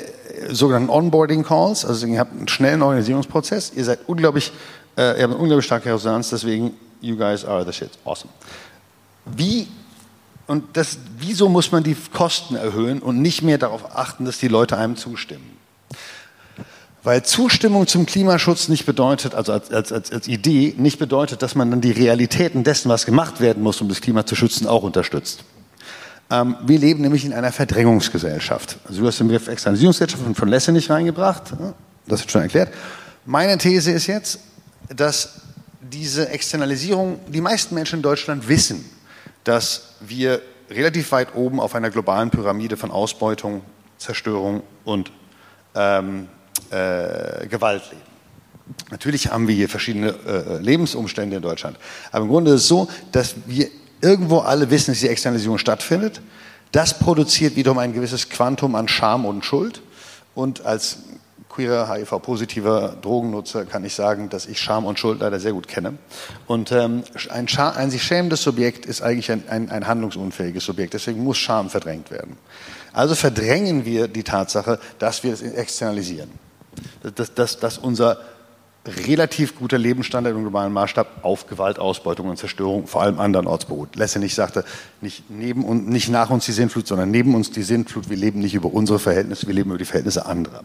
[0.50, 1.84] sogenannten Onboarding Calls.
[1.84, 3.72] Also ihr habt einen schnellen Organisierungsprozess.
[3.74, 4.52] Ihr seid unglaublich,
[4.96, 6.30] äh, ihr habt eine unglaublich starke Resonanz.
[6.30, 7.90] Deswegen, you guys are the shit.
[8.04, 8.30] Awesome.
[9.24, 9.68] Wie
[10.46, 14.48] und das, wieso muss man die Kosten erhöhen und nicht mehr darauf achten, dass die
[14.48, 15.58] Leute einem zustimmen?
[17.04, 21.70] Weil Zustimmung zum Klimaschutz nicht bedeutet, also als, als, als, Idee, nicht bedeutet, dass man
[21.70, 25.42] dann die Realitäten dessen, was gemacht werden muss, um das Klima zu schützen, auch unterstützt.
[26.30, 28.78] Ähm, wir leben nämlich in einer Verdrängungsgesellschaft.
[28.86, 31.52] Also du hast den Begriff Externalisierungsgesellschaft von Lesse nicht reingebracht.
[32.06, 32.72] Das wird schon erklärt.
[33.26, 34.38] Meine These ist jetzt,
[34.88, 35.40] dass
[35.80, 38.84] diese Externalisierung, die meisten Menschen in Deutschland wissen,
[39.44, 40.40] dass wir
[40.70, 43.62] relativ weit oben auf einer globalen Pyramide von Ausbeutung,
[43.98, 45.12] Zerstörung und
[45.74, 46.28] ähm,
[46.70, 48.02] äh, Gewalt leben.
[48.90, 51.76] Natürlich haben wir hier verschiedene äh, Lebensumstände in Deutschland.
[52.10, 53.68] Aber im Grunde ist es so, dass wir
[54.00, 56.20] irgendwo alle wissen, dass die Externalisierung stattfindet.
[56.70, 59.82] Das produziert wiederum ein gewisses Quantum an Scham und Schuld.
[60.34, 60.98] Und als
[61.52, 65.98] queerer, HIV-positiver Drogennutzer kann ich sagen, dass ich Scham und Schuld leider sehr gut kenne.
[66.46, 70.94] Und ähm, ein, ein, sich schämendes Subjekt ist eigentlich ein, ein, ein handlungsunfähiges Subjekt.
[70.94, 72.36] Deswegen muss Scham verdrängt werden.
[72.92, 76.30] Also verdrängen wir die Tatsache, dass wir es externalisieren.
[77.14, 78.18] Dass, dass, dass unser
[79.06, 83.94] relativ guter Lebensstandard im globalen Maßstab auf Gewalt, Ausbeutung und Zerstörung vor allem andernorts beruht.
[83.94, 84.64] Lessenich sagte,
[85.00, 88.10] nicht, neben und, nicht nach uns die Sintflut, sondern neben uns die Sintflut.
[88.10, 90.62] Wir leben nicht über unsere Verhältnisse, wir leben über die Verhältnisse anderer.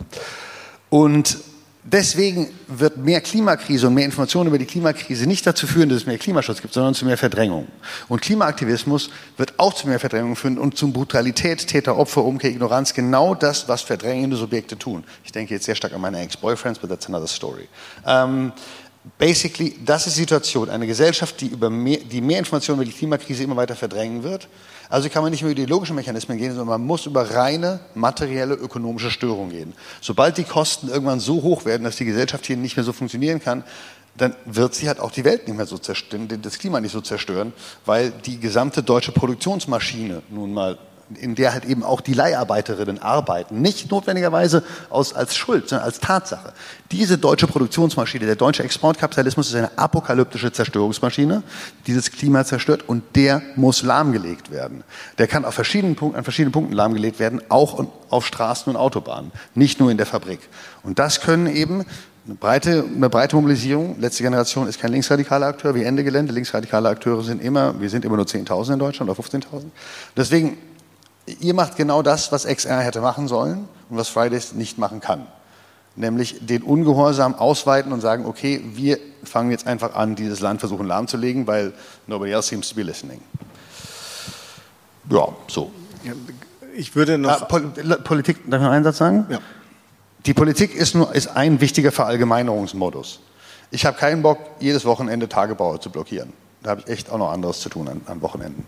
[0.90, 1.38] Und
[1.84, 6.06] deswegen wird mehr Klimakrise und mehr Informationen über die Klimakrise nicht dazu führen, dass es
[6.06, 7.68] mehr Klimaschutz gibt, sondern zu mehr Verdrängung.
[8.08, 12.94] Und Klimaaktivismus wird auch zu mehr Verdrängung führen und zu Brutalität, Täter, Opfer, Umkehr, Ignoranz.
[12.94, 15.04] Genau das, was verdrängende Subjekte tun.
[15.24, 17.68] Ich denke jetzt sehr stark an meine Ex-Boyfriends, but that's another story.
[18.06, 18.52] Ähm,
[19.18, 20.70] basically, das ist die Situation.
[20.70, 24.48] Eine Gesellschaft, die, über mehr, die mehr Informationen über die Klimakrise immer weiter verdrängen wird,
[24.90, 29.12] also kann man nicht über ideologische Mechanismen gehen, sondern man muss über reine materielle ökonomische
[29.12, 29.74] Störungen gehen.
[30.02, 33.42] Sobald die Kosten irgendwann so hoch werden, dass die Gesellschaft hier nicht mehr so funktionieren
[33.42, 33.64] kann,
[34.16, 37.02] dann wird sie halt auch die Welt nicht mehr so zerstören, das Klima nicht so
[37.02, 37.54] zerstören,
[37.86, 40.78] weil die gesamte deutsche Produktionsmaschine nun mal
[41.16, 43.62] in der halt eben auch die Leiharbeiterinnen arbeiten.
[43.62, 46.54] Nicht notwendigerweise aus, als Schuld, sondern als Tatsache.
[46.92, 51.44] Diese deutsche Produktionsmaschine, der deutsche Exportkapitalismus ist eine apokalyptische Zerstörungsmaschine,
[51.86, 54.84] die das Klima zerstört und der muss lahmgelegt werden.
[55.18, 59.32] Der kann auf verschiedenen Punkten, an verschiedenen Punkten lahmgelegt werden, auch auf Straßen und Autobahnen,
[59.56, 60.40] nicht nur in der Fabrik.
[60.84, 61.86] Und das können eben
[62.26, 64.00] eine breite, eine breite Mobilisierung.
[64.00, 66.34] Letzte Generation ist kein linksradikaler Akteur wie Ende Gelände.
[66.34, 69.64] Linksradikale Akteure sind immer, wir sind immer nur 10.000 in Deutschland oder 15.000.
[70.16, 70.58] Deswegen
[71.40, 75.28] ihr macht genau das, was XR hätte machen sollen und was Fridays nicht machen kann.
[75.96, 80.86] Nämlich den Ungehorsam ausweiten und sagen, okay, wir fangen jetzt einfach an, dieses Land versuchen
[80.88, 81.74] lahmzulegen, weil
[82.06, 83.20] nobody else seems to be listening.
[85.10, 85.72] Ja, so.
[86.76, 87.42] Ich würde noch.
[87.42, 87.72] Ah, Pol
[88.04, 89.26] Politik, darf ich noch einen Satz sagen?
[89.30, 89.40] Ja.
[90.26, 93.20] Die Politik ist nur ist ein wichtiger Verallgemeinerungsmodus.
[93.72, 96.32] Ich habe keinen Bock, jedes Wochenende Tagebauer zu blockieren.
[96.62, 98.66] Da habe ich echt auch noch anderes zu tun an, an Wochenenden.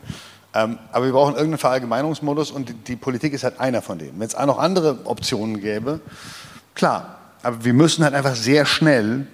[0.54, 4.20] Ähm, aber wir brauchen irgendeinen Verallgemeinungsmodus und die, die Politik ist halt einer von denen.
[4.20, 6.00] Wenn es auch noch andere Optionen gäbe,
[6.74, 7.18] klar.
[7.44, 9.28] Aber wir müssen halt einfach sehr schnell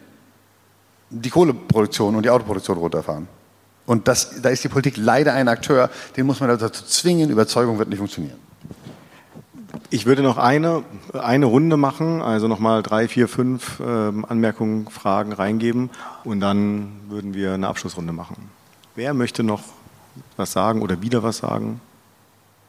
[1.09, 3.27] die Kohleproduktion und die Autoproduktion runterfahren.
[3.85, 7.77] Und das, da ist die Politik leider ein Akteur, den muss man dazu zwingen, Überzeugung
[7.77, 8.39] wird nicht funktionieren.
[9.91, 10.83] Ich würde noch eine,
[11.13, 15.91] eine Runde machen, also nochmal drei, vier, fünf ähm, Anmerkungen, Fragen reingeben
[16.23, 18.49] und dann würden wir eine Abschlussrunde machen.
[18.95, 19.61] Wer möchte noch
[20.37, 21.81] was sagen oder wieder was sagen?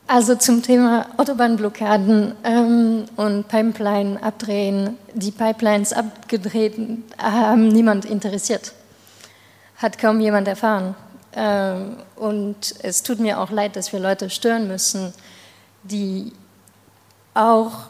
[0.09, 4.97] Also zum Thema Autobahnblockaden ähm, und Pipeline abdrehen.
[5.14, 6.78] Die Pipelines abgedreht
[7.18, 8.73] haben niemand interessiert.
[9.78, 10.94] Hat kaum jemand erfahren.
[11.35, 15.12] Ähm, und es tut mir auch leid, dass wir Leute stören müssen,
[15.82, 16.32] die
[17.35, 17.89] auch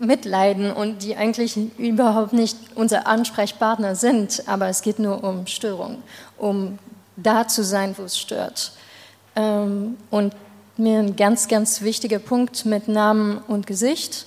[0.00, 6.02] mitleiden und die eigentlich überhaupt nicht unser Ansprechpartner sind, aber es geht nur um Störung,
[6.36, 6.78] um
[7.16, 8.72] da zu sein, wo es stört.
[9.36, 10.34] Ähm, und
[10.76, 14.26] mir ein ganz, ganz wichtiger Punkt mit Namen und Gesicht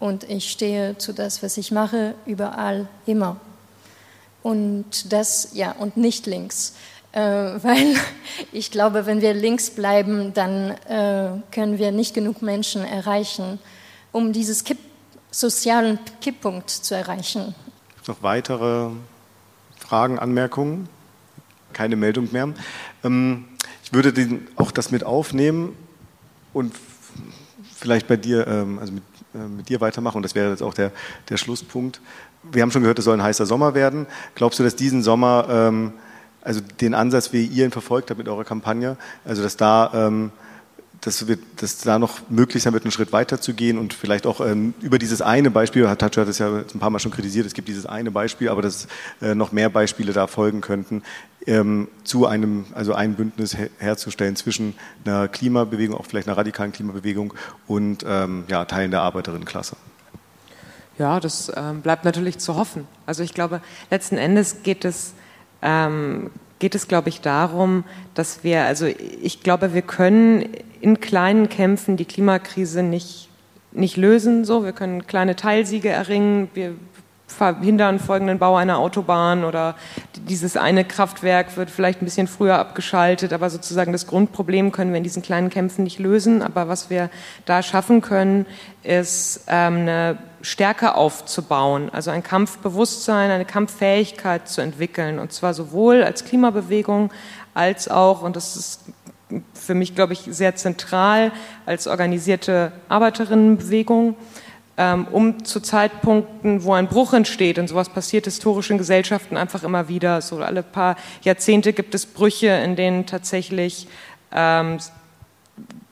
[0.00, 3.40] und ich stehe zu das, was ich mache, überall immer.
[4.42, 6.74] Und das, ja, und nicht links.
[7.12, 7.20] Äh,
[7.62, 7.96] weil
[8.52, 13.58] ich glaube, wenn wir links bleiben, dann äh, können wir nicht genug Menschen erreichen,
[14.12, 14.78] um dieses Kipp
[15.30, 17.54] sozialen Kipppunkt zu erreichen.
[18.06, 18.90] Noch weitere
[19.78, 20.88] Fragen, Anmerkungen?
[21.72, 22.50] Keine Meldung mehr.
[23.02, 23.46] Ähm,
[23.84, 25.76] ich würde den, auch das mit aufnehmen
[26.54, 26.74] und
[27.76, 29.02] vielleicht bei dir, ähm, also mit,
[29.34, 30.16] äh, mit dir weitermachen.
[30.16, 30.90] Und das wäre jetzt auch der,
[31.28, 32.00] der Schlusspunkt.
[32.42, 34.06] Wir haben schon gehört, es soll ein heißer Sommer werden.
[34.34, 35.92] Glaubst du, dass diesen Sommer, ähm,
[36.40, 40.32] also den Ansatz, wie ihr ihn verfolgt habt mit eurer Kampagne, also dass da ähm,
[41.04, 41.24] dass,
[41.56, 44.72] dass da noch möglich sein wird, einen Schritt weiter zu gehen und vielleicht auch ähm,
[44.80, 47.52] über dieses eine Beispiel, Herr Tatscher hat es ja ein paar Mal schon kritisiert, es
[47.52, 48.88] gibt dieses eine Beispiel, aber dass
[49.20, 51.02] äh, noch mehr Beispiele da folgen könnten,
[51.46, 54.74] ähm, zu einem, also ein Bündnis her herzustellen zwischen
[55.04, 57.34] einer Klimabewegung, auch vielleicht einer radikalen Klimabewegung
[57.66, 59.76] und ähm, ja, Teilen der Arbeiterinnenklasse.
[60.98, 62.86] Ja, das ähm, bleibt natürlich zu hoffen.
[63.04, 63.60] Also ich glaube,
[63.90, 65.12] letzten Endes geht es
[65.60, 66.30] ähm,
[66.64, 67.84] geht es, glaube ich, darum,
[68.14, 70.48] dass wir, also ich glaube, wir können
[70.80, 73.28] in kleinen Kämpfen die Klimakrise nicht,
[73.72, 74.46] nicht lösen.
[74.46, 76.48] So, wir können kleine Teilsiege erringen.
[76.54, 76.74] Wir
[77.26, 79.74] verhindern folgenden Bau einer Autobahn oder
[80.28, 84.98] dieses eine Kraftwerk wird vielleicht ein bisschen früher abgeschaltet, aber sozusagen das Grundproblem können wir
[84.98, 86.42] in diesen kleinen Kämpfen nicht lösen.
[86.42, 87.10] Aber was wir
[87.44, 88.46] da schaffen können,
[88.82, 96.02] ist ähm, eine Stärke aufzubauen, also ein Kampfbewusstsein, eine Kampffähigkeit zu entwickeln und zwar sowohl
[96.02, 97.10] als Klimabewegung
[97.54, 98.80] als auch, und das ist
[99.54, 101.32] für mich, glaube ich, sehr zentral,
[101.66, 104.16] als organisierte Arbeiterinnenbewegung
[104.76, 109.88] um zu Zeitpunkten, wo ein Bruch entsteht, und sowas passiert historisch in Gesellschaften einfach immer
[109.88, 113.86] wieder, so alle paar Jahrzehnte gibt es Brüche, in denen tatsächlich
[114.32, 114.78] ähm,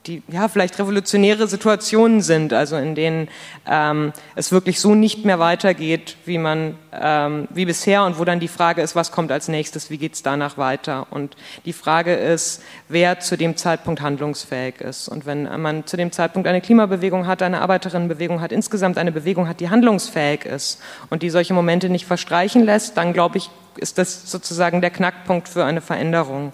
[0.05, 3.29] die ja vielleicht revolutionäre Situationen sind, also in denen
[3.65, 8.39] ähm, es wirklich so nicht mehr weitergeht, wie man ähm, wie bisher und wo dann
[8.39, 11.07] die Frage ist, was kommt als nächstes, wie geht es danach weiter?
[11.09, 15.07] Und die Frage ist, wer zu dem Zeitpunkt handlungsfähig ist.
[15.07, 19.47] Und wenn man zu dem Zeitpunkt eine Klimabewegung hat, eine Arbeiterinnenbewegung hat, insgesamt eine Bewegung
[19.47, 23.97] hat, die handlungsfähig ist und die solche Momente nicht verstreichen lässt, dann glaube ich, ist
[23.97, 26.51] das sozusagen der Knackpunkt für eine Veränderung.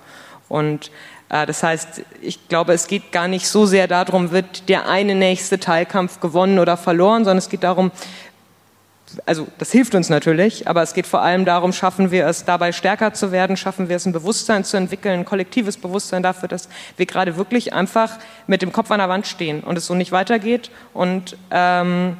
[0.47, 0.91] Und
[1.29, 5.59] das heißt, ich glaube, es geht gar nicht so sehr darum, wird der eine nächste
[5.59, 7.91] Teilkampf gewonnen oder verloren, sondern es geht darum,
[9.25, 12.71] also das hilft uns natürlich, aber es geht vor allem darum, schaffen wir es dabei
[12.71, 16.69] stärker zu werden, schaffen wir es ein Bewusstsein zu entwickeln, ein kollektives Bewusstsein dafür, dass
[16.97, 20.11] wir gerade wirklich einfach mit dem Kopf an der Wand stehen und es so nicht
[20.11, 22.17] weitergeht und ähm,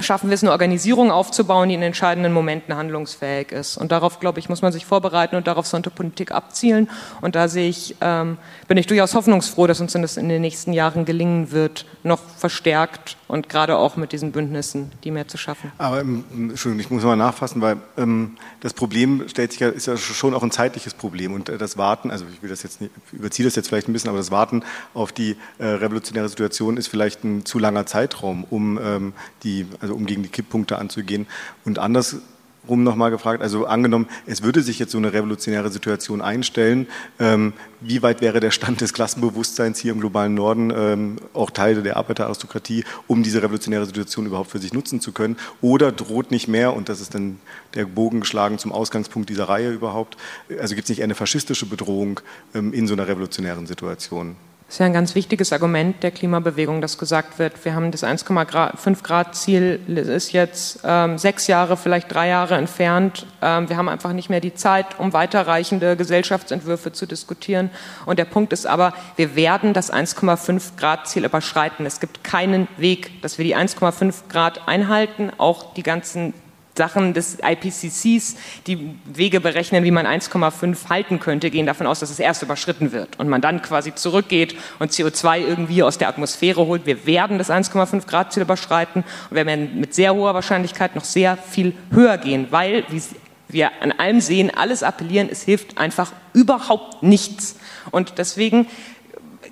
[0.00, 3.76] schaffen wir es, eine Organisierung aufzubauen, die in entscheidenden Momenten handlungsfähig ist.
[3.76, 6.90] Und darauf, glaube ich, muss man sich vorbereiten und darauf sollte Politik abzielen.
[7.20, 8.38] Und da sehe ich, ähm,
[8.68, 13.16] bin ich durchaus hoffnungsfroh, dass uns das in den nächsten Jahren gelingen wird, noch verstärkt
[13.28, 15.72] und gerade auch mit diesen Bündnissen, die mehr zu schaffen.
[15.78, 19.86] Aber ähm, Entschuldigung, ich muss mal nachfassen, weil ähm, das Problem stellt sich ja, ist
[19.86, 22.80] ja schon auch ein zeitliches Problem und äh, das Warten, also ich will das jetzt
[22.80, 24.62] nicht, überziehe das jetzt vielleicht ein bisschen, aber das Warten
[24.92, 29.12] auf die äh, revolutionäre Situation ist vielleicht ein zu langer Zeitraum, um ähm,
[29.42, 31.26] die also um gegen die Kipppunkte anzugehen.
[31.64, 36.86] Und andersrum nochmal gefragt, also angenommen, es würde sich jetzt so eine revolutionäre Situation einstellen,
[37.18, 41.82] ähm, wie weit wäre der Stand des Klassenbewusstseins hier im globalen Norden, ähm, auch Teile
[41.82, 45.36] der Arbeiteraristokratie, um diese revolutionäre Situation überhaupt für sich nutzen zu können?
[45.60, 47.38] Oder droht nicht mehr, und das ist dann
[47.74, 50.16] der Bogen geschlagen zum Ausgangspunkt dieser Reihe überhaupt,
[50.60, 52.20] also gibt es nicht eine faschistische Bedrohung
[52.54, 54.36] ähm, in so einer revolutionären Situation?
[54.66, 58.02] Das ist ja ein ganz wichtiges Argument der Klimabewegung, dass gesagt wird, wir haben das
[58.02, 63.26] 1,5 Grad Ziel, ist jetzt ähm, sechs Jahre, vielleicht drei Jahre entfernt.
[63.42, 67.70] Ähm, wir haben einfach nicht mehr die Zeit, um weiterreichende Gesellschaftsentwürfe zu diskutieren.
[68.06, 71.84] Und der Punkt ist aber, wir werden das 1,5 Grad Ziel überschreiten.
[71.84, 75.30] Es gibt keinen Weg, dass wir die 1,5 Grad einhalten.
[75.36, 76.32] Auch die ganzen
[76.76, 78.36] Sachen des IPCCs,
[78.66, 82.92] die Wege berechnen, wie man 1,5 halten könnte, gehen davon aus, dass es erst überschritten
[82.92, 86.86] wird und man dann quasi zurückgeht und CO2 irgendwie aus der Atmosphäre holt.
[86.86, 91.36] Wir werden das 1,5 Grad Ziel überschreiten und werden mit sehr hoher Wahrscheinlichkeit noch sehr
[91.36, 93.02] viel höher gehen, weil wie
[93.48, 97.56] wir an allem sehen, alles appellieren, es hilft einfach überhaupt nichts.
[97.92, 98.66] Und deswegen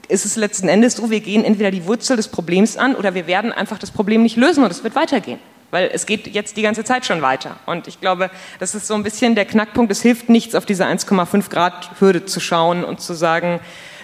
[0.09, 3.27] ist es letzten Endes so, wir gehen entweder die Wurzel des Problems an oder wir
[3.29, 5.39] werden einfach das Problem nicht lösen und es wird weitergehen
[5.73, 7.57] weil es geht jetzt die ganze Zeit schon weiter.
[7.67, 8.31] Und ich glaube,
[8.61, 9.91] das ist so ein bisschen der Knackpunkt.
[9.91, 13.59] Es hilft nichts, auf diese 1,5 Grad Hürde zu schauen und zu sagen,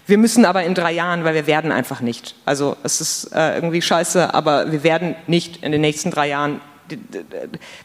[0.07, 2.35] wir müssen aber in drei Jahren, weil wir werden einfach nicht.
[2.47, 6.63] Also es ist äh, irgendwie scheiße, aber wir werden nicht in den nächsten drei Jahren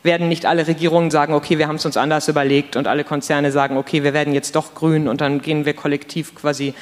[0.02, 3.52] werden nicht alle Regierungen sagen, okay, wir haben es uns anders überlegt und alle Konzerne
[3.52, 6.74] sagen, okay, wir werden jetzt doch grün und dann gehen wir kollektiv quasi,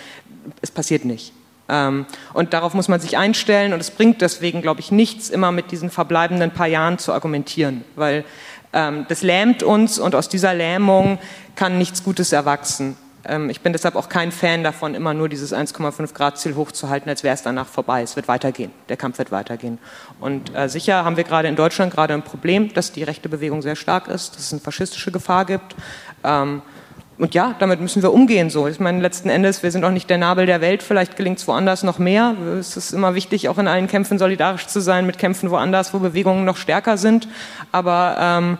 [0.61, 1.33] es passiert nicht.
[1.71, 5.51] Ähm, und darauf muss man sich einstellen und es bringt deswegen, glaube ich, nichts, immer
[5.53, 8.25] mit diesen verbleibenden paar Jahren zu argumentieren, weil
[8.73, 11.17] ähm, das lähmt uns und aus dieser Lähmung
[11.55, 12.97] kann nichts Gutes erwachsen.
[13.23, 17.09] Ähm, ich bin deshalb auch kein Fan davon, immer nur dieses 1,5 Grad Ziel hochzuhalten,
[17.09, 18.01] als wäre es danach vorbei.
[18.01, 18.71] Es wird weitergehen.
[18.89, 19.77] Der Kampf wird weitergehen.
[20.19, 23.61] Und äh, sicher haben wir gerade in Deutschland gerade ein Problem, dass die rechte Bewegung
[23.61, 25.75] sehr stark ist, dass es eine faschistische Gefahr gibt.
[27.21, 28.49] Und ja, damit müssen wir umgehen.
[28.49, 30.81] So, ich meine, letzten Endes, wir sind auch nicht der Nabel der Welt.
[30.81, 32.35] Vielleicht gelingt es woanders noch mehr.
[32.59, 35.99] Es ist immer wichtig, auch in allen Kämpfen solidarisch zu sein mit Kämpfen woanders, wo
[35.99, 37.27] Bewegungen noch stärker sind.
[37.71, 38.57] Aber ähm,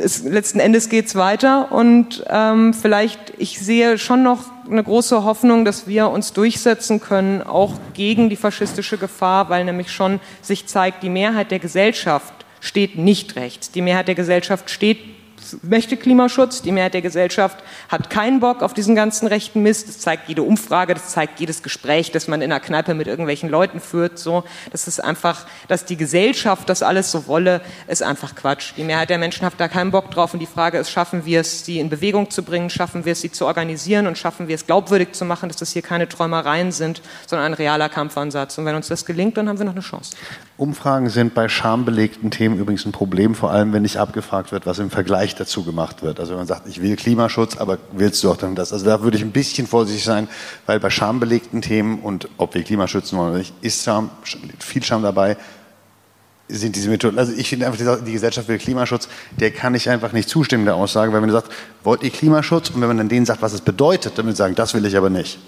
[0.00, 5.24] es, letzten Endes geht es weiter und ähm, vielleicht, ich sehe schon noch eine große
[5.24, 10.68] Hoffnung, dass wir uns durchsetzen können, auch gegen die faschistische Gefahr, weil nämlich schon sich
[10.68, 13.72] zeigt, die Mehrheit der Gesellschaft steht nicht rechts.
[13.72, 15.15] Die Mehrheit der Gesellschaft steht
[15.62, 16.62] möchte Klimaschutz.
[16.62, 17.58] Die Mehrheit der Gesellschaft
[17.88, 19.88] hat keinen Bock auf diesen ganzen rechten Mist.
[19.88, 23.48] Das zeigt jede Umfrage, das zeigt jedes Gespräch, das man in einer Kneipe mit irgendwelchen
[23.48, 24.18] Leuten führt.
[24.18, 28.72] So, das ist einfach, dass die Gesellschaft das alles so wolle, ist einfach Quatsch.
[28.76, 30.34] Die Mehrheit der Menschen hat da keinen Bock drauf.
[30.34, 32.70] Und die Frage ist, schaffen wir es, sie in Bewegung zu bringen?
[32.70, 34.06] Schaffen wir es, sie zu organisieren?
[34.06, 37.54] Und schaffen wir es, glaubwürdig zu machen, dass das hier keine Träumereien sind, sondern ein
[37.54, 38.58] realer Kampfansatz?
[38.58, 40.16] Und wenn uns das gelingt, dann haben wir noch eine Chance.
[40.56, 44.78] Umfragen sind bei schambelegten Themen übrigens ein Problem, vor allem wenn nicht abgefragt wird, was
[44.78, 46.20] im Vergleich dazu gemacht wird.
[46.20, 48.72] Also wenn man sagt, ich will Klimaschutz, aber willst du auch dann das?
[48.72, 50.28] Also da würde ich ein bisschen vorsichtig sein,
[50.66, 54.10] weil bei schambelegten Themen und ob wir Klima schützen wollen oder nicht, ist Scham,
[54.58, 55.36] viel Scham dabei,
[56.48, 57.18] sind diese Methoden.
[57.18, 59.08] Also ich finde einfach, die Gesellschaft will Klimaschutz,
[59.38, 61.50] der kann ich einfach nicht zustimmen der Aussage, weil wenn du sagst,
[61.82, 62.70] wollt ihr Klimaschutz?
[62.70, 64.96] Und wenn man dann denen sagt, was es bedeutet, dann ich sagen, das will ich
[64.96, 65.38] aber nicht.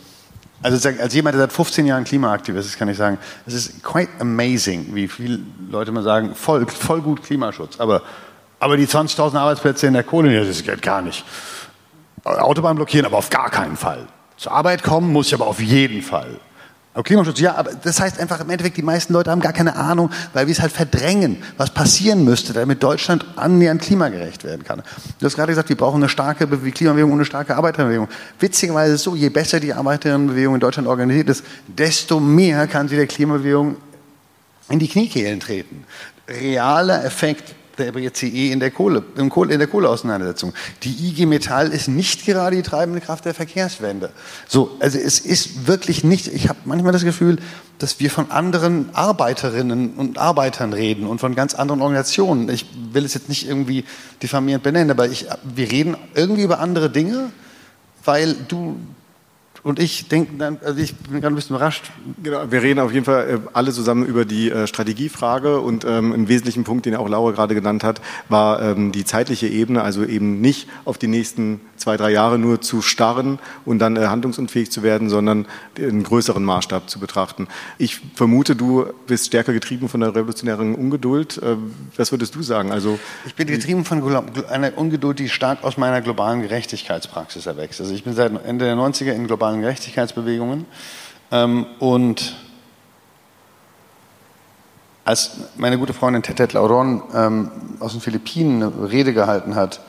[0.61, 4.11] Also als jemand, der seit 15 Jahren Klimaaktivist ist, kann ich sagen, es ist quite
[4.19, 5.39] amazing, wie viele
[5.71, 8.03] Leute mal sagen, voll, voll gut Klimaschutz, aber,
[8.61, 11.25] aber die 20.000 Arbeitsplätze in der Kohle, das geht gar nicht.
[12.25, 14.07] Autobahn blockieren, aber auf gar keinen Fall.
[14.37, 16.39] Zur Arbeit kommen muss ich aber auf jeden Fall.
[16.95, 19.77] Aber Klimaschutz, ja, aber das heißt einfach im Endeffekt, die meisten Leute haben gar keine
[19.77, 24.83] Ahnung, weil wir es halt verdrängen, was passieren müsste, damit Deutschland annähernd klimagerecht werden kann.
[25.21, 28.09] Du hast gerade gesagt, wir brauchen eine starke Klimabewegung und eine starke Arbeiterbewegung.
[28.41, 32.89] Witzigerweise ist es so, je besser die Arbeiterinnenbewegung in Deutschland organisiert ist, desto mehr kann
[32.89, 33.77] sie der Klimabewegung
[34.69, 35.85] in die Kniekehlen treten.
[36.27, 40.53] Realer Effekt der BCE in der Kohle, in der Kohleauseinandersetzung.
[40.83, 44.11] Die IG Metall ist nicht gerade die treibende Kraft der Verkehrswende.
[44.47, 47.39] So, also es ist wirklich nicht, ich habe manchmal das Gefühl,
[47.79, 52.49] dass wir von anderen Arbeiterinnen und Arbeitern reden und von ganz anderen Organisationen.
[52.49, 53.85] Ich will es jetzt nicht irgendwie
[54.23, 57.31] diffamierend benennen, aber ich, wir reden irgendwie über andere Dinge,
[58.05, 58.77] weil du
[59.63, 61.91] und ich denke also ich bin gerade ein bisschen überrascht.
[62.23, 66.13] Genau, wir reden auf jeden Fall äh, alle zusammen über die äh, Strategiefrage und ähm,
[66.13, 70.05] ein wesentlichen Punkt, den auch Laura gerade genannt hat, war ähm, die zeitliche Ebene, also
[70.05, 74.71] eben nicht auf die nächsten zwei, drei Jahre nur zu starren und dann äh, handlungsunfähig
[74.71, 77.49] zu werden, sondern einen größeren Maßstab zu betrachten.
[77.79, 81.39] Ich vermute, du bist stärker getrieben von der revolutionären Ungeduld.
[81.39, 81.57] Äh,
[81.97, 82.73] was würdest du sagen?
[82.73, 84.03] Also ich bin getrieben von
[84.49, 87.81] einer Ungeduld, die stark aus meiner globalen Gerechtigkeitspraxis erwächst.
[87.81, 90.67] Also ich bin seit Ende der 90er in globalen Gerechtigkeitsbewegungen.
[91.31, 92.37] Ähm, und
[95.05, 97.51] als meine gute Freundin Tetet Lauron ähm,
[97.81, 99.81] aus den Philippinen eine Rede gehalten hat,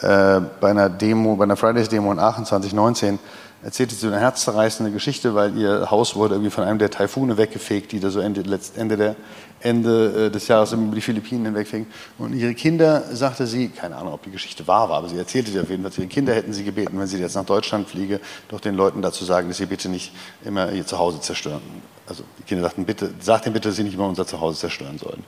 [0.00, 3.18] äh, bei einer Demo, bei einer Fridays-Demo in Aachen 2019,
[3.62, 7.92] erzählte sie eine herzzerreißende Geschichte, weil ihr Haus wurde irgendwie von einem der Taifune weggefegt,
[7.92, 8.42] die da so Ende,
[8.76, 9.16] Ende, der,
[9.60, 11.86] Ende äh, des Jahres über die Philippinen hinwegfegen.
[12.18, 15.50] Und ihre Kinder, sagte sie, keine Ahnung, ob die Geschichte wahr war, aber sie erzählte
[15.50, 18.20] sie auf jeden Fall, ihre Kinder hätten sie gebeten, wenn sie jetzt nach Deutschland fliege,
[18.48, 20.12] doch den Leuten dazu sagen, dass sie bitte nicht
[20.44, 21.62] immer ihr Zuhause zerstören.
[22.06, 24.98] Also die Kinder sagten, bitte, sagt ihnen bitte, dass sie nicht immer unser Zuhause zerstören
[24.98, 25.24] sollen.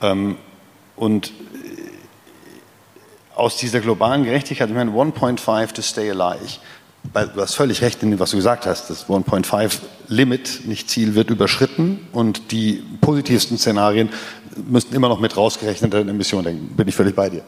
[0.00, 0.38] Ähm,
[0.94, 1.32] und
[3.34, 6.58] aus dieser globalen Gerechtigkeit, ich meine, 1.5 to stay alive.
[7.14, 8.90] Du hast völlig recht in dem, was du gesagt hast.
[8.90, 9.78] Das 1.5
[10.08, 14.10] Limit, nicht Ziel, wird überschritten und die positivsten Szenarien
[14.68, 16.76] müssten immer noch mit rausgerechnet in Emissionen denken.
[16.76, 17.42] Bin ich völlig bei dir.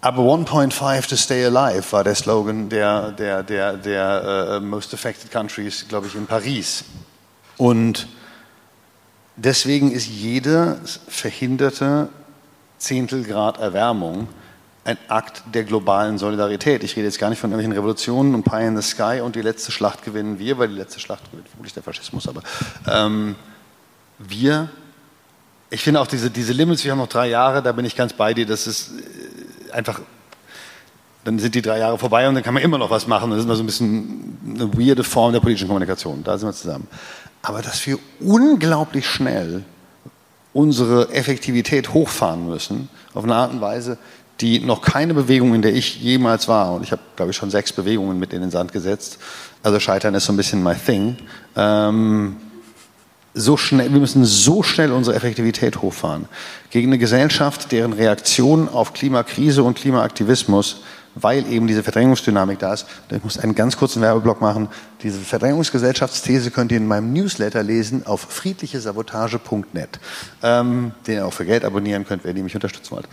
[0.00, 5.30] Aber 1.5 to stay alive war der Slogan der, der, der, der uh, Most Affected
[5.30, 6.84] Countries, glaube ich, in Paris.
[7.56, 8.08] Und
[9.36, 12.08] deswegen ist jede verhinderte
[12.78, 14.26] Zehntelgrad Erwärmung
[14.84, 16.82] ein Akt der globalen Solidarität.
[16.82, 19.42] Ich rede jetzt gar nicht von irgendwelchen Revolutionen und Pie in the Sky und die
[19.42, 22.42] letzte Schlacht gewinnen wir, weil die letzte Schlacht gewinnt vermutlich der Faschismus, aber
[22.90, 23.36] ähm,
[24.18, 24.70] wir,
[25.70, 28.12] ich finde auch diese, diese Limits, wir haben noch drei Jahre, da bin ich ganz
[28.12, 30.00] bei dir, das ist äh, einfach
[31.24, 33.30] dann sind die drei Jahre vorbei und dann kann man immer noch was machen.
[33.30, 36.24] Das ist immer so ein bisschen eine weirde Form der politischen Kommunikation.
[36.24, 36.88] Da sind wir zusammen.
[37.42, 39.64] Aber dass wir unglaublich schnell
[40.52, 43.98] unsere Effektivität hochfahren müssen, auf eine Art und Weise,
[44.40, 47.50] die noch keine Bewegung, in der ich jemals war, und ich habe, glaube ich, schon
[47.50, 49.18] sechs Bewegungen mit in den Sand gesetzt,
[49.62, 51.16] also Scheitern ist so ein bisschen my thing,
[51.56, 52.36] ähm,
[53.34, 56.26] so schnell, wir müssen so schnell unsere Effektivität hochfahren.
[56.70, 60.82] Gegen eine Gesellschaft, deren Reaktion auf Klimakrise und Klimaaktivismus
[61.14, 62.86] weil eben diese Verdrängungsdynamik da ist.
[63.10, 64.68] Ich muss einen ganz kurzen Werbeblock machen.
[65.02, 70.00] Diese Verdrängungsgesellschaftsthese könnt ihr in meinem Newsletter lesen auf friedlichesabotage.net,
[70.42, 73.08] ähm, den ihr auch für Geld abonnieren könnt, wenn ihr mich unterstützen wollt.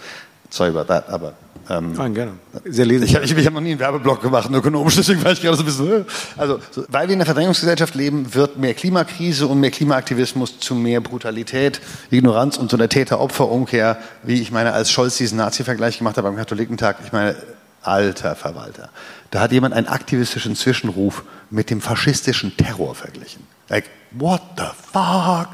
[0.50, 1.34] Sorry about that, aber
[1.70, 2.32] ähm, Nein, gerne.
[2.66, 3.12] Sehr lesend.
[3.12, 5.56] Ich, ich, ich habe noch nie einen Werbeblock gemacht, einen ökonomischen, deswegen war ich gerade
[5.56, 6.02] so ein bisschen.
[6.02, 6.06] Äh.
[6.36, 10.74] Also, so, weil wir in einer Verdrängungsgesellschaft leben, wird mehr Klimakrise und mehr Klimaaktivismus zu
[10.74, 16.18] mehr Brutalität, Ignoranz und so einer Täter-Opfer-Umkehr, wie ich meine, als Scholz diesen Nazi-Vergleich gemacht
[16.18, 16.98] hat beim Katholikentag.
[17.06, 17.36] Ich meine,
[17.84, 18.90] alter Verwalter.
[19.30, 23.46] Da hat jemand einen aktivistischen Zwischenruf mit dem faschistischen Terror verglichen.
[23.70, 25.50] Like, what the fuck?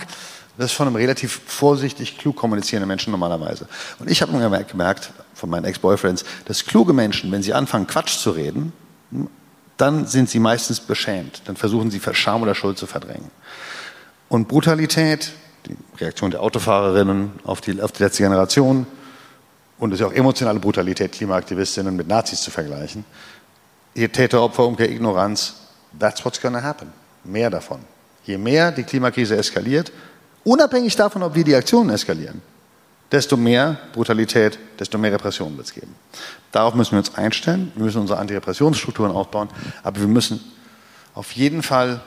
[0.57, 3.67] Das ist von einem relativ vorsichtig klug kommunizierenden Menschen normalerweise.
[3.99, 8.17] Und ich habe mir gemerkt, von meinen Ex-Boyfriends, dass kluge Menschen, wenn sie anfangen, Quatsch
[8.17, 8.71] zu reden,
[9.77, 11.41] dann sind sie meistens beschämt.
[11.45, 13.29] Dann versuchen sie Scham oder Schuld zu verdrängen.
[14.29, 15.33] Und Brutalität,
[15.65, 18.87] die Reaktion der Autofahrerinnen auf die, auf die letzte Generation,
[19.77, 23.03] und es ist ja auch emotionale Brutalität, Klimaaktivistinnen mit Nazis zu vergleichen.
[23.93, 25.55] Ihr Täter, Opfer, Umkehr, Ignoranz,
[25.99, 26.93] that's what's gonna happen.
[27.25, 27.79] Mehr davon.
[28.23, 29.91] Je mehr die Klimakrise eskaliert,
[30.45, 32.41] unabhängig davon, ob wir die Aktionen eskalieren,
[33.11, 35.93] desto mehr Brutalität, desto mehr Repression wird es geben.
[36.53, 39.49] Darauf müssen wir uns einstellen, wir müssen unsere Antirepressionsstrukturen aufbauen,
[39.83, 40.39] aber wir müssen
[41.13, 41.99] auf jeden Fall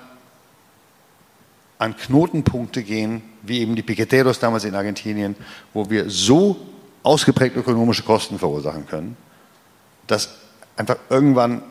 [1.79, 5.37] an Knotenpunkte gehen, wie eben die Piqueteros damals in Argentinien,
[5.73, 6.57] wo wir so
[7.03, 9.17] ausgeprägt ökonomische Kosten verursachen können,
[10.07, 10.31] dass
[10.77, 11.63] einfach irgendwann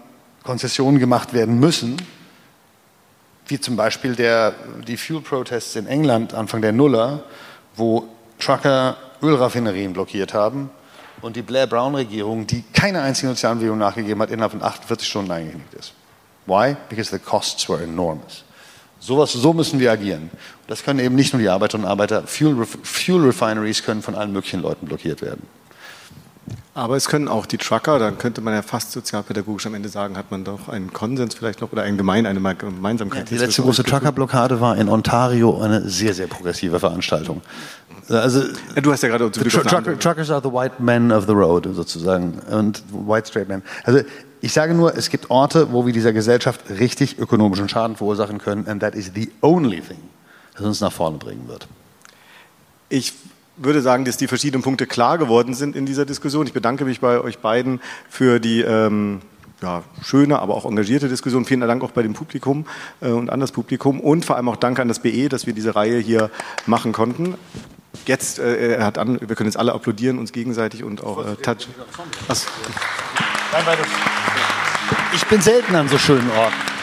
[0.44, 1.98] Konzessionen gemacht werden müssen,
[3.48, 4.54] wie zum Beispiel der,
[4.88, 7.24] die Fuel Protests in England Anfang der Nuller,
[7.76, 8.08] wo
[8.40, 10.70] Trucker Ölraffinerien blockiert haben
[11.22, 15.74] und die Blair Brown-Regierung, die keine einzige Sozialbewegung nachgegeben hat, innerhalb von 48 Stunden eingeknickt
[15.74, 15.94] ist.
[16.46, 16.76] Why?
[16.90, 18.44] Because the costs were enormous.
[19.00, 20.30] Sowas, so müssen wir agieren.
[20.68, 22.24] Das können eben nicht nur die Arbeiterinnen und Arbeiter.
[22.26, 25.44] Fuel, Fuel Refineries können von allen möglichen Leuten blockiert werden.
[26.78, 30.16] Aber es können auch die Trucker, dann könnte man ja fast sozialpädagogisch am Ende sagen,
[30.16, 33.32] hat man doch einen Konsens vielleicht noch oder ein Gemein, eine Gemeinsamkeit.
[33.32, 37.42] Ja, die letzte große Truckerblockade war in Ontario eine sehr, sehr progressive Veranstaltung.
[38.10, 38.44] Also,
[38.76, 42.38] ja, du hast ja gerade Trucker, Truckers are the white men of the road sozusagen
[42.52, 43.64] und white straight men.
[43.84, 44.02] Also
[44.42, 48.68] ich sage nur, es gibt Orte, wo wir dieser Gesellschaft richtig ökonomischen Schaden verursachen können
[48.68, 49.98] and that is the only thing,
[50.56, 51.68] das uns nach vorne bringen wird.
[52.90, 53.14] Ich
[53.58, 56.46] würde sagen, dass die verschiedenen Punkte klar geworden sind in dieser Diskussion.
[56.48, 59.22] Ich bedanke mich bei euch beiden für die ähm,
[59.62, 61.46] ja, schöne, aber auch engagierte Diskussion.
[61.46, 62.66] Vielen Dank auch bei dem Publikum
[63.02, 65.54] äh, und an das Publikum und vor allem auch Danke an das BE, dass wir
[65.54, 66.30] diese Reihe hier
[66.66, 67.36] machen konnten.
[68.06, 71.68] Jetzt, äh, hat an, wir können jetzt alle applaudieren, uns gegenseitig und auch äh, touch.
[75.14, 76.77] Ich bin selten an so schönen Orten.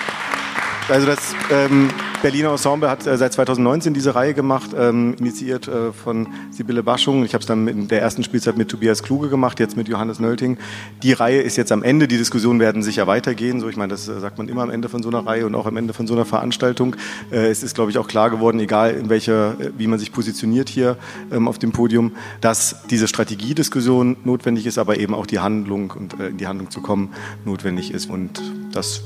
[0.88, 1.88] Also das ähm,
[2.20, 7.24] Berliner Ensemble hat äh, seit 2019 diese Reihe gemacht, ähm, initiiert äh, von Sibylle Baschung.
[7.24, 10.20] Ich habe es dann in der ersten Spielzeit mit Tobias Kluge gemacht, jetzt mit Johannes
[10.20, 10.58] Nölting.
[11.02, 12.06] Die Reihe ist jetzt am Ende.
[12.06, 13.60] Die Diskussionen werden sicher weitergehen.
[13.60, 15.54] So, ich meine, das äh, sagt man immer am Ende von so einer Reihe und
[15.54, 16.96] auch am Ende von so einer Veranstaltung.
[17.30, 20.12] Äh, es ist, glaube ich, auch klar geworden, egal in welcher, äh, wie man sich
[20.12, 20.98] positioniert hier
[21.32, 22.12] ähm, auf dem Podium,
[22.42, 26.70] dass diese Strategiediskussion notwendig ist, aber eben auch die Handlung und äh, in die Handlung
[26.70, 27.14] zu kommen
[27.46, 28.10] notwendig ist.
[28.10, 28.42] Und
[28.72, 29.02] das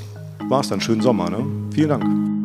[0.49, 0.81] war es dann.
[0.81, 1.31] Schönen Sommer.
[1.31, 1.45] Ne?
[1.73, 2.38] Vielen Dank.